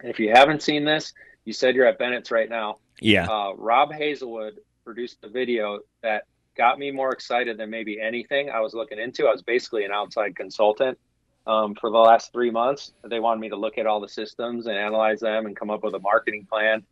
And 0.00 0.10
if 0.10 0.18
you 0.20 0.30
haven't 0.30 0.62
seen 0.62 0.84
this, 0.84 1.12
you 1.44 1.52
said 1.52 1.74
you're 1.74 1.86
at 1.86 1.98
Bennett's 1.98 2.30
right 2.30 2.48
now. 2.48 2.78
Yeah. 3.00 3.26
Uh, 3.28 3.54
Rob 3.56 3.92
Hazelwood 3.92 4.60
produced 4.84 5.18
a 5.24 5.28
video 5.28 5.80
that 6.02 6.24
got 6.56 6.78
me 6.78 6.90
more 6.90 7.12
excited 7.12 7.58
than 7.58 7.70
maybe 7.70 8.00
anything 8.00 8.50
I 8.50 8.60
was 8.60 8.74
looking 8.74 8.98
into. 8.98 9.26
I 9.26 9.32
was 9.32 9.42
basically 9.42 9.84
an 9.84 9.92
outside 9.92 10.36
consultant. 10.36 10.98
um, 11.46 11.74
for 11.74 11.90
the 11.90 11.98
last 11.98 12.32
three 12.32 12.50
months. 12.50 12.92
They 13.04 13.20
wanted 13.20 13.40
me 13.40 13.48
to 13.50 13.56
look 13.56 13.78
at 13.78 13.86
all 13.86 14.00
the 14.00 14.08
systems 14.08 14.66
and 14.66 14.76
analyze 14.76 15.20
them 15.20 15.46
and 15.46 15.56
come 15.56 15.70
up 15.70 15.82
with 15.82 15.94
a 15.94 15.98
marketing 15.98 16.46
plan. 16.48 16.84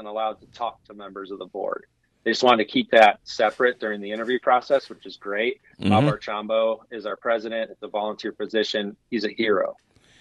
And 0.00 0.08
allowed 0.08 0.40
to 0.40 0.46
talk 0.46 0.82
to 0.84 0.94
members 0.94 1.30
of 1.30 1.38
the 1.38 1.46
board. 1.46 1.84
They 2.24 2.30
just 2.30 2.42
wanted 2.42 2.64
to 2.64 2.70
keep 2.70 2.90
that 2.90 3.20
separate 3.22 3.78
during 3.78 4.00
the 4.00 4.10
interview 4.12 4.38
process, 4.40 4.88
which 4.88 5.06
is 5.06 5.16
great. 5.16 5.60
Mm-hmm. 5.78 5.90
Bob 5.90 6.04
Archambault 6.04 6.86
is 6.90 7.06
our 7.06 7.16
president. 7.16 7.70
It's 7.70 7.82
a 7.82 7.88
volunteer 7.88 8.32
position. 8.32 8.96
He's 9.10 9.24
a 9.24 9.30
hero. 9.30 9.76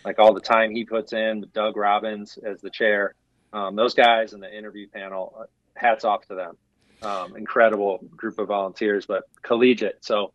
Like 0.06 0.20
all 0.20 0.34
the 0.34 0.42
time 0.42 0.72
he 0.72 0.86
puts 0.86 1.14
in, 1.14 1.46
Doug 1.54 1.78
Robbins 1.78 2.38
as 2.38 2.62
the 2.62 2.70
chair, 2.70 3.16
um, 3.52 3.76
those 3.76 3.94
guys 3.94 4.34
in 4.34 4.42
the 4.42 4.56
interview 4.56 4.88
panel, 4.88 5.34
uh, 5.40 5.44
hats 5.76 6.04
off 6.04 6.26
to 6.28 6.36
them. 6.36 6.58
Um, 7.02 7.38
incredible 7.38 8.00
group 8.16 8.40
of 8.40 8.50
volunteers, 8.50 9.06
but 9.06 9.24
collegiate. 9.42 10.04
So 10.04 10.34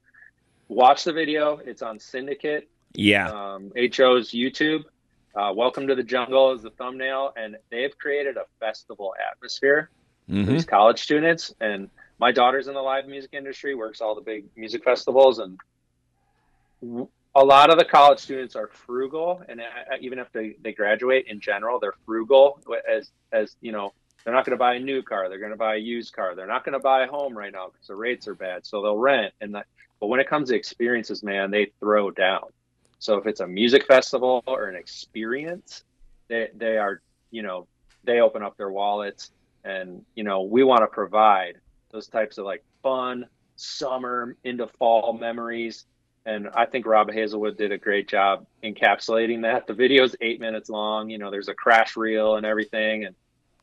watch 0.68 1.05
the 1.05 1.12
video. 1.12 1.59
It's 1.59 1.82
on 1.82 2.01
Syndicate. 2.01 2.70
Yeah. 2.95 3.28
Um, 3.28 3.72
HO's 3.76 4.30
YouTube. 4.30 4.84
Uh, 5.37 5.53
Welcome 5.53 5.89
to 5.89 5.97
the 5.97 6.03
Jungle 6.05 6.53
is 6.53 6.62
the 6.62 6.70
thumbnail, 6.70 7.32
and 7.37 7.57
they've 7.68 7.97
created 7.99 8.37
a 8.37 8.45
festival 8.61 9.14
atmosphere 9.32 9.91
mm-hmm. 10.30 10.45
for 10.45 10.53
these 10.53 10.64
college 10.64 11.03
students. 11.03 11.53
And 11.61 11.91
my 12.20 12.30
daughter's 12.30 12.68
in 12.68 12.74
the 12.74 12.80
live 12.80 13.09
music 13.09 13.30
industry, 13.32 13.74
works 13.74 14.01
all 14.01 14.14
the 14.14 14.20
big 14.20 14.45
music 14.57 14.85
festivals, 14.85 15.41
and 15.41 15.59
a 17.35 17.45
lot 17.45 17.70
of 17.70 17.78
the 17.78 17.85
college 17.85 18.20
students 18.20 18.55
are 18.55 18.68
frugal, 18.68 19.43
and 19.49 19.61
uh, 19.61 19.64
even 20.01 20.20
if 20.20 20.30
they, 20.30 20.55
they 20.62 20.72
graduate 20.72 21.26
in 21.26 21.41
general, 21.41 21.80
they're 21.80 21.95
frugal 22.07 22.61
as 22.89 23.11
as 23.32 23.57
you 23.61 23.72
know. 23.72 23.93
They're 24.24 24.32
not 24.32 24.47
going 24.47 24.57
to 24.57 24.59
buy 24.59 24.76
a 24.76 24.80
new 24.80 25.03
car. 25.03 25.28
They're 25.28 25.39
going 25.39 25.51
to 25.51 25.57
buy 25.57 25.74
a 25.74 25.78
used 25.78 26.14
car. 26.14 26.35
They're 26.35 26.47
not 26.47 26.64
going 26.64 26.72
to 26.72 26.78
buy 26.78 27.05
a 27.05 27.09
home 27.09 27.37
right 27.37 27.53
now 27.53 27.66
because 27.66 27.89
the 27.89 27.95
rates 27.95 28.26
are 28.26 28.35
bad. 28.35 28.64
So 28.64 28.80
they'll 28.80 28.97
rent. 28.97 29.35
And 29.43 29.55
that, 29.55 29.66
but 30.01 30.07
when 30.07 30.18
it 30.18 30.26
comes 30.26 30.49
to 30.49 30.57
experiences, 30.57 31.22
man, 31.22 31.51
they 31.51 31.72
throw 31.78 32.11
down. 32.11 32.45
So 32.99 33.16
if 33.16 33.26
it's 33.26 33.40
a 33.40 33.47
music 33.47 33.86
festival 33.86 34.42
or 34.47 34.66
an 34.66 34.76
experience, 34.76 35.84
they 36.28 36.49
they 36.57 36.78
are 36.78 37.03
you 37.30 37.42
know 37.42 37.66
they 38.05 38.20
open 38.20 38.42
up 38.42 38.57
their 38.57 38.70
wallets, 38.70 39.32
and 39.64 40.05
you 40.14 40.24
know 40.24 40.42
we 40.42 40.64
want 40.64 40.82
to 40.82 40.86
provide 40.86 41.61
those 41.90 42.09
types 42.09 42.38
of 42.38 42.45
like 42.45 42.64
fun 42.82 43.26
summer 43.57 44.36
into 44.42 44.66
fall 44.66 45.12
memories 45.12 45.86
and 46.26 46.49
I 46.55 46.64
think 46.66 46.86
Rob 46.86 47.12
Hazelwood 47.12 47.57
did 47.57 47.70
a 47.72 47.78
great 47.78 48.09
job 48.09 48.47
encapsulating 48.62 49.42
that. 49.42 49.66
The 49.66 49.74
video 49.74 50.05
is 50.05 50.16
eight 50.20 50.40
minutes 50.40 50.70
long. 50.70 51.11
You 51.11 51.18
know, 51.18 51.30
there's 51.30 51.49
a 51.49 51.55
crash 51.55 51.97
reel 51.97 52.36
and 52.36 52.47
everything, 52.47 53.05
and 53.05 53.14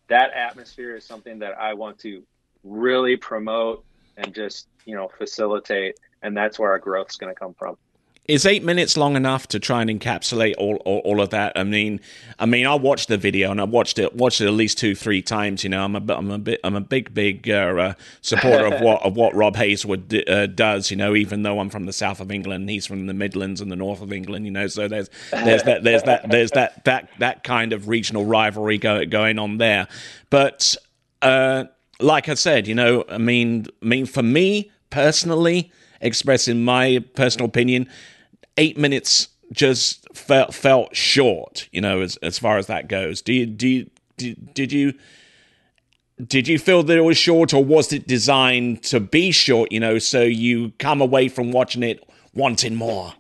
that 0.10 0.32
atmosphere 0.34 0.96
is 0.96 1.06
something 1.06 1.40
that 1.40 1.58
I 1.58 1.74
want 1.74 1.98
to 2.00 2.24
really 2.64 3.18
promote 3.18 3.84
and 4.18 4.34
just 4.34 4.68
you 4.86 4.96
know 4.96 5.10
facilitate, 5.18 6.00
and 6.22 6.38
that's 6.38 6.60
where 6.60 6.72
our 6.72 6.80
growth 6.80 7.10
is 7.10 7.18
going 7.18 7.34
to 7.34 7.40
come 7.40 7.56
from 7.56 7.78
is 8.26 8.46
eight 8.46 8.64
minutes 8.64 8.96
long 8.96 9.16
enough 9.16 9.48
to 9.48 9.60
try 9.60 9.82
and 9.82 9.90
encapsulate 9.90 10.54
all, 10.58 10.76
all, 10.86 11.00
all, 11.00 11.22
of 11.22 11.32
that? 11.32 11.54
I 11.56 11.64
mean, 11.64 12.00
I 12.38 12.46
mean, 12.46 12.68
I 12.68 12.76
watched 12.76 13.08
the 13.08 13.18
video 13.18 13.50
and 13.50 13.60
I 13.60 13.64
watched 13.64 13.98
it 13.98 14.16
watched 14.16 14.42
it 14.42 14.48
at 14.48 14.54
least 14.54 14.78
two 14.78 14.94
three 14.94 15.22
times. 15.22 15.64
You 15.64 15.72
know, 15.72 15.84
I'm 15.84 15.96
a 15.96 16.14
I'm 16.14 16.30
a 16.30 16.38
bit 16.38 16.60
I'm 16.64 16.76
a 16.76 16.82
big 16.82 17.14
big 17.14 17.50
uh, 17.50 17.54
uh, 17.54 17.94
supporter 18.22 18.68
of 18.68 18.82
what 18.82 19.02
of 19.02 19.16
what 19.16 19.34
Rob 19.34 19.56
Hazelwood 19.56 20.14
uh, 20.30 20.46
does. 20.46 20.92
You 20.92 20.98
know, 20.98 21.16
even 21.16 21.42
though 21.42 21.60
I'm 21.60 21.70
from 21.70 21.86
the 21.86 21.94
south 21.94 22.20
of 22.20 22.32
England, 22.32 22.70
he's 22.70 22.86
from 22.86 23.08
the 23.08 23.14
Midlands 23.14 23.60
and 23.60 23.72
the 23.72 23.76
north 23.76 24.02
of 24.02 24.14
England. 24.14 24.46
You 24.46 24.52
know, 24.52 24.68
so 24.68 24.88
there's 24.88 25.10
there's 25.32 25.64
that 25.64 25.84
there's 25.84 26.04
that 26.04 26.30
there's 26.30 26.52
that 26.52 26.86
that 26.86 27.10
that 27.20 27.44
kind 27.44 27.74
of 27.74 27.88
regional 27.88 28.26
rivalry 28.26 28.78
go, 28.78 29.04
going 29.06 29.40
on 29.40 29.58
there. 29.58 29.88
But 30.30 30.76
uh, 31.24 31.66
like 32.00 32.30
I 32.30 32.36
said, 32.36 32.68
you 32.68 32.76
know, 32.76 33.04
I 33.10 33.18
mean, 33.18 33.66
I 33.82 33.86
mean, 33.86 34.06
for 34.06 34.24
me 34.24 34.72
personally 34.92 35.72
expressing 36.02 36.64
my 36.64 37.04
personal 37.16 37.48
opinion, 37.48 37.88
eight 38.58 38.78
minutes 38.78 39.30
just 39.52 40.08
felt 40.16 40.54
felt 40.54 40.96
short. 40.96 41.68
You 41.72 41.82
know, 41.82 42.02
as 42.02 42.18
as 42.18 42.40
far 42.40 42.58
as 42.58 42.68
that 42.68 42.88
goes. 42.88 43.22
Do 43.22 43.34
you 43.34 43.46
do 43.46 43.68
you, 43.68 43.90
did, 44.18 44.54
did 44.54 44.72
you 44.72 44.94
did 46.26 46.48
you 46.48 46.60
feel 46.60 46.84
that 46.84 46.98
it 46.98 47.02
was 47.02 47.18
short, 47.18 47.54
or 47.54 47.64
was 47.64 47.92
it 47.92 48.08
designed 48.08 48.84
to 48.84 49.00
be 49.00 49.32
short? 49.32 49.72
You 49.72 49.80
know, 49.80 49.98
so 49.98 50.22
you 50.22 50.72
come 50.80 51.02
away 51.02 51.28
from 51.28 51.52
watching 51.52 51.84
it 51.84 52.04
wanting 52.34 52.76
more. 52.76 53.14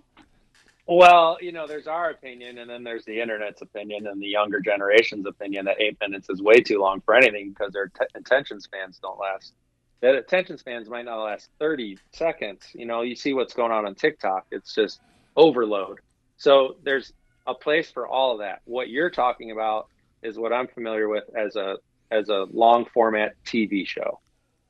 Well, 0.87 1.37
you 1.39 1.51
know, 1.51 1.67
there's 1.67 1.87
our 1.87 2.09
opinion, 2.09 2.57
and 2.57 2.69
then 2.69 2.83
there's 2.83 3.05
the 3.05 3.21
internet's 3.21 3.61
opinion, 3.61 4.07
and 4.07 4.21
the 4.21 4.27
younger 4.27 4.59
generation's 4.59 5.25
opinion 5.25 5.65
that 5.65 5.79
eight 5.79 5.97
minutes 6.01 6.29
is 6.29 6.41
way 6.41 6.59
too 6.59 6.79
long 6.79 7.01
for 7.01 7.15
anything 7.15 7.49
because 7.51 7.71
their 7.71 7.87
t- 7.87 8.05
attention 8.13 8.59
spans 8.59 8.99
don't 8.99 9.17
last 9.17 9.53
that 10.01 10.15
attention 10.15 10.57
spans 10.57 10.89
might 10.89 11.05
not 11.05 11.23
last 11.23 11.49
30 11.59 11.97
seconds. 12.11 12.67
You 12.73 12.85
know, 12.85 13.01
you 13.01 13.15
see 13.15 13.33
what's 13.33 13.53
going 13.53 13.71
on 13.71 13.85
on 13.85 13.95
TikTok. 13.95 14.45
It's 14.51 14.73
just 14.73 14.99
overload. 15.35 15.99
So 16.37 16.77
there's 16.83 17.13
a 17.47 17.53
place 17.53 17.91
for 17.91 18.07
all 18.07 18.33
of 18.33 18.39
that. 18.39 18.61
What 18.65 18.89
you're 18.89 19.11
talking 19.11 19.51
about 19.51 19.87
is 20.23 20.37
what 20.37 20.51
I'm 20.51 20.67
familiar 20.67 21.07
with 21.07 21.23
as 21.35 21.55
a 21.55 21.77
as 22.11 22.29
a 22.29 22.45
long 22.51 22.85
format 22.93 23.33
TV 23.45 23.87
show, 23.87 24.19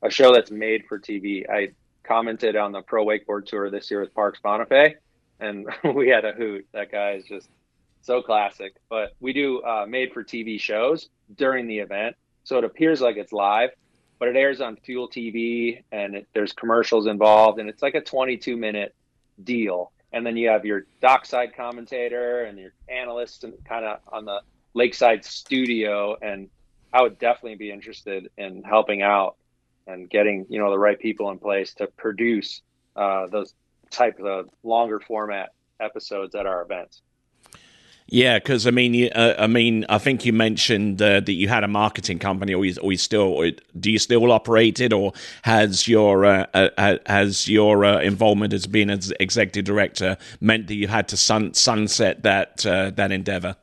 a 0.02 0.10
show 0.10 0.32
that's 0.32 0.50
made 0.50 0.84
for 0.88 0.98
TV. 0.98 1.48
I 1.50 1.70
commented 2.04 2.56
on 2.56 2.72
the 2.72 2.82
pro 2.82 3.04
wakeboard 3.04 3.46
tour 3.46 3.68
this 3.68 3.90
year 3.90 4.00
with 4.00 4.14
Parks 4.14 4.38
Bonifay, 4.44 4.94
and 5.40 5.66
we 5.94 6.08
had 6.08 6.24
a 6.24 6.32
hoot. 6.32 6.66
That 6.72 6.92
guy 6.92 7.12
is 7.12 7.24
just 7.24 7.48
so 8.02 8.22
classic. 8.22 8.74
But 8.88 9.14
we 9.18 9.32
do 9.32 9.60
uh, 9.62 9.86
made 9.88 10.12
for 10.12 10.22
TV 10.22 10.60
shows 10.60 11.08
during 11.36 11.66
the 11.66 11.78
event, 11.78 12.16
so 12.44 12.58
it 12.58 12.64
appears 12.64 13.00
like 13.00 13.16
it's 13.16 13.32
live, 13.32 13.70
but 14.22 14.28
it 14.28 14.36
airs 14.36 14.60
on 14.60 14.76
Fuel 14.76 15.08
TV 15.08 15.82
and 15.90 16.14
it, 16.14 16.28
there's 16.32 16.52
commercials 16.52 17.08
involved, 17.08 17.58
and 17.58 17.68
it's 17.68 17.82
like 17.82 17.96
a 17.96 18.00
22 18.00 18.56
minute 18.56 18.94
deal. 19.42 19.90
And 20.12 20.24
then 20.24 20.36
you 20.36 20.48
have 20.48 20.64
your 20.64 20.86
dockside 21.00 21.56
commentator 21.56 22.44
and 22.44 22.56
your 22.56 22.70
analyst, 22.88 23.42
and 23.42 23.52
kind 23.64 23.84
of 23.84 23.98
on 24.12 24.24
the 24.24 24.42
lakeside 24.74 25.24
studio. 25.24 26.16
And 26.22 26.48
I 26.92 27.02
would 27.02 27.18
definitely 27.18 27.56
be 27.56 27.72
interested 27.72 28.30
in 28.38 28.62
helping 28.62 29.02
out 29.02 29.34
and 29.88 30.08
getting 30.08 30.46
you 30.48 30.60
know 30.60 30.70
the 30.70 30.78
right 30.78 31.00
people 31.00 31.28
in 31.32 31.40
place 31.40 31.74
to 31.74 31.88
produce 31.88 32.62
uh, 32.94 33.26
those 33.26 33.54
type 33.90 34.20
of 34.20 34.50
longer 34.62 35.00
format 35.00 35.52
episodes 35.80 36.36
at 36.36 36.46
our 36.46 36.62
events. 36.62 37.02
Yeah, 38.12 38.38
because 38.38 38.66
I 38.66 38.72
mean, 38.72 38.92
you, 38.92 39.08
uh, 39.14 39.36
I 39.38 39.46
mean, 39.46 39.86
I 39.88 39.96
think 39.96 40.26
you 40.26 40.34
mentioned 40.34 41.00
uh, 41.00 41.20
that 41.20 41.32
you 41.32 41.48
had 41.48 41.64
a 41.64 41.68
marketing 41.68 42.18
company, 42.18 42.52
or 42.52 42.62
you, 42.62 42.76
or 42.82 42.92
you 42.92 42.98
still, 42.98 43.42
do 43.80 43.90
you 43.90 43.98
still 43.98 44.30
operate 44.30 44.80
it, 44.80 44.92
or 44.92 45.14
has 45.40 45.88
your 45.88 46.26
uh, 46.26 46.46
uh 46.52 46.98
has 47.06 47.48
your 47.48 47.86
uh, 47.86 48.00
involvement 48.00 48.52
as 48.52 48.66
being 48.66 48.90
as 48.90 49.14
executive 49.18 49.64
director 49.64 50.18
meant 50.42 50.66
that 50.66 50.74
you 50.74 50.88
had 50.88 51.08
to 51.08 51.16
sun, 51.16 51.54
sunset 51.54 52.22
that 52.24 52.66
uh, 52.66 52.90
that 52.90 53.12
endeavor? 53.12 53.56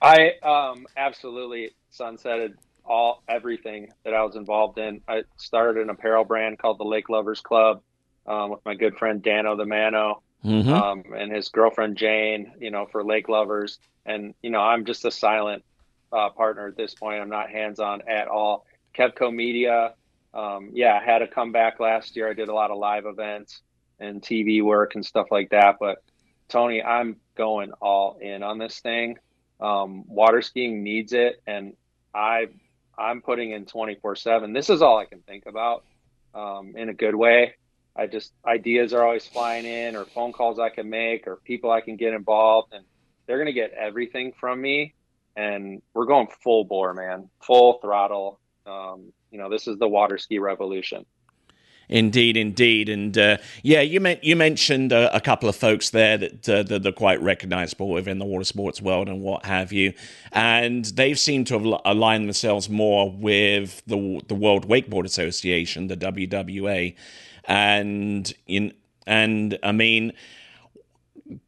I 0.00 0.34
um, 0.44 0.86
absolutely 0.96 1.72
sunsetted 1.92 2.54
all 2.84 3.24
everything 3.28 3.88
that 4.04 4.14
I 4.14 4.22
was 4.22 4.36
involved 4.36 4.78
in. 4.78 5.00
I 5.08 5.24
started 5.38 5.82
an 5.82 5.90
apparel 5.90 6.24
brand 6.24 6.60
called 6.60 6.78
the 6.78 6.84
Lake 6.84 7.08
Lovers 7.08 7.40
Club 7.40 7.82
um, 8.28 8.50
with 8.50 8.60
my 8.64 8.76
good 8.76 8.96
friend 8.96 9.20
Dano 9.20 9.56
the 9.56 9.66
Mano 9.66 10.22
mm-hmm. 10.44 10.72
um, 10.72 11.04
and 11.16 11.32
his 11.32 11.48
girlfriend 11.48 11.96
Jane, 11.96 12.52
you 12.60 12.70
know, 12.70 12.86
for 12.86 13.04
lake 13.04 13.28
lovers. 13.28 13.78
And, 14.06 14.34
you 14.42 14.50
know, 14.50 14.60
I'm 14.60 14.84
just 14.84 15.04
a 15.04 15.10
silent 15.10 15.64
uh, 16.12 16.30
partner 16.30 16.68
at 16.68 16.76
this 16.76 16.94
point. 16.94 17.20
I'm 17.20 17.30
not 17.30 17.50
hands 17.50 17.80
on 17.80 18.02
at 18.08 18.28
all. 18.28 18.66
Kevco 18.96 19.32
Media, 19.32 19.94
um, 20.34 20.70
yeah, 20.72 20.98
I 21.00 21.04
had 21.04 21.22
a 21.22 21.28
comeback 21.28 21.80
last 21.80 22.16
year. 22.16 22.28
I 22.28 22.34
did 22.34 22.48
a 22.48 22.54
lot 22.54 22.70
of 22.70 22.78
live 22.78 23.06
events 23.06 23.62
and 23.98 24.22
TV 24.22 24.62
work 24.62 24.94
and 24.94 25.04
stuff 25.04 25.26
like 25.30 25.50
that. 25.50 25.76
But 25.78 26.02
Tony, 26.48 26.82
I'm 26.82 27.16
going 27.36 27.72
all 27.80 28.18
in 28.20 28.42
on 28.42 28.58
this 28.58 28.80
thing. 28.80 29.18
Um, 29.60 30.04
water 30.08 30.40
skiing 30.40 30.82
needs 30.82 31.12
it, 31.12 31.42
and 31.46 31.74
I 32.14 32.48
I'm 32.96 33.20
putting 33.20 33.50
in 33.52 33.66
24 33.66 34.16
seven. 34.16 34.52
This 34.52 34.70
is 34.70 34.82
all 34.82 34.98
I 34.98 35.04
can 35.04 35.20
think 35.20 35.46
about 35.46 35.84
um, 36.34 36.74
in 36.76 36.88
a 36.88 36.94
good 36.94 37.14
way. 37.14 37.54
I 38.00 38.06
just 38.06 38.32
ideas 38.46 38.94
are 38.94 39.04
always 39.04 39.26
flying 39.26 39.66
in, 39.66 39.94
or 39.94 40.06
phone 40.06 40.32
calls 40.32 40.58
I 40.58 40.70
can 40.70 40.88
make, 40.88 41.26
or 41.26 41.36
people 41.36 41.70
I 41.70 41.82
can 41.82 41.96
get 41.96 42.14
involved, 42.14 42.72
and 42.72 42.82
they're 43.26 43.36
gonna 43.36 43.52
get 43.52 43.72
everything 43.72 44.32
from 44.40 44.60
me. 44.60 44.94
And 45.36 45.82
we're 45.92 46.06
going 46.06 46.28
full 46.42 46.64
bore, 46.64 46.94
man, 46.94 47.28
full 47.42 47.74
throttle. 47.80 48.40
Um, 48.66 49.12
you 49.30 49.38
know, 49.38 49.50
this 49.50 49.68
is 49.68 49.78
the 49.78 49.86
water 49.86 50.16
ski 50.16 50.38
revolution. 50.38 51.04
Indeed, 51.90 52.36
indeed, 52.36 52.88
and 52.88 53.18
uh, 53.18 53.36
yeah, 53.64 53.80
you 53.80 54.00
meant 54.00 54.22
you 54.22 54.36
mentioned 54.36 54.92
uh, 54.92 55.10
a 55.12 55.20
couple 55.20 55.48
of 55.48 55.56
folks 55.56 55.90
there 55.90 56.16
that, 56.16 56.48
uh, 56.48 56.62
that 56.62 56.86
are 56.86 56.92
quite 56.92 57.20
recognisable 57.20 57.90
within 57.90 58.18
the 58.18 58.24
water 58.24 58.44
sports 58.44 58.80
world 58.80 59.08
and 59.08 59.20
what 59.20 59.44
have 59.44 59.72
you, 59.72 59.92
and 60.30 60.84
they've 60.84 61.18
seemed 61.18 61.48
to 61.48 61.58
have 61.58 61.80
aligned 61.84 62.24
themselves 62.24 62.70
more 62.70 63.10
with 63.10 63.82
the 63.86 64.22
the 64.28 64.36
World 64.36 64.68
Wakeboard 64.68 65.04
Association, 65.04 65.88
the 65.88 65.96
WWA, 65.96 66.94
and 67.50 68.32
in 68.46 68.72
and 69.06 69.58
I 69.62 69.72
mean 69.72 70.12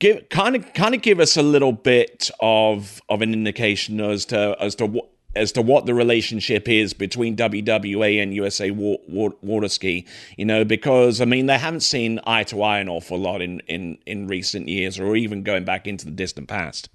give 0.00 0.28
kind 0.28 0.56
of 0.56 0.74
kind 0.74 0.94
of 0.94 1.00
give 1.00 1.20
us 1.20 1.36
a 1.36 1.42
little 1.42 1.72
bit 1.72 2.30
of 2.40 3.00
of 3.08 3.22
an 3.22 3.32
indication 3.32 4.00
as 4.00 4.26
to 4.26 4.56
as 4.60 4.74
to 4.76 4.86
what 4.86 5.08
as 5.34 5.52
to 5.52 5.62
what 5.62 5.86
the 5.86 5.94
relationship 5.94 6.68
is 6.68 6.92
between 6.92 7.36
WWA 7.36 8.22
and 8.22 8.34
USA 8.34 8.70
Water 8.70 9.68
Ski. 9.68 10.04
You 10.36 10.44
know, 10.44 10.64
because 10.64 11.20
I 11.20 11.24
mean 11.24 11.46
they 11.46 11.56
haven't 11.56 11.80
seen 11.80 12.20
eye 12.26 12.42
to 12.44 12.62
eye 12.62 12.80
an 12.80 12.88
awful 12.88 13.18
lot 13.18 13.40
in 13.40 13.60
in 13.60 13.98
in 14.04 14.26
recent 14.26 14.68
years, 14.68 14.98
or 14.98 15.14
even 15.16 15.44
going 15.44 15.64
back 15.64 15.86
into 15.86 16.04
the 16.04 16.10
distant 16.10 16.48
past. 16.48 16.90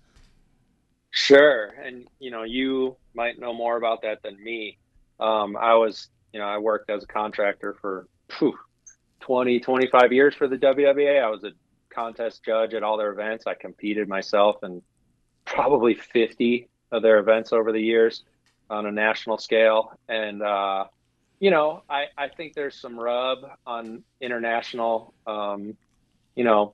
Sure, 1.12 1.74
and 1.84 2.08
you 2.20 2.30
know 2.30 2.44
you 2.44 2.98
might 3.16 3.40
know 3.40 3.54
more 3.54 3.78
about 3.78 4.02
that 4.02 4.22
than 4.22 4.44
me. 4.44 4.78
Um, 5.20 5.58
I 5.58 5.74
was, 5.74 6.10
you 6.32 6.40
know, 6.40 6.46
I 6.46 6.60
worked 6.60 6.92
as 6.92 7.04
a 7.04 7.08
contractor 7.08 7.76
for 7.82 8.08
whew, 8.38 8.56
20, 9.22 9.60
25 9.60 10.14
years 10.14 10.36
for 10.36 10.48
the 10.48 10.58
WWA. 10.58 11.24
I 11.24 11.30
was 11.30 11.44
a 11.44 11.52
contest 11.90 12.44
judge 12.44 12.74
at 12.74 12.84
all 12.84 12.98
their 12.98 13.12
events. 13.12 13.46
I 13.48 13.54
competed 13.54 14.08
myself 14.08 14.58
in 14.64 14.82
probably 15.46 15.96
50 15.96 16.68
of 16.92 17.02
their 17.02 17.20
events 17.20 17.54
over 17.54 17.72
the 17.72 17.82
years 17.82 18.24
on 18.70 18.86
a 18.86 18.92
national 18.92 19.38
scale. 19.38 19.98
And, 20.08 20.42
uh, 20.42 20.86
you 21.40 21.52
know, 21.52 21.84
I, 21.90 22.06
I 22.18 22.28
think 22.28 22.54
there's 22.54 22.76
some 22.76 23.00
rub 23.00 23.40
on 23.66 24.04
international, 24.22 25.14
um, 25.26 25.76
you 26.36 26.44
know, 26.44 26.74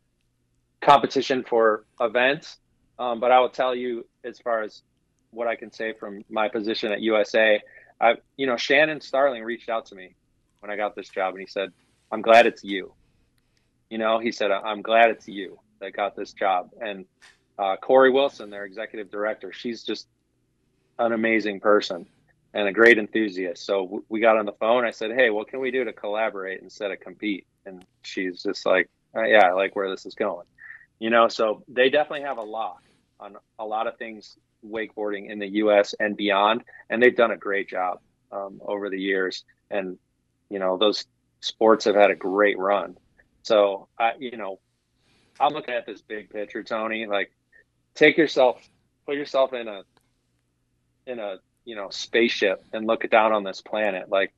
competition 0.82 1.44
for 1.44 1.86
events. 2.00 2.58
Um, 3.00 3.20
but 3.20 3.32
I 3.32 3.40
will 3.40 3.50
tell 3.50 3.76
you, 3.76 4.06
as 4.24 4.40
far 4.40 4.62
as 4.62 4.84
what 5.32 5.48
I 5.48 5.56
can 5.56 5.72
say 5.72 5.94
from 5.94 6.24
my 6.30 6.48
position 6.48 6.92
at 6.92 7.02
USA, 7.02 7.62
I, 8.00 8.16
you 8.38 8.46
know, 8.46 8.58
Shannon 8.58 9.02
Starling 9.02 9.44
reached 9.44 9.70
out 9.70 9.86
to 9.88 9.96
me 9.96 10.16
when 10.60 10.70
I 10.70 10.76
got 10.76 10.96
this 10.96 11.10
job 11.10 11.34
and 11.34 11.42
he 11.42 11.48
said, 11.48 11.72
I'm 12.14 12.22
glad 12.22 12.46
it's 12.46 12.64
you. 12.64 12.94
You 13.90 13.98
know, 13.98 14.20
he 14.20 14.32
said, 14.32 14.52
I'm 14.52 14.84
glad 14.84 15.10
it's 15.10 15.28
you 15.28 15.60
that 15.80 15.94
got 15.94 16.16
this 16.16 16.32
job. 16.32 16.70
And 16.80 17.06
uh, 17.58 17.76
Corey 17.78 18.12
Wilson, 18.12 18.52
their 18.52 18.66
executive 18.66 19.10
director, 19.10 19.52
she's 19.52 19.84
just 19.84 20.08
an 21.00 21.12
amazing 21.12 21.60
person 21.60 22.06
and 22.54 22.68
a 22.68 22.72
great 22.72 23.00
enthusiast. 23.00 23.66
So 23.66 24.04
we 24.10 24.20
got 24.20 24.38
on 24.38 24.46
the 24.46 24.54
phone. 24.54 24.86
I 24.86 24.92
said, 24.92 25.10
Hey, 25.12 25.32
what 25.32 25.48
can 25.48 25.60
we 25.60 25.72
do 25.72 25.84
to 25.86 25.92
collaborate 25.92 26.62
instead 26.62 26.92
of 26.92 27.00
compete? 27.00 27.48
And 27.66 27.84
she's 28.04 28.44
just 28.44 28.64
like, 28.64 28.92
uh, 29.18 29.24
Yeah, 29.24 29.48
I 29.48 29.54
like 29.54 29.76
where 29.76 29.90
this 29.90 30.06
is 30.06 30.14
going. 30.14 30.46
You 31.00 31.10
know, 31.10 31.30
so 31.30 31.64
they 31.68 31.90
definitely 31.90 32.28
have 32.28 32.38
a 32.38 32.44
lock 32.44 32.84
on 33.20 33.38
a 33.58 33.66
lot 33.66 33.88
of 33.88 33.98
things 33.98 34.38
wakeboarding 34.64 35.32
in 35.32 35.40
the 35.40 35.48
U.S. 35.48 35.96
and 36.00 36.16
beyond, 36.16 36.64
and 36.92 37.02
they've 37.02 37.16
done 37.16 37.32
a 37.32 37.38
great 37.38 37.68
job 37.68 38.02
um, 38.32 38.62
over 38.64 38.92
the 38.92 39.02
years. 39.02 39.44
And 39.72 39.98
you 40.50 40.60
know, 40.60 40.78
those 40.78 41.06
sports 41.44 41.86
have 41.86 41.96
had 41.96 42.12
a 42.12 42.16
great 42.16 42.58
run. 42.58 42.98
So 43.44 43.88
I, 44.00 44.14
you 44.20 44.38
know, 44.38 44.60
I'm 45.40 45.54
looking 45.54 45.74
at 45.74 45.86
this 45.86 46.02
big 46.02 46.30
picture, 46.30 46.64
Tony. 46.64 47.06
Like, 47.06 47.32
take 47.96 48.18
yourself, 48.18 48.68
put 49.06 49.16
yourself 49.16 49.54
in 49.54 49.68
a, 49.68 49.84
in 51.06 51.20
a, 51.20 51.38
you 51.66 51.76
know, 51.76 51.90
spaceship 51.90 52.64
and 52.72 52.88
look 52.88 53.10
down 53.10 53.34
on 53.34 53.44
this 53.44 53.62
planet. 53.62 54.10
Like, 54.10 54.34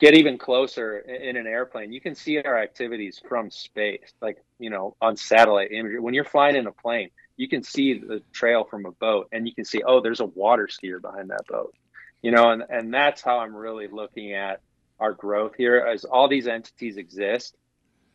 get 0.00 0.14
even 0.14 0.38
closer 0.38 0.98
in 0.98 1.36
an 1.36 1.46
airplane. 1.46 1.92
You 1.92 2.00
can 2.00 2.14
see 2.14 2.38
our 2.38 2.58
activities 2.58 3.20
from 3.28 3.50
space, 3.50 4.12
like 4.20 4.42
you 4.58 4.70
know, 4.70 4.96
on 5.00 5.16
satellite 5.16 5.70
imagery. 5.72 6.00
When 6.00 6.14
you're 6.14 6.24
flying 6.24 6.56
in 6.56 6.66
a 6.66 6.72
plane, 6.72 7.10
you 7.36 7.48
can 7.48 7.62
see 7.62 7.98
the 7.98 8.22
trail 8.32 8.64
from 8.64 8.86
a 8.86 8.92
boat, 8.92 9.28
and 9.32 9.46
you 9.46 9.54
can 9.54 9.64
see, 9.64 9.82
oh, 9.82 10.00
there's 10.00 10.20
a 10.20 10.26
water 10.26 10.68
skier 10.68 11.00
behind 11.00 11.30
that 11.30 11.46
boat. 11.48 11.74
You 12.22 12.30
know, 12.30 12.50
and 12.50 12.64
and 12.68 12.92
that's 12.92 13.22
how 13.22 13.38
I'm 13.38 13.54
really 13.54 13.88
looking 13.88 14.32
at 14.32 14.60
our 15.00 15.12
growth 15.12 15.54
here 15.56 15.78
as 15.78 16.04
all 16.04 16.28
these 16.28 16.46
entities 16.46 16.96
exist. 16.96 17.56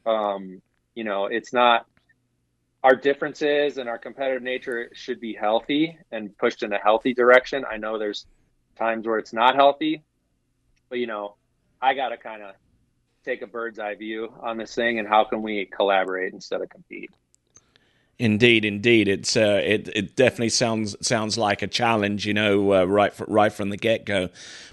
Um, 0.05 0.61
you 0.93 1.03
know, 1.03 1.25
it's 1.25 1.51
not 1.51 1.88
our 2.83 2.95
differences 2.95 3.79
and 3.79 3.89
our 3.89 3.97
competitive 3.97 4.43
nature 4.43 4.91
should 4.93 5.19
be 5.19 5.33
healthy 5.33 5.97
and 6.11 6.38
pushed 6.38 6.61
in 6.61 6.71
a 6.71 6.77
healthy 6.77 7.13
direction. 7.13 7.65
I 7.69 7.77
know 7.77 7.97
there's 7.97 8.27
times 8.77 9.07
where 9.07 9.17
it's 9.17 9.33
not 9.33 9.55
healthy, 9.55 10.03
but 10.89 10.99
you 10.99 11.07
know, 11.07 11.36
I 11.81 11.95
got 11.95 12.09
to 12.09 12.17
kind 12.17 12.43
of 12.43 12.53
take 13.25 13.41
a 13.41 13.47
bird's 13.47 13.79
eye 13.79 13.95
view 13.95 14.31
on 14.39 14.57
this 14.57 14.75
thing 14.75 14.99
and 14.99 15.07
how 15.07 15.23
can 15.23 15.41
we 15.41 15.65
collaborate 15.65 16.33
instead 16.33 16.61
of 16.61 16.69
compete. 16.69 17.09
Indeed, 18.17 18.63
indeed, 18.63 19.09
it's 19.09 19.36
uh, 19.36 19.61
it 19.61 19.89
it 19.93 20.15
definitely 20.15 20.49
sounds 20.49 20.95
sounds 21.05 21.38
like 21.38 21.61
a 21.61 21.67
challenge, 21.67 22.25
you 22.25 22.33
know, 22.33 22.73
uh, 22.73 22.86
right 22.86 23.13
for, 23.13 23.25
right 23.25 23.51
from 23.51 23.71
the 23.71 23.77
get 23.77 24.05
go. 24.05 24.29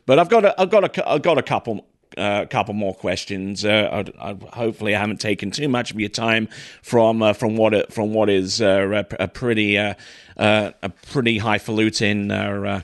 But 0.06 0.20
I've 0.20 0.28
got 0.28 0.44
a, 0.44 0.60
I've 0.60 0.70
got 0.70 0.84
a, 0.84 1.10
I've 1.10 1.22
got 1.22 1.38
a 1.38 1.42
couple 1.42 1.84
a 2.16 2.20
uh, 2.20 2.46
couple 2.46 2.74
more 2.74 2.94
questions. 2.94 3.64
Uh, 3.64 4.04
I, 4.20 4.30
I, 4.30 4.36
hopefully, 4.52 4.94
I 4.94 5.00
haven't 5.00 5.20
taken 5.20 5.50
too 5.50 5.68
much 5.68 5.90
of 5.90 6.00
your 6.00 6.08
time 6.08 6.48
from 6.82 7.22
uh, 7.22 7.32
from 7.32 7.56
what 7.56 7.92
from 7.92 8.12
what 8.12 8.28
is 8.28 8.60
uh, 8.60 9.04
a, 9.18 9.24
a, 9.24 9.28
pretty 9.28 9.78
uh, 9.78 9.94
uh, 10.36 10.72
a 10.82 10.88
pretty 10.88 11.38
highfalutin 11.38 12.82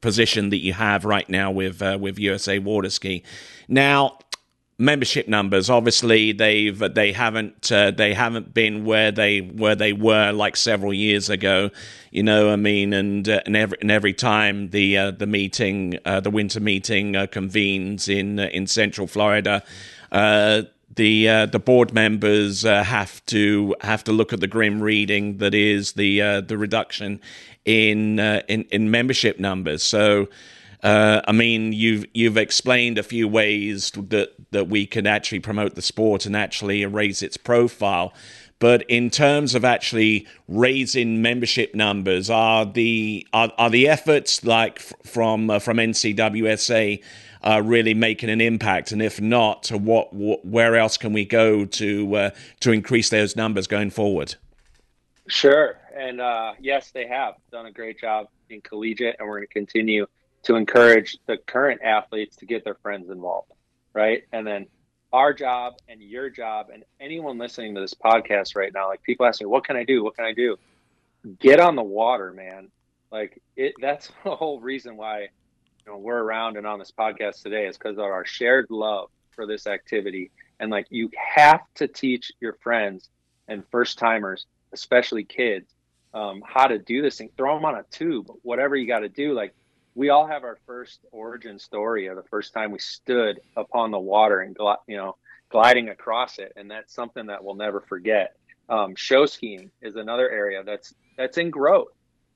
position 0.00 0.50
that 0.50 0.58
you 0.58 0.72
have 0.72 1.04
right 1.04 1.28
now 1.28 1.50
with 1.50 1.80
with 2.00 2.18
USA 2.18 2.58
Waterski. 2.58 3.22
Now, 3.68 4.18
membership 4.78 5.26
numbers. 5.26 5.68
Obviously 5.68 6.32
they've 6.32 6.78
they 6.94 7.12
haven't 7.12 7.70
uh, 7.72 7.90
they 7.90 8.14
haven't 8.14 8.54
been 8.54 8.84
where 8.84 9.10
they 9.10 9.40
where 9.40 9.74
they 9.74 9.92
were 9.92 10.32
like 10.32 10.56
several 10.56 10.94
years 10.94 11.28
ago 11.28 11.70
you 12.10 12.22
know 12.22 12.50
i 12.50 12.56
mean 12.56 12.92
and 12.92 13.28
uh, 13.28 13.40
and 13.46 13.56
every 13.56 13.78
and 13.80 13.90
every 13.90 14.12
time 14.12 14.70
the 14.70 14.96
uh, 14.96 15.10
the 15.10 15.26
meeting 15.26 15.98
uh, 16.04 16.20
the 16.20 16.30
winter 16.30 16.60
meeting 16.60 17.16
uh, 17.16 17.26
convenes 17.26 18.08
in 18.08 18.38
uh, 18.38 18.44
in 18.52 18.66
central 18.66 19.06
florida 19.06 19.62
the 20.10 21.46
the 21.52 21.62
board 21.64 21.92
members 21.92 22.62
have 22.62 23.24
to 23.26 23.74
have 23.82 24.02
to 24.02 24.10
look 24.10 24.32
at 24.32 24.40
the 24.40 24.46
grim 24.46 24.82
reading 24.82 25.38
that 25.38 25.54
is 25.54 25.92
the 25.92 26.40
the 26.40 26.56
reduction 26.58 27.20
in 27.64 28.18
in 28.18 28.64
in 28.70 28.90
membership 28.90 29.38
numbers. 29.38 29.82
So 29.82 30.28
uh, 30.82 31.22
I 31.26 31.32
mean, 31.32 31.72
you've 31.72 32.04
you've 32.14 32.36
explained 32.36 32.98
a 32.98 33.02
few 33.02 33.26
ways 33.26 33.90
that 33.90 34.30
that 34.52 34.68
we 34.68 34.86
can 34.86 35.06
actually 35.06 35.40
promote 35.40 35.74
the 35.74 35.82
sport 35.82 36.24
and 36.24 36.36
actually 36.36 36.84
raise 36.86 37.22
its 37.22 37.36
profile. 37.36 38.12
But 38.60 38.82
in 38.88 39.10
terms 39.10 39.54
of 39.54 39.64
actually 39.64 40.26
raising 40.48 41.22
membership 41.22 41.74
numbers, 41.74 42.28
are 42.30 42.64
the 42.64 43.26
are, 43.32 43.52
are 43.58 43.70
the 43.70 43.88
efforts 43.88 44.44
like 44.44 44.78
from 44.78 45.50
uh, 45.50 45.58
from 45.58 45.78
NCWSA 45.78 47.02
uh, 47.42 47.62
really 47.64 47.94
making 47.94 48.30
an 48.30 48.40
impact? 48.40 48.92
And 48.92 49.02
if 49.02 49.20
not, 49.20 49.68
what, 49.68 50.12
what 50.12 50.44
where 50.44 50.76
else 50.76 50.96
can 50.96 51.12
we 51.12 51.24
go 51.24 51.64
to 51.64 52.14
uh, 52.14 52.30
to 52.60 52.72
increase 52.72 53.10
those 53.10 53.34
numbers 53.36 53.66
going 53.66 53.90
forward? 53.90 54.36
Sure, 55.28 55.78
and 55.96 56.20
uh, 56.20 56.54
yes, 56.60 56.90
they 56.92 57.06
have 57.06 57.34
done 57.52 57.66
a 57.66 57.72
great 57.72 58.00
job 58.00 58.28
in 58.48 58.60
collegiate, 58.60 59.16
and 59.18 59.28
we're 59.28 59.36
going 59.36 59.46
to 59.46 59.52
continue 59.52 60.06
to 60.48 60.56
encourage 60.56 61.18
the 61.26 61.36
current 61.36 61.82
athletes 61.82 62.36
to 62.36 62.46
get 62.46 62.64
their 62.64 62.74
friends 62.76 63.10
involved, 63.10 63.52
right? 63.92 64.22
And 64.32 64.46
then 64.46 64.66
our 65.12 65.34
job 65.34 65.74
and 65.90 66.00
your 66.00 66.30
job 66.30 66.68
and 66.72 66.84
anyone 66.98 67.36
listening 67.36 67.74
to 67.74 67.82
this 67.82 67.92
podcast 67.92 68.56
right 68.56 68.72
now, 68.72 68.88
like 68.88 69.02
people 69.02 69.26
ask 69.26 69.42
me, 69.42 69.46
what 69.46 69.66
can 69.66 69.76
I 69.76 69.84
do? 69.84 70.02
What 70.02 70.16
can 70.16 70.24
I 70.24 70.32
do? 70.32 70.56
Get 71.38 71.60
on 71.60 71.76
the 71.76 71.82
water, 71.82 72.32
man. 72.32 72.70
Like 73.12 73.42
it, 73.56 73.74
that's 73.78 74.10
the 74.24 74.34
whole 74.34 74.58
reason 74.58 74.96
why 74.96 75.20
you 75.20 75.92
know, 75.92 75.98
we're 75.98 76.18
around 76.18 76.56
and 76.56 76.66
on 76.66 76.78
this 76.78 76.92
podcast 76.98 77.42
today 77.42 77.66
is 77.66 77.76
because 77.76 77.98
of 77.98 78.04
our 78.04 78.24
shared 78.24 78.68
love 78.70 79.10
for 79.36 79.44
this 79.44 79.66
activity. 79.66 80.30
And 80.60 80.70
like 80.70 80.86
you 80.88 81.10
have 81.14 81.60
to 81.74 81.88
teach 81.88 82.32
your 82.40 82.54
friends 82.54 83.10
and 83.48 83.62
first 83.70 83.98
timers, 83.98 84.46
especially 84.72 85.24
kids, 85.24 85.70
um, 86.14 86.42
how 86.46 86.68
to 86.68 86.78
do 86.78 87.02
this 87.02 87.18
thing. 87.18 87.28
Throw 87.36 87.54
them 87.54 87.66
on 87.66 87.74
a 87.74 87.84
tube, 87.90 88.30
whatever 88.40 88.76
you 88.76 88.86
got 88.86 89.00
to 89.00 89.10
do. 89.10 89.34
Like 89.34 89.54
we 89.98 90.10
all 90.10 90.28
have 90.28 90.44
our 90.44 90.56
first 90.64 91.00
origin 91.10 91.58
story 91.58 92.06
of 92.06 92.14
the 92.14 92.22
first 92.30 92.54
time 92.54 92.70
we 92.70 92.78
stood 92.78 93.40
upon 93.56 93.90
the 93.90 93.98
water 93.98 94.40
and 94.42 94.56
you 94.86 94.96
know 94.96 95.16
gliding 95.50 95.88
across 95.88 96.38
it, 96.38 96.52
and 96.54 96.70
that's 96.70 96.94
something 96.94 97.26
that 97.26 97.42
we'll 97.42 97.56
never 97.56 97.80
forget. 97.80 98.36
Um, 98.68 98.94
show 98.94 99.26
skiing 99.26 99.72
is 99.82 99.96
another 99.96 100.30
area 100.30 100.62
that's 100.62 100.94
that's 101.16 101.36
in 101.36 101.50
growth. 101.50 101.88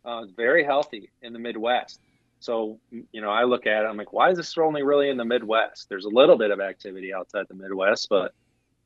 Uh, 0.05 0.25
very 0.37 0.65
healthy 0.65 1.13
in 1.23 1.33
the 1.33 1.39
Midwest. 1.39 2.01
So 2.41 2.81
you 2.91 3.21
know, 3.21 3.31
I 3.31 3.45
look 3.45 3.69
at 3.69 3.85
it, 3.85 3.87
I'm 3.87 3.97
like, 3.97 4.13
why 4.13 4.31
is 4.31 4.39
this 4.39 4.59
only 4.59 4.83
really 4.83 5.09
in 5.09 5.17
the 5.17 5.25
Midwest? 5.25 5.89
There's 5.89 6.07
a 6.07 6.11
little 6.21 6.37
bit 6.37 6.51
of 6.51 6.59
activity 6.61 7.15
outside 7.15 7.47
the 7.49 7.55
Midwest, 7.55 8.09
but 8.11 8.35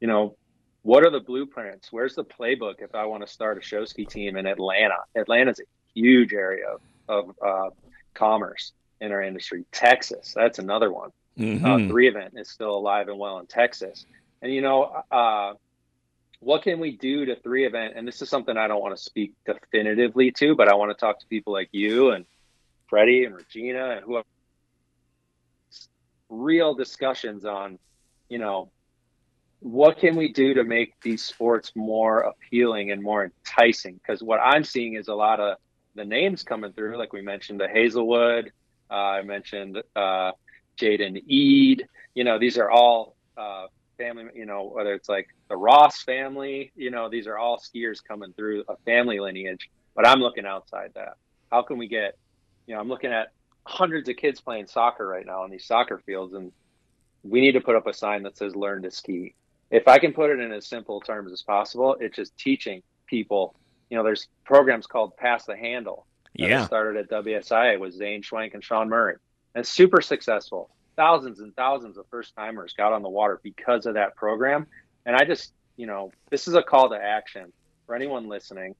you 0.01 0.07
know, 0.07 0.37
what 0.83 1.03
are 1.03 1.11
the 1.11 1.20
blueprints? 1.20 1.91
Where's 1.91 2.14
the 2.14 2.24
playbook 2.24 2.83
if 2.83 2.95
I 2.95 3.07
want 3.07 3.27
to 3.27 3.33
start 3.33 3.57
a 3.57 3.62
show 3.62 3.87
ski 3.87 4.05
team 4.05 4.37
in 4.37 4.45
Atlanta? 4.45 4.99
Atlanta's 5.16 5.61
a 5.61 5.99
huge 5.99 6.35
area 6.35 6.66
of, 6.68 6.81
of 7.09 7.37
uh, 7.41 7.70
commerce 8.16 8.72
in 9.00 9.12
our 9.12 9.22
industry. 9.22 9.64
Texas, 9.72 10.32
that's 10.34 10.58
another 10.58 10.92
one. 10.92 11.10
Mm-hmm. 11.38 11.64
Uh, 11.64 11.78
three 11.88 12.08
event 12.08 12.34
is 12.36 12.48
still 12.48 12.76
alive 12.76 13.08
and 13.08 13.18
well 13.18 13.38
in 13.38 13.46
Texas. 13.46 14.06
And 14.42 14.52
you 14.52 14.62
know, 14.62 15.02
uh, 15.10 15.54
what 16.40 16.62
can 16.62 16.80
we 16.80 16.96
do 16.96 17.26
to 17.26 17.36
three 17.36 17.66
event? 17.66 17.94
And 17.96 18.06
this 18.06 18.22
is 18.22 18.28
something 18.28 18.56
I 18.56 18.68
don't 18.68 18.80
want 18.80 18.96
to 18.96 19.02
speak 19.02 19.32
definitively 19.44 20.30
to, 20.32 20.54
but 20.54 20.68
I 20.68 20.74
want 20.74 20.90
to 20.90 20.94
talk 20.94 21.20
to 21.20 21.26
people 21.26 21.52
like 21.52 21.68
you 21.72 22.10
and 22.10 22.24
Freddy 22.88 23.24
and 23.24 23.34
Regina 23.34 23.90
and 23.90 24.04
who 24.04 24.22
real 26.28 26.74
discussions 26.74 27.44
on, 27.44 27.78
you 28.28 28.38
know, 28.38 28.70
what 29.60 29.98
can 29.98 30.16
we 30.16 30.32
do 30.32 30.54
to 30.54 30.64
make 30.64 31.00
these 31.00 31.24
sports 31.24 31.72
more 31.74 32.20
appealing 32.20 32.90
and 32.90 33.02
more 33.02 33.24
enticing? 33.24 33.94
Because 33.94 34.22
what 34.22 34.38
I'm 34.38 34.64
seeing 34.64 34.94
is 34.94 35.08
a 35.08 35.14
lot 35.14 35.40
of 35.40 35.56
the 35.97 36.05
names 36.05 36.42
coming 36.42 36.72
through, 36.72 36.99
like 36.99 37.12
we 37.12 37.22
mentioned, 37.22 37.59
the 37.59 37.68
Hazelwood, 37.68 38.53
uh, 38.90 38.94
I 38.94 39.22
mentioned 39.22 39.82
uh, 39.97 40.32
Jaden 40.78 41.22
Ead. 41.26 41.86
You 42.14 42.24
know, 42.24 42.38
these 42.38 42.59
are 42.59 42.70
all 42.70 43.16
uh, 43.36 43.66
family. 43.99 44.30
You 44.34 44.47
know, 44.47 44.64
whether 44.64 44.94
it's 44.94 45.09
like 45.09 45.28
the 45.49 45.57
Ross 45.57 46.03
family. 46.03 46.72
You 46.76 46.90
know, 46.90 47.09
these 47.09 47.26
are 47.26 47.38
all 47.38 47.59
skiers 47.59 47.99
coming 48.07 48.32
through 48.34 48.64
a 48.68 48.76
family 48.84 49.18
lineage. 49.18 49.68
But 49.94 50.07
I'm 50.07 50.20
looking 50.20 50.47
outside 50.47 50.92
that. 50.94 51.14
How 51.51 51.62
can 51.62 51.78
we 51.78 51.88
get? 51.88 52.16
You 52.66 52.74
know, 52.74 52.80
I'm 52.80 52.88
looking 52.88 53.12
at 53.12 53.32
hundreds 53.64 54.09
of 54.09 54.16
kids 54.16 54.40
playing 54.40 54.66
soccer 54.66 55.07
right 55.07 55.26
now 55.26 55.42
on 55.42 55.51
these 55.51 55.64
soccer 55.64 55.99
fields, 56.07 56.34
and 56.34 56.53
we 57.24 57.40
need 57.40 57.53
to 57.53 57.61
put 57.61 57.74
up 57.74 57.86
a 57.86 57.92
sign 57.92 58.22
that 58.22 58.36
says 58.36 58.55
"Learn 58.55 58.82
to 58.82 58.90
ski." 58.90 59.34
If 59.70 59.88
I 59.88 59.99
can 59.99 60.12
put 60.12 60.30
it 60.30 60.38
in 60.38 60.53
as 60.53 60.66
simple 60.66 61.01
terms 61.01 61.32
as 61.32 61.42
possible, 61.42 61.97
it's 61.99 62.16
just 62.16 62.36
teaching 62.38 62.82
people. 63.07 63.57
You 63.91 63.97
know, 63.97 64.05
there's 64.05 64.28
programs 64.45 64.87
called 64.87 65.16
Pass 65.16 65.45
the 65.45 65.57
Handle. 65.57 66.07
Yeah. 66.34 66.66
started 66.66 66.99
at 66.99 67.24
WSIA 67.24 67.80
with 67.80 67.95
Zane 67.95 68.22
Schwenk 68.22 68.53
and 68.53 68.62
Sean 68.62 68.91
Murray, 68.91 69.16
and 69.55 69.66
super 69.66 70.03
successful. 70.03 70.70
Thousands 70.95 71.41
and 71.41 71.55
thousands 71.57 71.97
of 71.97 72.07
first 72.11 72.34
timers 72.37 72.74
got 72.76 72.93
on 72.93 73.03
the 73.03 73.09
water 73.09 73.41
because 73.43 73.87
of 73.87 73.95
that 73.95 74.16
program. 74.16 74.66
And 75.07 75.16
I 75.16 75.24
just, 75.24 75.53
you 75.76 75.87
know, 75.87 76.12
this 76.30 76.47
is 76.47 76.55
a 76.55 76.62
call 76.62 76.91
to 76.91 76.97
action 76.97 77.53
for 77.87 77.95
anyone 77.95 78.28
listening, 78.28 78.74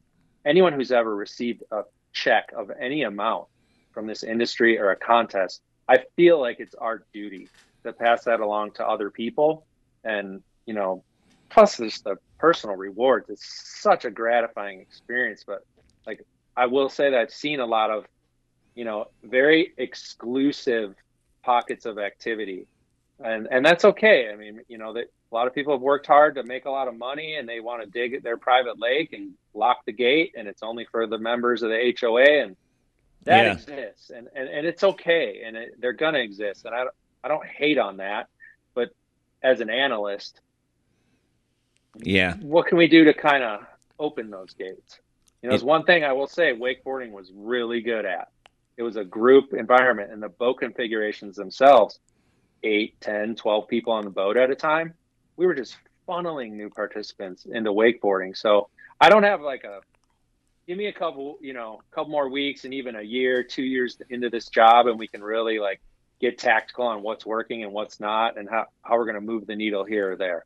anyone 0.45 0.75
who's 0.75 0.93
ever 0.93 1.15
received 1.15 1.63
a 1.71 1.83
check 2.13 2.53
of 2.55 2.71
any 2.79 3.03
amount 3.03 3.47
from 3.93 4.07
this 4.07 4.23
industry 4.23 4.79
or 4.79 4.91
a 4.91 4.97
contest. 4.97 5.63
I 5.89 5.99
feel 6.17 6.39
like 6.39 6.61
it's 6.61 6.75
our 6.75 7.05
duty 7.15 7.49
to 7.85 7.93
pass 7.93 8.25
that 8.25 8.41
along 8.41 8.73
to 8.73 8.87
other 8.87 9.11
people 9.11 9.65
and 10.05 10.43
you 10.67 10.75
know, 10.75 11.03
plus 11.49 11.77
there's 11.77 12.01
the 12.01 12.17
personal 12.39 12.77
rewards. 12.77 13.31
It's 13.31 13.81
such 13.81 14.05
a 14.05 14.11
gratifying 14.11 14.81
experience. 14.81 15.45
But 15.47 15.65
like 16.07 16.25
I 16.57 16.67
will 16.67 16.89
say 16.89 17.11
that 17.11 17.19
I've 17.19 17.33
seen 17.33 17.61
a 17.61 17.67
lot 17.67 17.91
of, 17.91 18.07
you 18.75 18.85
know, 18.85 19.09
very 19.23 19.73
exclusive 19.77 20.95
pockets 21.43 21.87
of 21.87 21.99
activity. 21.99 22.67
And 23.23 23.49
and 23.51 23.65
that's 23.65 23.85
okay. 23.85 24.31
I 24.31 24.37
mean, 24.37 24.61
you 24.69 24.79
know, 24.79 24.93
that 24.95 25.07
a 25.31 25.35
lot 25.35 25.47
of 25.47 25.55
people 25.55 25.73
have 25.75 25.83
worked 25.83 26.07
hard 26.07 26.37
to 26.37 26.43
make 26.45 26.67
a 26.67 26.71
lot 26.71 26.89
of 26.89 26.97
money 26.97 27.37
and 27.37 27.49
they 27.49 27.61
want 27.61 27.83
to 27.83 27.89
dig 27.89 28.23
their 28.23 28.37
private 28.37 28.79
lake 28.79 29.13
and 29.13 29.33
lock 29.55 29.85
the 29.85 29.93
gate 29.93 30.35
and 30.37 30.47
it's 30.47 30.63
only 30.63 30.87
for 30.91 31.07
the 31.07 31.19
members 31.19 31.63
of 31.63 31.71
the 31.71 31.95
HOA 32.01 32.43
and 32.43 32.57
that 33.25 33.45
yeah. 33.45 33.53
exists 33.53 34.11
and, 34.11 34.29
and, 34.37 34.49
and 34.49 34.67
it's 34.67 34.85
okay 34.85 35.43
and 35.45 35.57
it, 35.57 35.81
they're 35.81 35.93
gonna 35.93 36.19
exist 36.19 36.65
and 36.65 36.75
I 36.75 36.85
I 37.25 37.29
don't 37.29 37.45
hate 37.45 37.79
on 37.79 37.97
that 37.97 38.29
but 38.75 38.91
as 39.43 39.61
an 39.61 39.71
analyst 39.71 40.41
yeah. 42.01 42.35
What 42.37 42.67
can 42.67 42.79
we 42.79 42.89
do 42.89 43.05
to 43.05 43.15
kind 43.15 43.43
of 43.43 43.65
open 43.99 44.31
those 44.31 44.53
gates? 44.55 45.01
You 45.43 45.49
know, 45.49 45.55
it's 45.55 45.65
one 45.65 45.85
thing 45.85 46.05
I 46.05 46.13
will 46.13 46.27
say 46.27 46.53
wakeboarding 46.53 47.13
was 47.13 47.31
really 47.35 47.81
good 47.81 48.05
at. 48.05 48.29
It 48.77 48.83
was 48.83 48.97
a 48.97 49.05
group 49.05 49.55
environment 49.55 50.13
and 50.13 50.23
the 50.23 50.29
boat 50.29 50.59
configurations 50.59 51.37
themselves, 51.37 51.99
8, 52.63 53.01
10, 53.01 53.37
12 53.37 53.69
people 53.69 53.93
on 53.93 54.05
the 54.05 54.11
boat 54.11 54.37
at 54.37 54.51
a 54.51 54.55
time. 54.55 54.95
We 55.37 55.47
were 55.47 55.55
just 55.55 55.77
funneling 56.09 56.53
new 56.53 56.71
participants 56.71 57.47
into 57.47 57.73
wakeboarding. 57.73 58.37
So 58.37 58.69
I 59.01 59.09
don't 59.09 59.23
have 59.23 59.41
like 59.41 59.65
a 59.65 59.81
give 60.67 60.77
me 60.77 60.87
a 60.87 60.93
couple, 60.93 61.39
you 61.41 61.53
know, 61.53 61.81
a 61.91 61.95
couple 61.95 62.11
more 62.11 62.29
weeks 62.29 62.65
and 62.65 62.75
even 62.75 62.97
a 62.97 63.03
year, 63.03 63.43
two 63.43 63.63
years 63.63 63.99
into 64.11 64.31
this 64.31 64.49
job, 64.49 64.87
and 64.87 64.99
we 64.99 65.07
can 65.07 65.23
really 65.23 65.59
like 65.59 65.81
get 66.21 66.39
tactical 66.39 66.87
on 66.87 67.03
what's 67.03 67.25
working 67.25 67.63
and 67.63 67.73
what's 67.73 68.01
not, 68.01 68.37
and 68.39 68.49
how, 68.49 68.67
how 68.83 68.97
we're 68.97 69.05
going 69.05 69.15
to 69.15 69.21
move 69.21 69.47
the 69.47 69.55
needle 69.55 69.85
here 69.85 70.13
or 70.13 70.17
there. 70.17 70.45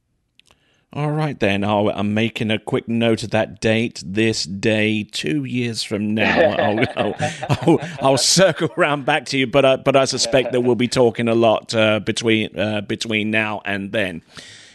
All 0.93 1.13
right, 1.13 1.39
then. 1.39 1.63
i 1.63 2.01
am 2.01 2.15
making 2.15 2.51
a 2.51 2.59
quick 2.59 2.89
note 2.89 3.23
of 3.23 3.31
that 3.31 3.61
date. 3.61 4.03
This 4.05 4.43
day, 4.43 5.05
two 5.05 5.45
years 5.45 5.85
from 5.85 6.15
now, 6.15 6.41
I'll, 6.41 6.85
I'll, 6.97 7.15
I'll, 7.49 7.81
I'll, 8.01 8.19
circle 8.19 8.71
around 8.77 9.05
back 9.05 9.27
to 9.27 9.39
you. 9.39 9.47
But 9.47 9.65
I, 9.65 9.77
but 9.77 9.95
I 9.95 10.05
suspect 10.05 10.51
that 10.51 10.63
we'll 10.63 10.75
be 10.75 10.89
talking 10.89 11.29
a 11.29 11.35
lot 11.37 11.73
uh, 11.77 12.01
between 12.01 12.59
uh, 12.59 12.81
between 12.81 13.31
now 13.31 13.63
and 13.65 13.93
then. 13.93 14.23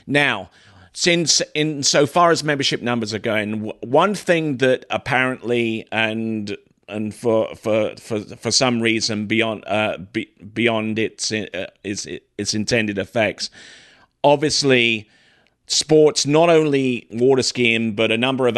Now, 0.07 0.51
since 0.93 1.41
in 1.53 1.83
so 1.83 2.05
far 2.05 2.31
as 2.31 2.45
membership 2.45 2.81
numbers 2.81 3.13
are 3.13 3.19
going, 3.19 3.73
one 3.81 4.15
thing 4.15 4.57
that 4.57 4.85
apparently 4.89 5.85
and 5.91 6.55
and 6.87 7.13
for 7.13 7.53
for 7.55 7.93
for 7.97 8.21
for 8.21 8.51
some 8.51 8.81
reason 8.81 9.25
beyond 9.25 9.65
uh, 9.67 9.97
be, 9.97 10.31
beyond 10.53 10.97
its 10.97 11.29
uh, 11.33 11.67
its 11.83 12.07
its 12.37 12.53
intended 12.53 12.97
effects, 12.97 13.49
obviously 14.23 15.09
sports, 15.67 16.25
not 16.25 16.49
only 16.49 17.07
water 17.11 17.43
skiing, 17.43 17.93
but 17.93 18.11
a 18.11 18.17
number 18.17 18.47
of 18.47 18.57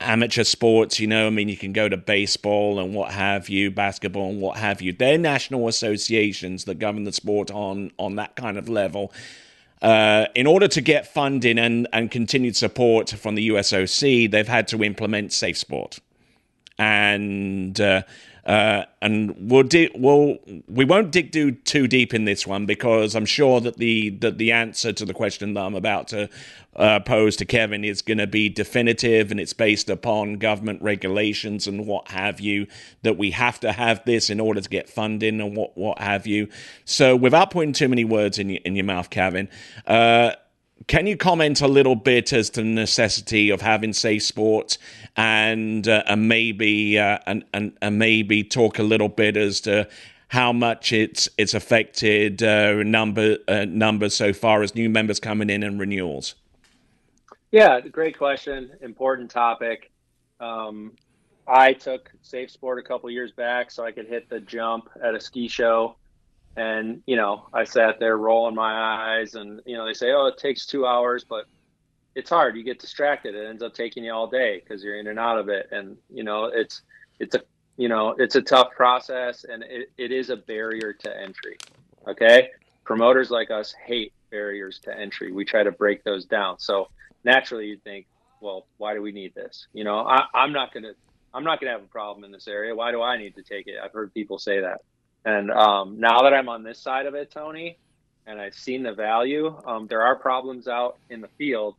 amateur 0.00 0.44
sports. 0.44 0.98
You 0.98 1.06
know, 1.06 1.26
I 1.26 1.30
mean, 1.30 1.48
you 1.48 1.56
can 1.56 1.72
go 1.72 1.88
to 1.88 1.96
baseball 1.96 2.78
and 2.78 2.94
what 2.94 3.12
have 3.12 3.48
you, 3.48 3.70
basketball 3.70 4.30
and 4.30 4.40
what 4.40 4.58
have 4.58 4.80
you. 4.82 4.92
They're 4.92 5.18
national 5.18 5.68
associations 5.68 6.64
that 6.64 6.78
govern 6.78 7.04
the 7.04 7.12
sport 7.12 7.50
on 7.50 7.92
on 7.98 8.16
that 8.16 8.36
kind 8.36 8.56
of 8.56 8.68
level. 8.68 9.12
Uh, 9.80 10.26
in 10.34 10.46
order 10.46 10.66
to 10.66 10.80
get 10.80 11.06
funding 11.06 11.56
and, 11.58 11.86
and 11.92 12.10
continued 12.10 12.56
support 12.56 13.10
from 13.10 13.36
the 13.36 13.48
USOC, 13.50 14.28
they've 14.28 14.48
had 14.48 14.66
to 14.68 14.82
implement 14.82 15.32
Safe 15.32 15.56
Sport. 15.56 16.00
And 16.80 17.80
uh, 17.80 18.02
uh, 18.48 18.86
and 19.02 19.36
we'll 19.38 19.62
di- 19.62 19.90
we'll 19.94 20.38
we 20.68 20.86
won't 20.86 21.12
dig 21.12 21.30
do 21.30 21.52
too 21.52 21.86
deep 21.86 22.14
in 22.14 22.24
this 22.24 22.46
one 22.46 22.64
because 22.64 23.14
I'm 23.14 23.26
sure 23.26 23.60
that 23.60 23.76
the 23.76 24.08
that 24.20 24.38
the 24.38 24.52
answer 24.52 24.90
to 24.90 25.04
the 25.04 25.12
question 25.12 25.52
that 25.52 25.60
I'm 25.60 25.74
about 25.74 26.08
to 26.08 26.30
uh, 26.74 27.00
pose 27.00 27.36
to 27.36 27.44
Kevin 27.44 27.84
is 27.84 28.00
going 28.00 28.16
to 28.16 28.26
be 28.26 28.48
definitive 28.48 29.30
and 29.30 29.38
it's 29.38 29.52
based 29.52 29.90
upon 29.90 30.38
government 30.38 30.80
regulations 30.80 31.66
and 31.66 31.86
what 31.86 32.08
have 32.08 32.40
you 32.40 32.66
that 33.02 33.18
we 33.18 33.32
have 33.32 33.60
to 33.60 33.70
have 33.70 34.02
this 34.06 34.30
in 34.30 34.40
order 34.40 34.62
to 34.62 34.68
get 34.70 34.88
funding 34.88 35.42
and 35.42 35.54
what 35.54 35.76
what 35.76 35.98
have 35.98 36.26
you. 36.26 36.48
So 36.86 37.14
without 37.14 37.50
putting 37.50 37.74
too 37.74 37.88
many 37.88 38.06
words 38.06 38.38
in 38.38 38.48
your, 38.48 38.60
in 38.64 38.74
your 38.74 38.86
mouth, 38.86 39.10
Kevin. 39.10 39.50
Uh, 39.86 40.32
can 40.88 41.06
you 41.06 41.16
comment 41.16 41.60
a 41.60 41.68
little 41.68 41.94
bit 41.94 42.32
as 42.32 42.50
to 42.50 42.62
the 42.62 42.66
necessity 42.66 43.50
of 43.50 43.60
having 43.60 43.92
safe 43.92 44.24
sports 44.24 44.78
and 45.16 45.86
uh, 45.86 46.02
and 46.06 46.28
maybe 46.28 46.98
uh, 46.98 47.18
and, 47.26 47.44
and 47.54 47.76
and 47.80 47.98
maybe 47.98 48.42
talk 48.42 48.78
a 48.78 48.82
little 48.82 49.08
bit 49.08 49.36
as 49.36 49.60
to 49.60 49.86
how 50.28 50.52
much 50.52 50.92
it's 50.92 51.28
it's 51.38 51.54
affected 51.54 52.42
uh, 52.42 52.82
number 52.82 53.36
uh, 53.46 53.66
numbers 53.66 54.14
so 54.14 54.32
far 54.32 54.62
as 54.62 54.74
new 54.74 54.88
members 54.88 55.20
coming 55.20 55.50
in 55.50 55.62
and 55.62 55.78
renewals? 55.78 56.34
Yeah, 57.50 57.80
great 57.80 58.18
question. 58.18 58.72
Important 58.80 59.30
topic. 59.30 59.90
Um, 60.40 60.92
I 61.46 61.72
took 61.72 62.10
Safe 62.22 62.50
Sport 62.50 62.78
a 62.78 62.82
couple 62.82 63.10
years 63.10 63.32
back 63.32 63.70
so 63.70 63.84
I 63.84 63.92
could 63.92 64.06
hit 64.06 64.28
the 64.28 64.40
jump 64.40 64.90
at 65.02 65.14
a 65.14 65.20
ski 65.20 65.48
show 65.48 65.96
and, 66.56 67.02
you 67.06 67.16
know, 67.16 67.46
I 67.52 67.64
sat 67.64 68.00
there 68.00 68.16
rolling 68.16 68.54
my 68.54 69.18
eyes 69.18 69.34
and, 69.34 69.60
you 69.64 69.76
know, 69.76 69.86
they 69.86 69.94
say, 69.94 70.12
oh, 70.12 70.26
it 70.26 70.38
takes 70.38 70.66
two 70.66 70.86
hours, 70.86 71.24
but 71.24 71.46
it's 72.14 72.30
hard. 72.30 72.56
You 72.56 72.64
get 72.64 72.80
distracted. 72.80 73.34
It 73.34 73.46
ends 73.46 73.62
up 73.62 73.74
taking 73.74 74.04
you 74.04 74.12
all 74.12 74.26
day 74.26 74.60
because 74.60 74.82
you're 74.82 74.98
in 74.98 75.06
and 75.06 75.18
out 75.18 75.38
of 75.38 75.48
it. 75.48 75.68
And, 75.70 75.96
you 76.10 76.24
know, 76.24 76.46
it's, 76.46 76.82
it's 77.20 77.36
a, 77.36 77.42
you 77.76 77.88
know, 77.88 78.16
it's 78.18 78.34
a 78.34 78.42
tough 78.42 78.72
process 78.72 79.44
and 79.44 79.62
it, 79.62 79.92
it 79.96 80.10
is 80.10 80.30
a 80.30 80.36
barrier 80.36 80.92
to 80.92 81.20
entry. 81.20 81.58
Okay. 82.08 82.50
Promoters 82.84 83.30
like 83.30 83.50
us 83.50 83.72
hate 83.86 84.12
barriers 84.30 84.80
to 84.80 84.98
entry. 84.98 85.30
We 85.30 85.44
try 85.44 85.62
to 85.62 85.70
break 85.70 86.02
those 86.02 86.24
down. 86.24 86.58
So 86.58 86.88
naturally 87.22 87.66
you 87.66 87.76
think, 87.76 88.06
well, 88.40 88.66
why 88.78 88.94
do 88.94 89.02
we 89.02 89.12
need 89.12 89.34
this? 89.34 89.68
You 89.72 89.84
know, 89.84 89.98
I, 89.98 90.24
I'm 90.34 90.52
not 90.52 90.72
going 90.72 90.84
to, 90.84 90.94
I'm 91.32 91.44
not 91.44 91.60
going 91.60 91.72
to 91.72 91.78
have 91.78 91.84
a 91.84 91.92
problem 91.92 92.24
in 92.24 92.32
this 92.32 92.48
area. 92.48 92.74
Why 92.74 92.90
do 92.90 93.02
I 93.02 93.16
need 93.16 93.36
to 93.36 93.42
take 93.42 93.68
it? 93.68 93.76
I've 93.82 93.92
heard 93.92 94.12
people 94.12 94.38
say 94.38 94.60
that. 94.60 94.80
And 95.28 95.50
um, 95.50 96.00
now 96.00 96.22
that 96.22 96.32
I'm 96.32 96.48
on 96.48 96.62
this 96.62 96.78
side 96.78 97.04
of 97.04 97.14
it, 97.14 97.30
Tony, 97.30 97.76
and 98.26 98.40
I've 98.40 98.54
seen 98.54 98.82
the 98.82 98.94
value, 98.94 99.54
um, 99.66 99.86
there 99.86 100.00
are 100.00 100.16
problems 100.16 100.66
out 100.66 100.96
in 101.10 101.20
the 101.20 101.28
field. 101.36 101.74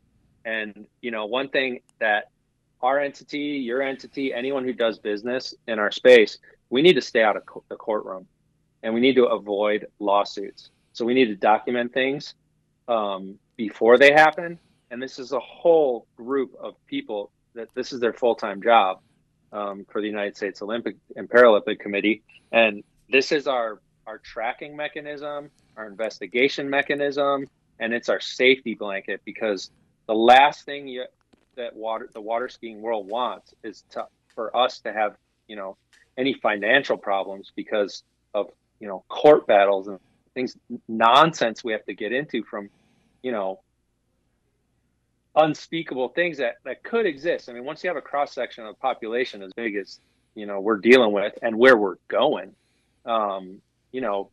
And, 0.46 0.86
you 1.02 1.10
know, 1.10 1.26
one 1.26 1.50
thing 1.50 1.80
that 2.00 2.26
our 2.84 3.00
entity, 3.00 3.60
your 3.66 3.82
entity, 3.82 4.32
anyone 4.36 4.66
who 4.66 4.74
does 4.74 5.00
business 5.00 5.56
in 5.68 5.80
our 5.80 5.90
space, 5.90 6.38
we 6.70 6.84
need 6.84 6.94
to 6.94 7.02
stay 7.02 7.24
out 7.24 7.38
of 7.38 7.46
co- 7.48 7.64
the 7.70 7.76
courtroom 7.76 8.28
and 8.84 8.94
we 8.94 9.00
need 9.00 9.16
to 9.16 9.26
avoid 9.26 9.88
lawsuits. 9.98 10.70
So 10.94 11.04
we 11.04 11.16
need 11.16 11.26
to 11.26 11.36
document 11.36 11.92
things 11.92 12.36
um, 12.88 13.40
before 13.58 13.98
they 13.98 14.12
happen. 14.12 14.60
And 14.92 15.02
this 15.02 15.18
is 15.18 15.32
a 15.32 15.40
whole 15.40 16.06
group 16.16 16.54
of 16.62 16.76
people 16.86 17.32
that 17.56 17.70
this 17.74 17.94
is 17.94 18.00
their 18.00 18.14
full 18.14 18.36
time 18.36 18.62
job 18.62 19.00
um, 19.52 19.88
for 19.92 20.02
the 20.02 20.08
United 20.08 20.38
States 20.38 20.62
Olympic 20.62 20.98
and 21.16 21.28
Paralympic 21.28 21.80
Committee. 21.80 22.22
And 22.52 22.84
this 23.10 23.32
is 23.32 23.48
our 23.48 23.80
our 24.08 24.18
tracking 24.20 24.76
mechanism, 24.76 25.52
our 25.78 25.88
investigation 25.88 26.70
mechanism, 26.70 27.46
and 27.80 27.94
it's 27.94 28.10
our 28.10 28.20
safety 28.20 28.74
blanket 28.74 29.22
because 29.24 29.70
the 30.08 30.16
last 30.16 30.66
thing 30.66 30.88
you, 30.88 31.06
that 31.56 31.76
water 31.76 32.10
the 32.14 32.22
water 32.22 32.50
skiing 32.50 32.82
world 32.82 33.08
wants 33.08 33.54
is 33.64 33.84
to 33.92 34.06
for 34.34 34.56
us 34.56 34.80
to 34.80 34.94
have 34.94 35.16
you 35.48 35.56
know 35.56 35.78
any 36.18 36.34
financial 36.34 36.98
problems 36.98 37.52
because 37.56 38.04
of 38.34 38.48
you 38.80 38.88
know 38.88 39.04
court 39.10 39.46
battles 39.48 39.88
and 39.88 40.00
things 40.34 40.56
nonsense 40.88 41.64
we 41.64 41.72
have 41.72 41.86
to 41.86 41.94
get 41.94 42.12
into 42.12 42.44
from 42.44 42.70
you 43.24 43.32
know 43.32 43.60
unspeakable 45.36 46.10
things 46.10 46.38
that 46.38 46.56
that 46.66 46.84
could 46.84 47.06
exist 47.06 47.50
i 47.50 47.54
mean 47.54 47.64
once 47.64 47.84
you 47.84 47.90
have 47.90 47.98
a 47.98 48.02
cross 48.02 48.34
section 48.34 48.66
of 48.66 48.80
population 48.80 49.42
as 49.42 49.52
big 49.54 49.76
as 49.76 50.00
you 50.36 50.46
know 50.46 50.60
we're 50.60 50.78
dealing 50.78 51.12
with 51.12 51.34
and 51.42 51.58
where 51.58 51.78
we're 51.78 51.98
going. 52.08 52.56
Um, 53.06 53.62
you 53.92 54.02
know, 54.02 54.30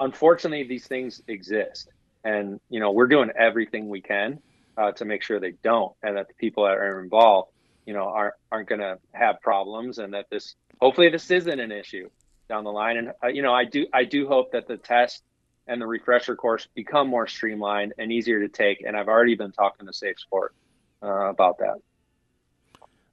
unfortunately, 0.00 0.66
these 0.66 0.86
things 0.86 1.22
exist, 1.28 1.88
and 2.24 2.60
you 2.68 2.80
know 2.80 2.92
we're 2.92 3.06
doing 3.06 3.30
everything 3.36 3.88
we 3.88 4.00
can 4.00 4.40
uh, 4.76 4.92
to 4.92 5.04
make 5.04 5.22
sure 5.22 5.40
they 5.40 5.54
don't, 5.62 5.92
and 6.02 6.16
that 6.16 6.28
the 6.28 6.34
people 6.34 6.64
that 6.64 6.76
are 6.76 7.02
involved, 7.02 7.50
you 7.86 7.94
know, 7.94 8.08
aren't 8.08 8.34
aren't 8.50 8.68
going 8.68 8.80
to 8.80 8.98
have 9.12 9.40
problems, 9.40 9.98
and 9.98 10.14
that 10.14 10.26
this 10.30 10.54
hopefully 10.80 11.10
this 11.10 11.30
isn't 11.30 11.60
an 11.60 11.72
issue 11.72 12.08
down 12.48 12.64
the 12.64 12.72
line. 12.72 12.96
And 12.96 13.12
uh, 13.22 13.28
you 13.28 13.42
know, 13.42 13.52
I 13.52 13.64
do 13.64 13.86
I 13.92 14.04
do 14.04 14.26
hope 14.26 14.52
that 14.52 14.66
the 14.66 14.76
test 14.76 15.22
and 15.66 15.80
the 15.80 15.86
refresher 15.86 16.34
course 16.34 16.66
become 16.74 17.08
more 17.08 17.26
streamlined 17.26 17.92
and 17.98 18.10
easier 18.10 18.40
to 18.40 18.48
take. 18.48 18.82
And 18.84 18.96
I've 18.96 19.08
already 19.08 19.36
been 19.36 19.52
talking 19.52 19.86
to 19.86 19.92
Safe 19.92 20.18
Sport 20.18 20.54
uh, 21.02 21.28
about 21.28 21.58
that. 21.58 21.76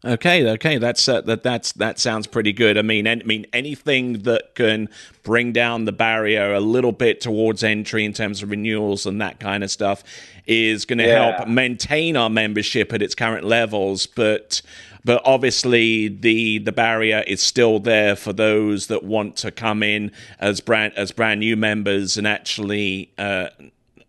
Okay, 0.05 0.47
okay, 0.51 0.77
that's 0.77 1.07
uh, 1.07 1.21
that 1.21 1.41
that's 1.41 1.71
that 1.73 1.97
sounds 1.97 2.27
pretty 2.27 2.53
good. 2.53 2.77
I 2.77 2.83
mean, 2.83 3.07
I 3.07 3.15
mean 3.15 3.47
anything 3.53 4.19
that 4.19 4.53
can 4.53 4.87
bring 5.23 5.51
down 5.51 5.85
the 5.85 5.91
barrier 5.91 6.53
a 6.53 6.59
little 6.59 6.91
bit 6.91 7.21
towards 7.21 7.63
entry 7.63 8.05
in 8.05 8.13
terms 8.13 8.43
of 8.43 8.51
renewals 8.51 9.07
and 9.07 9.19
that 9.21 9.39
kind 9.39 9.63
of 9.63 9.71
stuff 9.71 10.03
is 10.45 10.85
going 10.85 10.99
to 10.99 11.07
yeah. 11.07 11.37
help 11.37 11.47
maintain 11.47 12.15
our 12.15 12.29
membership 12.29 12.93
at 12.93 13.01
its 13.01 13.15
current 13.15 13.45
levels, 13.45 14.05
but 14.05 14.61
but 15.03 15.23
obviously 15.25 16.07
the 16.07 16.59
the 16.59 16.71
barrier 16.71 17.23
is 17.25 17.41
still 17.41 17.79
there 17.79 18.15
for 18.15 18.31
those 18.31 18.85
that 18.87 19.01
want 19.03 19.35
to 19.37 19.49
come 19.49 19.81
in 19.81 20.11
as 20.39 20.61
brand 20.61 20.93
as 20.95 21.11
brand 21.11 21.39
new 21.39 21.55
members 21.55 22.15
and 22.15 22.27
actually 22.27 23.11
uh, 23.17 23.47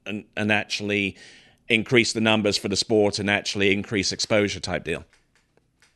and, 0.05 0.25
and 0.37 0.53
actually 0.53 1.17
increase 1.69 2.13
the 2.13 2.21
numbers 2.21 2.59
for 2.59 2.69
the 2.69 2.77
sport 2.77 3.19
and 3.19 3.31
actually 3.31 3.73
increase 3.73 4.13
exposure 4.13 4.61
type 4.61 4.85
deal. 4.85 5.05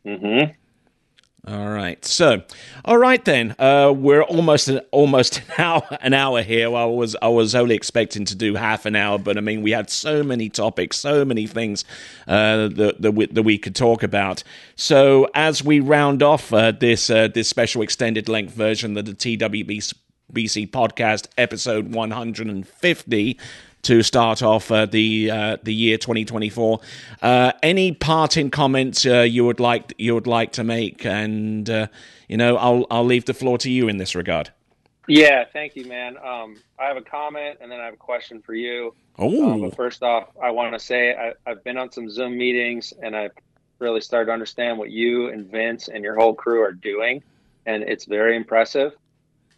Mm-hmm. 0.07 0.53
All 1.46 1.70
right. 1.70 2.05
So, 2.05 2.42
all 2.84 2.98
right 2.98 3.24
then. 3.24 3.55
Uh, 3.59 3.94
we're 3.96 4.22
almost 4.22 4.70
almost 4.92 5.38
an 5.59 5.64
hour 5.64 5.98
an 6.03 6.12
hour 6.12 6.42
here. 6.42 6.66
I 6.74 6.84
was 6.84 7.16
I 7.22 7.28
was 7.28 7.55
only 7.55 7.74
expecting 7.74 8.26
to 8.26 8.34
do 8.34 8.57
half 8.57 8.84
an 8.84 8.94
hour, 8.94 9.18
but 9.18 9.38
I 9.38 9.40
mean 9.40 9.62
we 9.62 9.70
had 9.70 9.88
so 9.88 10.22
many 10.22 10.51
topics, 10.51 10.98
so 10.98 11.24
many 11.24 11.46
things 11.46 11.84
uh, 12.28 12.68
that 12.68 12.96
that 13.01 13.12
we, 13.12 13.26
that 13.26 13.42
we 13.42 13.57
could 13.57 13.74
talk 13.74 14.03
about. 14.03 14.42
So 14.76 15.28
as 15.34 15.64
we 15.64 15.80
round 15.80 16.22
off 16.22 16.53
uh, 16.53 16.72
this 16.72 17.09
uh, 17.09 17.28
this 17.28 17.48
special 17.48 17.80
extended 17.80 18.28
length 18.28 18.53
version 18.53 18.96
of 18.98 19.07
the 19.07 19.14
TWBC 19.14 20.70
podcast 20.70 21.28
episode 21.38 21.94
150 21.94 23.38
to 23.83 24.03
start 24.03 24.43
off 24.43 24.70
uh, 24.70 24.87
the 24.87 25.31
uh, 25.31 25.57
the 25.62 25.74
year 25.74 25.97
2024. 25.97 26.81
Uh, 27.22 27.53
any 27.62 27.93
parting 27.93 28.51
comments 28.51 29.07
uh, 29.07 29.20
you 29.20 29.45
would 29.45 29.61
like 29.61 29.95
you 29.99 30.14
would 30.14 30.26
like 30.26 30.53
to 30.53 30.64
make, 30.64 31.05
and 31.05 31.68
uh, 31.68 31.87
you 32.28 32.37
know, 32.37 32.57
I'll 32.57 32.87
I'll 32.91 33.05
leave 33.05 33.24
the 33.24 33.35
floor 33.35 33.59
to 33.59 33.70
you 33.70 33.89
in 33.89 33.97
this 33.97 34.14
regard. 34.14 34.51
Yeah, 35.09 35.45
thank 35.53 35.74
you, 35.74 35.87
man. 35.87 36.16
Um, 36.18 36.57
I 36.78 36.85
have 36.85 36.97
a 36.97 37.03
comment, 37.03 37.59
and 37.61 37.70
then 37.70 37.81
I 37.81 37.87
have 37.87 37.95
a 37.95 37.99
question 37.99 38.41
for 38.41 38.55
you. 38.55 38.95
Oh, 39.18 39.51
um, 39.51 39.61
but 39.62 39.74
first 39.74 40.03
off, 40.03 40.28
I 40.41 40.51
want 40.51 40.72
to 40.72 40.78
say 40.78 41.14
I, 41.14 41.33
I've 41.51 41.64
been 41.64 41.76
on 41.76 41.91
some 41.91 42.09
Zoom 42.09 42.39
meetings, 42.39 42.93
and 43.03 43.16
I've 43.16 43.33
really 43.81 44.01
started 44.01 44.26
to 44.26 44.33
understand 44.33 44.78
what 44.78 44.91
you 44.91 45.28
and 45.28 45.51
Vince 45.51 45.89
and 45.89 46.05
your 46.05 46.14
whole 46.14 46.35
crew 46.35 46.62
are 46.62 46.72
doing, 46.72 47.22
and 47.66 47.83
it's 47.83 48.05
very 48.05 48.37
impressive. 48.37 48.93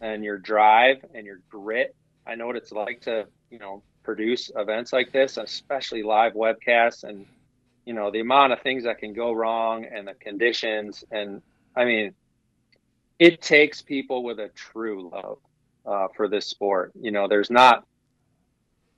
And 0.01 0.21
your 0.21 0.37
drive 0.37 1.05
and 1.13 1.25
your 1.25 1.39
grit. 1.49 1.95
I 2.27 2.35
know 2.35 2.45
what 2.45 2.57
it's 2.57 2.73
like 2.73 3.01
to, 3.01 3.25
you 3.49 3.57
know, 3.57 3.83
produce 4.03 4.51
events 4.55 4.93
like 4.93 5.11
this, 5.11 5.37
especially 5.37 6.03
live 6.03 6.33
webcasts 6.33 7.03
and 7.03 7.25
you 7.85 7.93
know 7.93 8.11
the 8.11 8.19
amount 8.19 8.53
of 8.53 8.61
things 8.61 8.83
that 8.83 8.99
can 8.99 9.13
go 9.13 9.33
wrong 9.33 9.85
and 9.85 10.07
the 10.07 10.13
conditions 10.13 11.03
and 11.11 11.41
I 11.75 11.85
mean 11.85 12.13
it 13.19 13.41
takes 13.41 13.81
people 13.81 14.23
with 14.23 14.39
a 14.39 14.49
true 14.49 15.09
love 15.09 15.37
uh, 15.85 16.07
for 16.15 16.27
this 16.27 16.47
sport. 16.47 16.91
You 16.99 17.11
know, 17.11 17.27
there's 17.27 17.49
not 17.49 17.85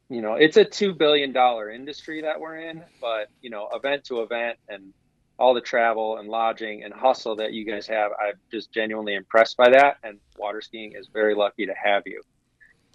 you 0.10 0.22
know, 0.22 0.36
it's 0.36 0.58
a 0.58 0.64
two 0.64 0.94
billion 0.94 1.32
dollar 1.32 1.72
industry 1.72 2.22
that 2.22 2.40
we're 2.40 2.58
in, 2.58 2.84
but 3.02 3.30
you 3.42 3.50
know, 3.50 3.70
event 3.74 4.04
to 4.06 4.22
event 4.22 4.58
and 4.70 4.94
all 5.38 5.54
the 5.54 5.62
travel 5.62 6.18
and 6.18 6.30
lodging 6.30 6.84
and 6.84 6.94
hustle 6.94 7.36
that 7.36 7.54
you 7.54 7.66
guys 7.66 7.88
have, 7.88 8.12
I'm 8.20 8.36
just 8.52 8.72
genuinely 8.72 9.16
impressed 9.16 9.58
by 9.58 9.70
that. 9.72 9.98
And 10.04 10.20
water 10.38 10.62
skiing 10.62 10.94
is 10.96 11.10
very 11.12 11.36
lucky 11.36 11.66
to 11.66 11.74
have 11.74 12.04
you. 12.06 12.22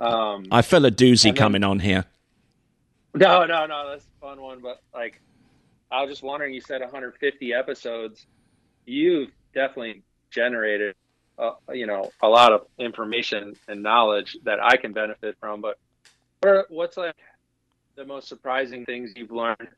Um, 0.01 0.47
I 0.51 0.63
feel 0.63 0.85
a 0.87 0.91
doozy 0.91 1.25
then, 1.25 1.37
coming 1.37 1.63
on 1.63 1.79
here. 1.79 2.07
No, 3.15 3.45
no, 3.45 3.67
no, 3.67 3.91
that's 3.91 4.05
a 4.05 4.21
fun 4.21 4.41
one. 4.41 4.61
But 4.61 4.81
like, 4.95 5.21
I 5.91 6.01
was 6.01 6.11
just 6.11 6.23
wondering. 6.23 6.55
You 6.55 6.63
said 6.63 6.81
150 6.81 7.53
episodes. 7.53 8.27
You've 8.87 9.31
definitely 9.55 10.03
generated, 10.31 10.95
uh, 11.39 11.53
you 11.73 11.87
know, 11.87 12.11
a 12.23 12.29
lot 12.29 12.53
of 12.53 12.67
information 12.79 13.55
and 13.69 13.83
knowledge 13.83 14.39
that 14.45 14.59
I 14.63 14.77
can 14.77 14.93
benefit 14.93 15.37
from. 15.39 15.61
But 15.61 15.79
what's 16.71 16.97
like 16.97 17.17
the 17.97 18.07
most 18.07 18.27
surprising 18.27 18.87
things 18.87 19.13
you've 19.15 19.31
learned 19.31 19.69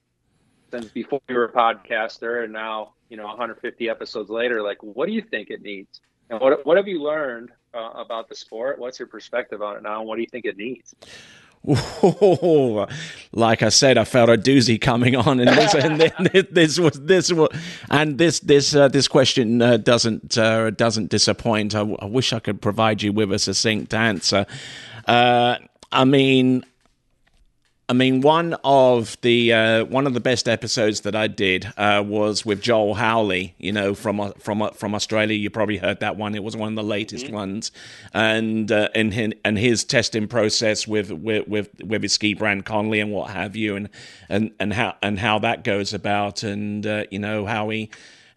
since 0.70 0.86
before 0.86 1.20
you 1.28 1.34
were 1.34 1.46
a 1.46 1.52
podcaster 1.52 2.44
and 2.44 2.52
now, 2.52 2.92
you 3.08 3.16
know, 3.16 3.26
150 3.26 3.88
episodes 3.88 4.30
later? 4.30 4.62
Like, 4.62 4.78
what 4.82 5.06
do 5.06 5.12
you 5.12 5.22
think 5.22 5.50
it 5.50 5.62
needs? 5.62 6.00
And 6.30 6.40
what 6.40 6.64
what 6.64 6.76
have 6.76 6.86
you 6.86 7.02
learned 7.02 7.50
uh, 7.74 7.90
about 7.94 8.28
the 8.28 8.34
sport? 8.34 8.78
What's 8.78 8.98
your 8.98 9.08
perspective 9.08 9.62
on 9.62 9.76
it 9.76 9.82
now, 9.82 10.00
and 10.00 10.08
what 10.08 10.16
do 10.16 10.22
you 10.22 10.28
think 10.28 10.44
it 10.44 10.56
needs? 10.56 10.94
Oh, 11.66 12.88
like 13.32 13.62
I 13.62 13.68
said, 13.68 13.96
I 13.96 14.04
felt 14.04 14.28
a 14.28 14.36
doozy 14.36 14.80
coming 14.80 15.16
on, 15.16 15.40
and 15.40 15.48
this, 15.48 15.74
and 15.74 16.00
this, 16.00 16.46
this 16.50 16.78
was 16.78 17.00
this 17.00 17.32
was, 17.32 17.48
and 17.90 18.18
this 18.18 18.40
this 18.40 18.74
uh, 18.74 18.88
this 18.88 19.08
question 19.08 19.62
uh, 19.62 19.76
doesn't 19.76 20.36
uh, 20.36 20.70
doesn't 20.70 21.10
disappoint. 21.10 21.74
I, 21.74 21.80
I, 21.80 22.06
wish 22.06 22.32
I 22.32 22.40
could 22.40 22.60
provide 22.60 23.02
you 23.02 23.12
with 23.12 23.32
a 23.32 23.38
succinct 23.38 23.94
answer. 23.94 24.46
Uh, 25.06 25.58
I 25.92 26.04
mean, 26.04 26.64
I 27.88 27.94
mean, 27.94 28.20
one 28.20 28.54
of 28.64 29.20
the 29.22 29.52
uh, 29.52 29.84
one 29.84 30.06
of 30.06 30.14
the 30.14 30.20
best 30.20 30.48
episodes 30.48 31.00
that 31.00 31.16
I 31.16 31.26
did 31.26 31.70
uh, 31.76 32.02
was 32.06 32.46
with 32.46 32.62
Joel 32.62 32.94
Howley. 32.94 33.54
You 33.58 33.72
know, 33.72 33.94
from 33.94 34.20
uh, 34.20 34.30
from 34.38 34.62
uh, 34.62 34.70
from 34.70 34.94
Australia. 34.94 35.36
You 35.36 35.50
probably 35.50 35.78
heard 35.78 36.00
that 36.00 36.16
one. 36.16 36.34
It 36.34 36.44
was 36.44 36.56
one 36.56 36.68
of 36.68 36.76
the 36.76 36.88
latest 36.88 37.26
mm-hmm. 37.26 37.34
ones, 37.34 37.72
and 38.14 38.70
uh, 38.70 38.88
and 38.94 39.12
his, 39.12 39.32
and 39.44 39.58
his 39.58 39.84
testing 39.84 40.28
process 40.28 40.86
with 40.86 41.10
with 41.10 41.48
with, 41.48 41.68
with 41.84 42.02
his 42.02 42.12
ski 42.12 42.34
brand 42.34 42.64
Conley 42.64 43.00
and 43.00 43.12
what 43.12 43.30
have 43.30 43.56
you, 43.56 43.74
and 43.74 43.88
and 44.28 44.52
and 44.60 44.72
how 44.72 44.94
and 45.02 45.18
how 45.18 45.40
that 45.40 45.64
goes 45.64 45.92
about, 45.92 46.44
and 46.44 46.86
uh, 46.86 47.04
you 47.10 47.18
know 47.18 47.46
how 47.46 47.68
he 47.68 47.90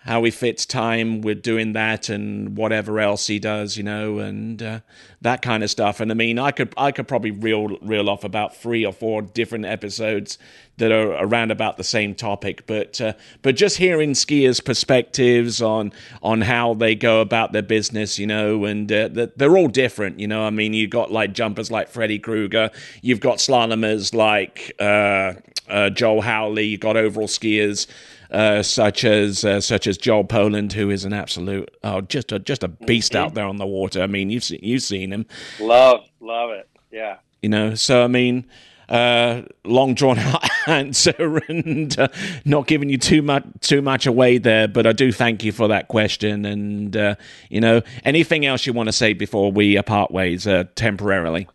how 0.06 0.24
he 0.24 0.30
fits 0.30 0.68
time 0.68 1.22
with 1.22 1.42
doing 1.42 1.74
that 1.74 2.10
and 2.10 2.56
whatever 2.56 3.00
else 3.00 3.26
he 3.26 3.40
does, 3.40 3.76
you 3.76 3.82
know, 3.82 4.20
and 4.20 4.62
uh, 4.62 4.80
that 5.22 5.42
kind 5.42 5.64
of 5.64 5.72
stuff. 5.72 6.00
And 6.00 6.12
I 6.12 6.14
mean, 6.14 6.38
I 6.38 6.52
could 6.52 6.72
I 6.78 6.92
could 6.92 7.08
probably 7.08 7.32
reel 7.32 7.80
reel 7.82 8.08
off 8.08 8.24
about 8.24 8.56
three 8.56 8.86
or 8.86 8.94
four 8.94 9.24
different 9.24 9.66
episodes 9.66 10.38
that 10.78 10.92
are 10.92 11.14
around 11.14 11.50
about 11.50 11.78
the 11.78 11.84
same 11.84 12.14
topic. 12.14 12.68
But 12.68 13.02
uh, 13.02 13.14
but 13.42 13.56
just 13.56 13.78
hearing 13.78 14.12
skiers' 14.12 14.64
perspectives 14.64 15.60
on 15.60 15.92
on 16.22 16.42
how 16.42 16.76
they 16.76 16.94
go 16.94 17.20
about 17.20 17.52
their 17.52 17.64
business, 17.64 18.20
you 18.20 18.28
know, 18.28 18.66
and 18.66 18.92
uh, 18.92 19.10
they're 19.36 19.58
all 19.58 19.70
different, 19.70 20.20
you 20.20 20.28
know. 20.28 20.46
I 20.46 20.52
mean, 20.52 20.74
you've 20.74 20.92
got 20.92 21.12
like 21.12 21.34
jumpers 21.34 21.72
like 21.72 21.90
Freddy 21.90 22.20
Krueger, 22.20 22.70
you've 23.02 23.22
got 23.22 23.40
slalomers 23.40 24.14
like 24.14 24.72
uh, 24.80 25.34
uh, 25.68 25.90
Joel 25.90 26.22
Howley, 26.22 26.66
you've 26.66 26.82
got 26.82 26.96
overall 26.96 27.28
skiers 27.28 27.88
uh, 28.32 28.62
such 28.62 29.04
as 29.04 29.46
uh, 29.46 29.62
such 29.62 29.88
as 29.88 29.98
Joel 29.98 30.24
Poland, 30.24 30.74
who 30.74 30.90
is 30.90 31.06
an 31.06 31.14
absolute 31.14 31.70
oh 31.84 32.02
just 32.02 32.32
a 32.32 32.40
just 32.40 32.64
a 32.64 32.68
beast 32.68 33.14
mm-hmm. 33.14 33.26
out 33.26 33.34
there 33.34 33.46
on 33.46 33.58
the 33.58 33.66
water. 33.66 34.02
I 34.02 34.08
mean, 34.08 34.30
you've 34.30 34.44
seen 34.44 34.60
you've 34.62 34.84
seen 34.84 35.12
him. 35.12 35.26
Love 35.60 36.02
love 36.20 36.52
it. 36.52 36.70
Yeah. 36.92 37.18
You 37.42 37.50
know, 37.50 37.76
so 37.76 38.04
I 38.04 38.08
mean, 38.08 38.46
uh, 38.90 39.44
long 39.64 39.94
drawn 39.94 40.18
out 40.20 40.44
answer 40.68 41.42
and 41.48 41.98
uh, 42.00 42.08
not 42.44 42.68
giving 42.68 42.90
you 42.90 42.98
too 42.98 43.22
much 43.22 43.44
too 43.62 43.82
much 43.82 44.06
away 44.06 44.38
there, 44.38 44.68
but 44.68 44.86
I 44.88 44.94
do 44.94 45.12
thank 45.12 45.44
you 45.44 45.52
for 45.52 45.68
that 45.68 45.88
question. 45.88 46.46
And 46.46 46.96
uh, 46.96 47.16
you 47.50 47.62
know, 47.62 47.82
anything 48.04 48.46
else 48.46 48.66
you 48.66 48.74
want 48.74 48.88
to 48.88 48.94
say 48.94 49.14
before 49.14 49.52
we 49.52 49.82
part 49.82 50.12
ways 50.12 50.48
uh, 50.48 50.66
temporarily? 50.76 51.48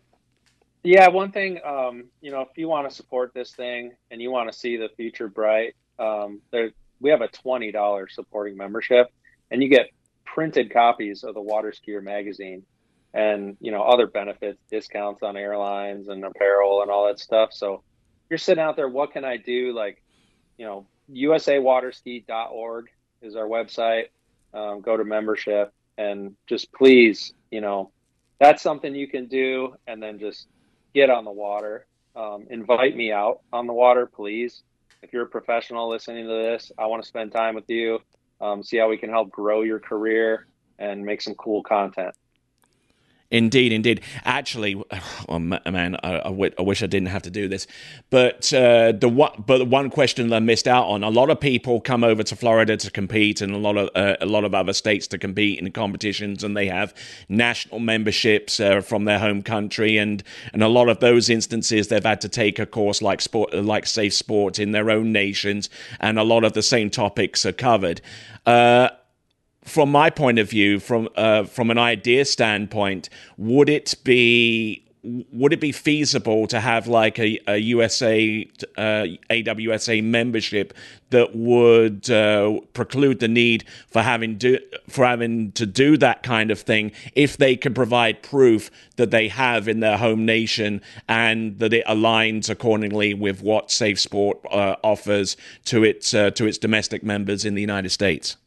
Yeah, 0.83 1.09
one 1.09 1.31
thing, 1.31 1.59
um, 1.63 2.05
you 2.21 2.31
know, 2.31 2.41
if 2.41 2.57
you 2.57 2.67
want 2.67 2.89
to 2.89 2.95
support 2.95 3.33
this 3.35 3.51
thing 3.51 3.91
and 4.09 4.19
you 4.19 4.31
want 4.31 4.51
to 4.51 4.57
see 4.57 4.77
the 4.77 4.89
future 4.89 5.27
bright, 5.27 5.75
um, 6.01 6.41
there 6.51 6.71
we 6.99 7.09
have 7.11 7.21
a 7.21 7.27
twenty 7.27 7.71
dollars 7.71 8.13
supporting 8.15 8.57
membership, 8.57 9.07
and 9.49 9.61
you 9.61 9.69
get 9.69 9.87
printed 10.25 10.71
copies 10.71 11.23
of 11.23 11.33
the 11.33 11.41
Water 11.41 11.71
Skier 11.71 12.01
magazine, 12.01 12.63
and 13.13 13.55
you 13.59 13.71
know 13.71 13.83
other 13.83 14.07
benefits, 14.07 14.59
discounts 14.69 15.21
on 15.23 15.37
airlines 15.37 16.07
and 16.07 16.23
apparel 16.25 16.81
and 16.81 16.89
all 16.89 17.07
that 17.07 17.19
stuff. 17.19 17.49
So 17.53 17.83
you're 18.29 18.37
sitting 18.37 18.63
out 18.63 18.75
there, 18.75 18.87
what 18.87 19.11
can 19.11 19.25
I 19.25 19.37
do? 19.37 19.73
Like, 19.73 20.01
you 20.57 20.65
know, 20.65 20.87
USAWaterski.org 21.11 22.85
is 23.21 23.35
our 23.35 23.45
website. 23.45 24.05
Um, 24.53 24.79
go 24.81 24.95
to 24.95 25.03
membership 25.03 25.73
and 25.97 26.35
just 26.47 26.71
please, 26.71 27.33
you 27.51 27.59
know, 27.59 27.91
that's 28.39 28.63
something 28.63 28.95
you 28.95 29.07
can 29.07 29.27
do, 29.27 29.75
and 29.85 30.01
then 30.01 30.17
just 30.17 30.47
get 30.95 31.09
on 31.09 31.25
the 31.25 31.31
water. 31.31 31.85
Um, 32.15 32.47
invite 32.49 32.95
me 32.95 33.11
out 33.11 33.41
on 33.53 33.67
the 33.67 33.73
water, 33.73 34.07
please 34.07 34.63
if 35.01 35.13
you're 35.13 35.23
a 35.23 35.29
professional 35.29 35.89
listening 35.89 36.27
to 36.27 36.33
this, 36.33 36.71
I 36.77 36.85
want 36.85 37.03
to 37.03 37.07
spend 37.07 37.31
time 37.31 37.55
with 37.55 37.69
you, 37.69 37.99
um, 38.39 38.63
see 38.63 38.77
how 38.77 38.89
we 38.89 38.97
can 38.97 39.09
help 39.09 39.29
grow 39.31 39.61
your 39.61 39.79
career 39.79 40.47
and 40.79 41.05
make 41.05 41.21
some 41.21 41.35
cool 41.35 41.63
content. 41.63 42.15
Indeed, 43.31 43.71
indeed. 43.71 44.01
Actually, 44.25 44.81
oh 45.29 45.39
man, 45.39 45.95
I, 46.03 46.19
I, 46.19 46.23
w- 46.23 46.51
I 46.59 46.61
wish 46.61 46.83
I 46.83 46.87
didn't 46.87 47.07
have 47.07 47.21
to 47.23 47.29
do 47.31 47.47
this. 47.47 47.65
But 48.09 48.53
uh, 48.53 48.91
the 48.91 49.07
one, 49.07 49.43
but 49.47 49.59
the 49.59 49.65
one 49.65 49.89
question 49.89 50.27
that 50.29 50.35
I 50.35 50.39
missed 50.39 50.67
out 50.67 50.85
on: 50.87 51.03
a 51.03 51.09
lot 51.09 51.29
of 51.29 51.39
people 51.39 51.79
come 51.79 52.03
over 52.03 52.23
to 52.23 52.35
Florida 52.35 52.75
to 52.77 52.91
compete, 52.91 53.41
and 53.41 53.53
a 53.53 53.57
lot 53.57 53.77
of 53.77 53.89
uh, 53.95 54.17
a 54.19 54.25
lot 54.25 54.43
of 54.43 54.53
other 54.53 54.73
states 54.73 55.07
to 55.07 55.17
compete 55.17 55.59
in 55.59 55.71
competitions, 55.71 56.43
and 56.43 56.55
they 56.55 56.67
have 56.67 56.93
national 57.29 57.79
memberships 57.79 58.59
uh, 58.59 58.81
from 58.81 59.05
their 59.05 59.19
home 59.19 59.41
country, 59.41 59.97
and 59.97 60.23
and 60.51 60.61
a 60.61 60.67
lot 60.67 60.89
of 60.89 60.99
those 60.99 61.29
instances 61.29 61.87
they've 61.87 62.03
had 62.03 62.21
to 62.21 62.29
take 62.29 62.59
a 62.59 62.65
course 62.65 63.01
like 63.01 63.21
sport, 63.21 63.53
like 63.53 63.87
safe 63.87 64.13
sport 64.13 64.59
in 64.59 64.71
their 64.71 64.91
own 64.91 65.13
nations, 65.13 65.69
and 66.01 66.19
a 66.19 66.23
lot 66.23 66.43
of 66.43 66.51
the 66.51 66.61
same 66.61 66.89
topics 66.89 67.45
are 67.45 67.53
covered. 67.53 68.01
From 69.63 69.91
my 69.91 70.09
point 70.09 70.39
of 70.39 70.49
view, 70.49 70.79
from 70.79 71.07
uh, 71.15 71.43
from 71.43 71.69
an 71.69 71.77
idea 71.77 72.25
standpoint, 72.25 73.09
would 73.37 73.69
it 73.69 73.93
be 74.03 74.83
would 75.03 75.51
it 75.51 75.59
be 75.59 75.71
feasible 75.71 76.45
to 76.47 76.59
have 76.59 76.87
like 76.87 77.17
a, 77.17 77.39
a 77.47 77.57
USA 77.57 78.47
uh, 78.77 79.05
AWSA 79.31 80.03
membership 80.03 80.73
that 81.09 81.35
would 81.35 82.09
uh, 82.09 82.59
preclude 82.73 83.19
the 83.19 83.27
need 83.27 83.65
for 83.87 84.03
having 84.03 84.37
do 84.37 84.59
for 84.87 85.05
having 85.05 85.51
to 85.53 85.65
do 85.65 85.97
that 85.97 86.21
kind 86.21 86.51
of 86.51 86.59
thing 86.59 86.91
if 87.15 87.37
they 87.37 87.55
can 87.55 87.73
provide 87.73 88.21
proof 88.21 88.69
that 88.97 89.09
they 89.09 89.27
have 89.27 89.67
in 89.67 89.79
their 89.79 89.97
home 89.97 90.23
nation 90.23 90.81
and 91.07 91.57
that 91.57 91.73
it 91.73 91.85
aligns 91.87 92.49
accordingly 92.49 93.13
with 93.13 93.41
what 93.41 93.71
Safe 93.71 93.99
Sport 93.99 94.39
uh, 94.51 94.75
offers 94.83 95.35
to 95.65 95.83
its 95.83 96.13
uh, 96.13 96.29
to 96.31 96.45
its 96.45 96.59
domestic 96.59 97.03
members 97.03 97.43
in 97.43 97.55
the 97.55 97.61
United 97.61 97.89
States? 97.89 98.37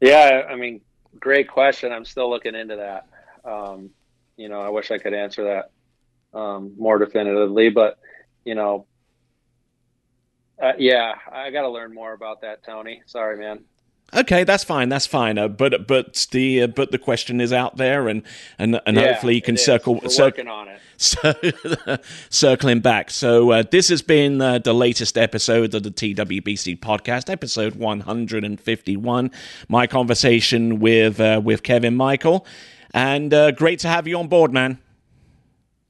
Yeah, 0.00 0.42
I 0.48 0.56
mean, 0.56 0.80
great 1.18 1.48
question. 1.48 1.92
I'm 1.92 2.04
still 2.04 2.30
looking 2.30 2.54
into 2.54 2.76
that. 2.76 3.06
Um, 3.48 3.90
you 4.36 4.48
know, 4.48 4.60
I 4.60 4.68
wish 4.70 4.90
I 4.90 4.98
could 4.98 5.14
answer 5.14 5.44
that 5.44 6.38
um, 6.38 6.74
more 6.78 6.98
definitively, 6.98 7.70
but 7.70 7.98
you 8.44 8.54
know, 8.54 8.86
uh, 10.62 10.72
yeah, 10.78 11.14
I 11.30 11.50
got 11.50 11.62
to 11.62 11.68
learn 11.70 11.94
more 11.94 12.12
about 12.12 12.42
that, 12.42 12.64
Tony. 12.64 13.02
Sorry, 13.06 13.38
man. 13.38 13.64
Okay, 14.14 14.44
that's 14.44 14.64
fine. 14.64 14.88
That's 14.88 15.06
fine. 15.06 15.36
Uh, 15.36 15.48
but 15.48 15.86
but 15.86 16.26
the 16.30 16.62
uh, 16.62 16.66
but 16.68 16.92
the 16.92 16.98
question 16.98 17.42
is 17.42 17.52
out 17.52 17.76
there, 17.76 18.08
and 18.08 18.22
and 18.58 18.80
and 18.86 18.96
yeah, 18.96 19.12
hopefully 19.12 19.34
you 19.34 19.42
can 19.42 19.58
circle. 19.58 20.00
We're 20.02 20.08
working 20.18 20.48
on 20.48 20.68
it. 20.68 20.80
So 21.00 21.32
circling 22.28 22.80
back. 22.80 23.10
So 23.10 23.52
uh, 23.52 23.62
this 23.70 23.88
has 23.88 24.02
been 24.02 24.40
uh, 24.40 24.58
the 24.58 24.72
latest 24.72 25.16
episode 25.16 25.72
of 25.72 25.84
the 25.84 25.92
TWBC 25.92 26.80
podcast, 26.80 27.30
episode 27.30 27.76
one 27.76 28.00
hundred 28.00 28.42
and 28.42 28.60
fifty-one. 28.60 29.30
My 29.68 29.86
conversation 29.86 30.80
with 30.80 31.20
uh, 31.20 31.40
with 31.44 31.62
Kevin 31.62 31.94
Michael, 31.94 32.44
and 32.92 33.32
uh, 33.32 33.52
great 33.52 33.78
to 33.80 33.88
have 33.88 34.08
you 34.08 34.18
on 34.18 34.26
board, 34.26 34.52
man. 34.52 34.80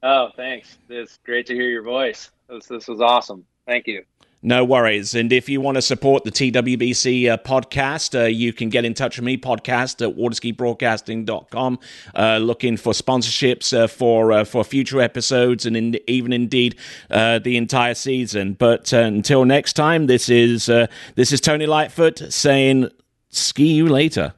Oh, 0.03 0.29
thanks. 0.35 0.77
It's 0.89 1.17
great 1.25 1.47
to 1.47 1.55
hear 1.55 1.69
your 1.69 1.83
voice. 1.83 2.29
This 2.47 2.67
this 2.67 2.87
was 2.87 3.01
awesome. 3.01 3.45
Thank 3.65 3.87
you. 3.87 4.03
No 4.41 4.63
worries. 4.63 5.15
And 5.15 5.33
if 5.33 5.49
you 5.49 5.59
want 5.59 5.75
to 5.75 5.81
support 5.81 6.23
the 6.23 6.31
TWBC 6.31 7.29
uh, 7.29 7.37
podcast, 7.37 8.17
uh, 8.17 8.27
you 8.27 8.53
can 8.53 8.69
get 8.69 8.85
in 8.85 8.93
touch 8.93 9.17
with 9.17 9.25
me, 9.25 9.37
podcast 9.37 10.05
at 10.07 10.15
waterskibroadcasting.com, 10.15 11.79
uh, 12.15 12.37
looking 12.37 12.77
for 12.77 12.93
sponsorships 12.93 13.77
uh, 13.77 13.87
for 13.87 14.31
uh, 14.31 14.45
for 14.45 14.63
future 14.63 15.01
episodes 15.01 15.65
and 15.65 15.75
in, 15.75 15.99
even 16.07 16.31
indeed 16.31 16.77
uh, 17.09 17.39
the 17.39 17.57
entire 17.57 17.93
season. 17.93 18.53
But 18.53 18.93
until 18.93 19.43
next 19.43 19.73
time, 19.73 20.07
this 20.07 20.29
is 20.29 20.67
this 20.67 21.33
is 21.33 21.41
Tony 21.41 21.65
Lightfoot 21.65 22.31
saying, 22.31 22.89
ski 23.29 23.73
you 23.73 23.89
later. 23.89 24.33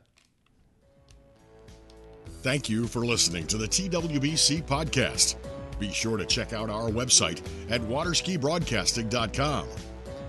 Thank 2.42 2.70
you 2.70 2.88
for 2.88 3.06
listening 3.06 3.46
to 3.48 3.58
the 3.58 3.68
TWBC 3.68 4.64
podcast. 4.64 5.36
Be 5.78 5.92
sure 5.92 6.18
to 6.18 6.26
check 6.26 6.54
out 6.54 6.72
our 6.72 6.90
website 6.90 7.42
at 7.70 7.82
waterskibroadcasting.com. 7.82 9.68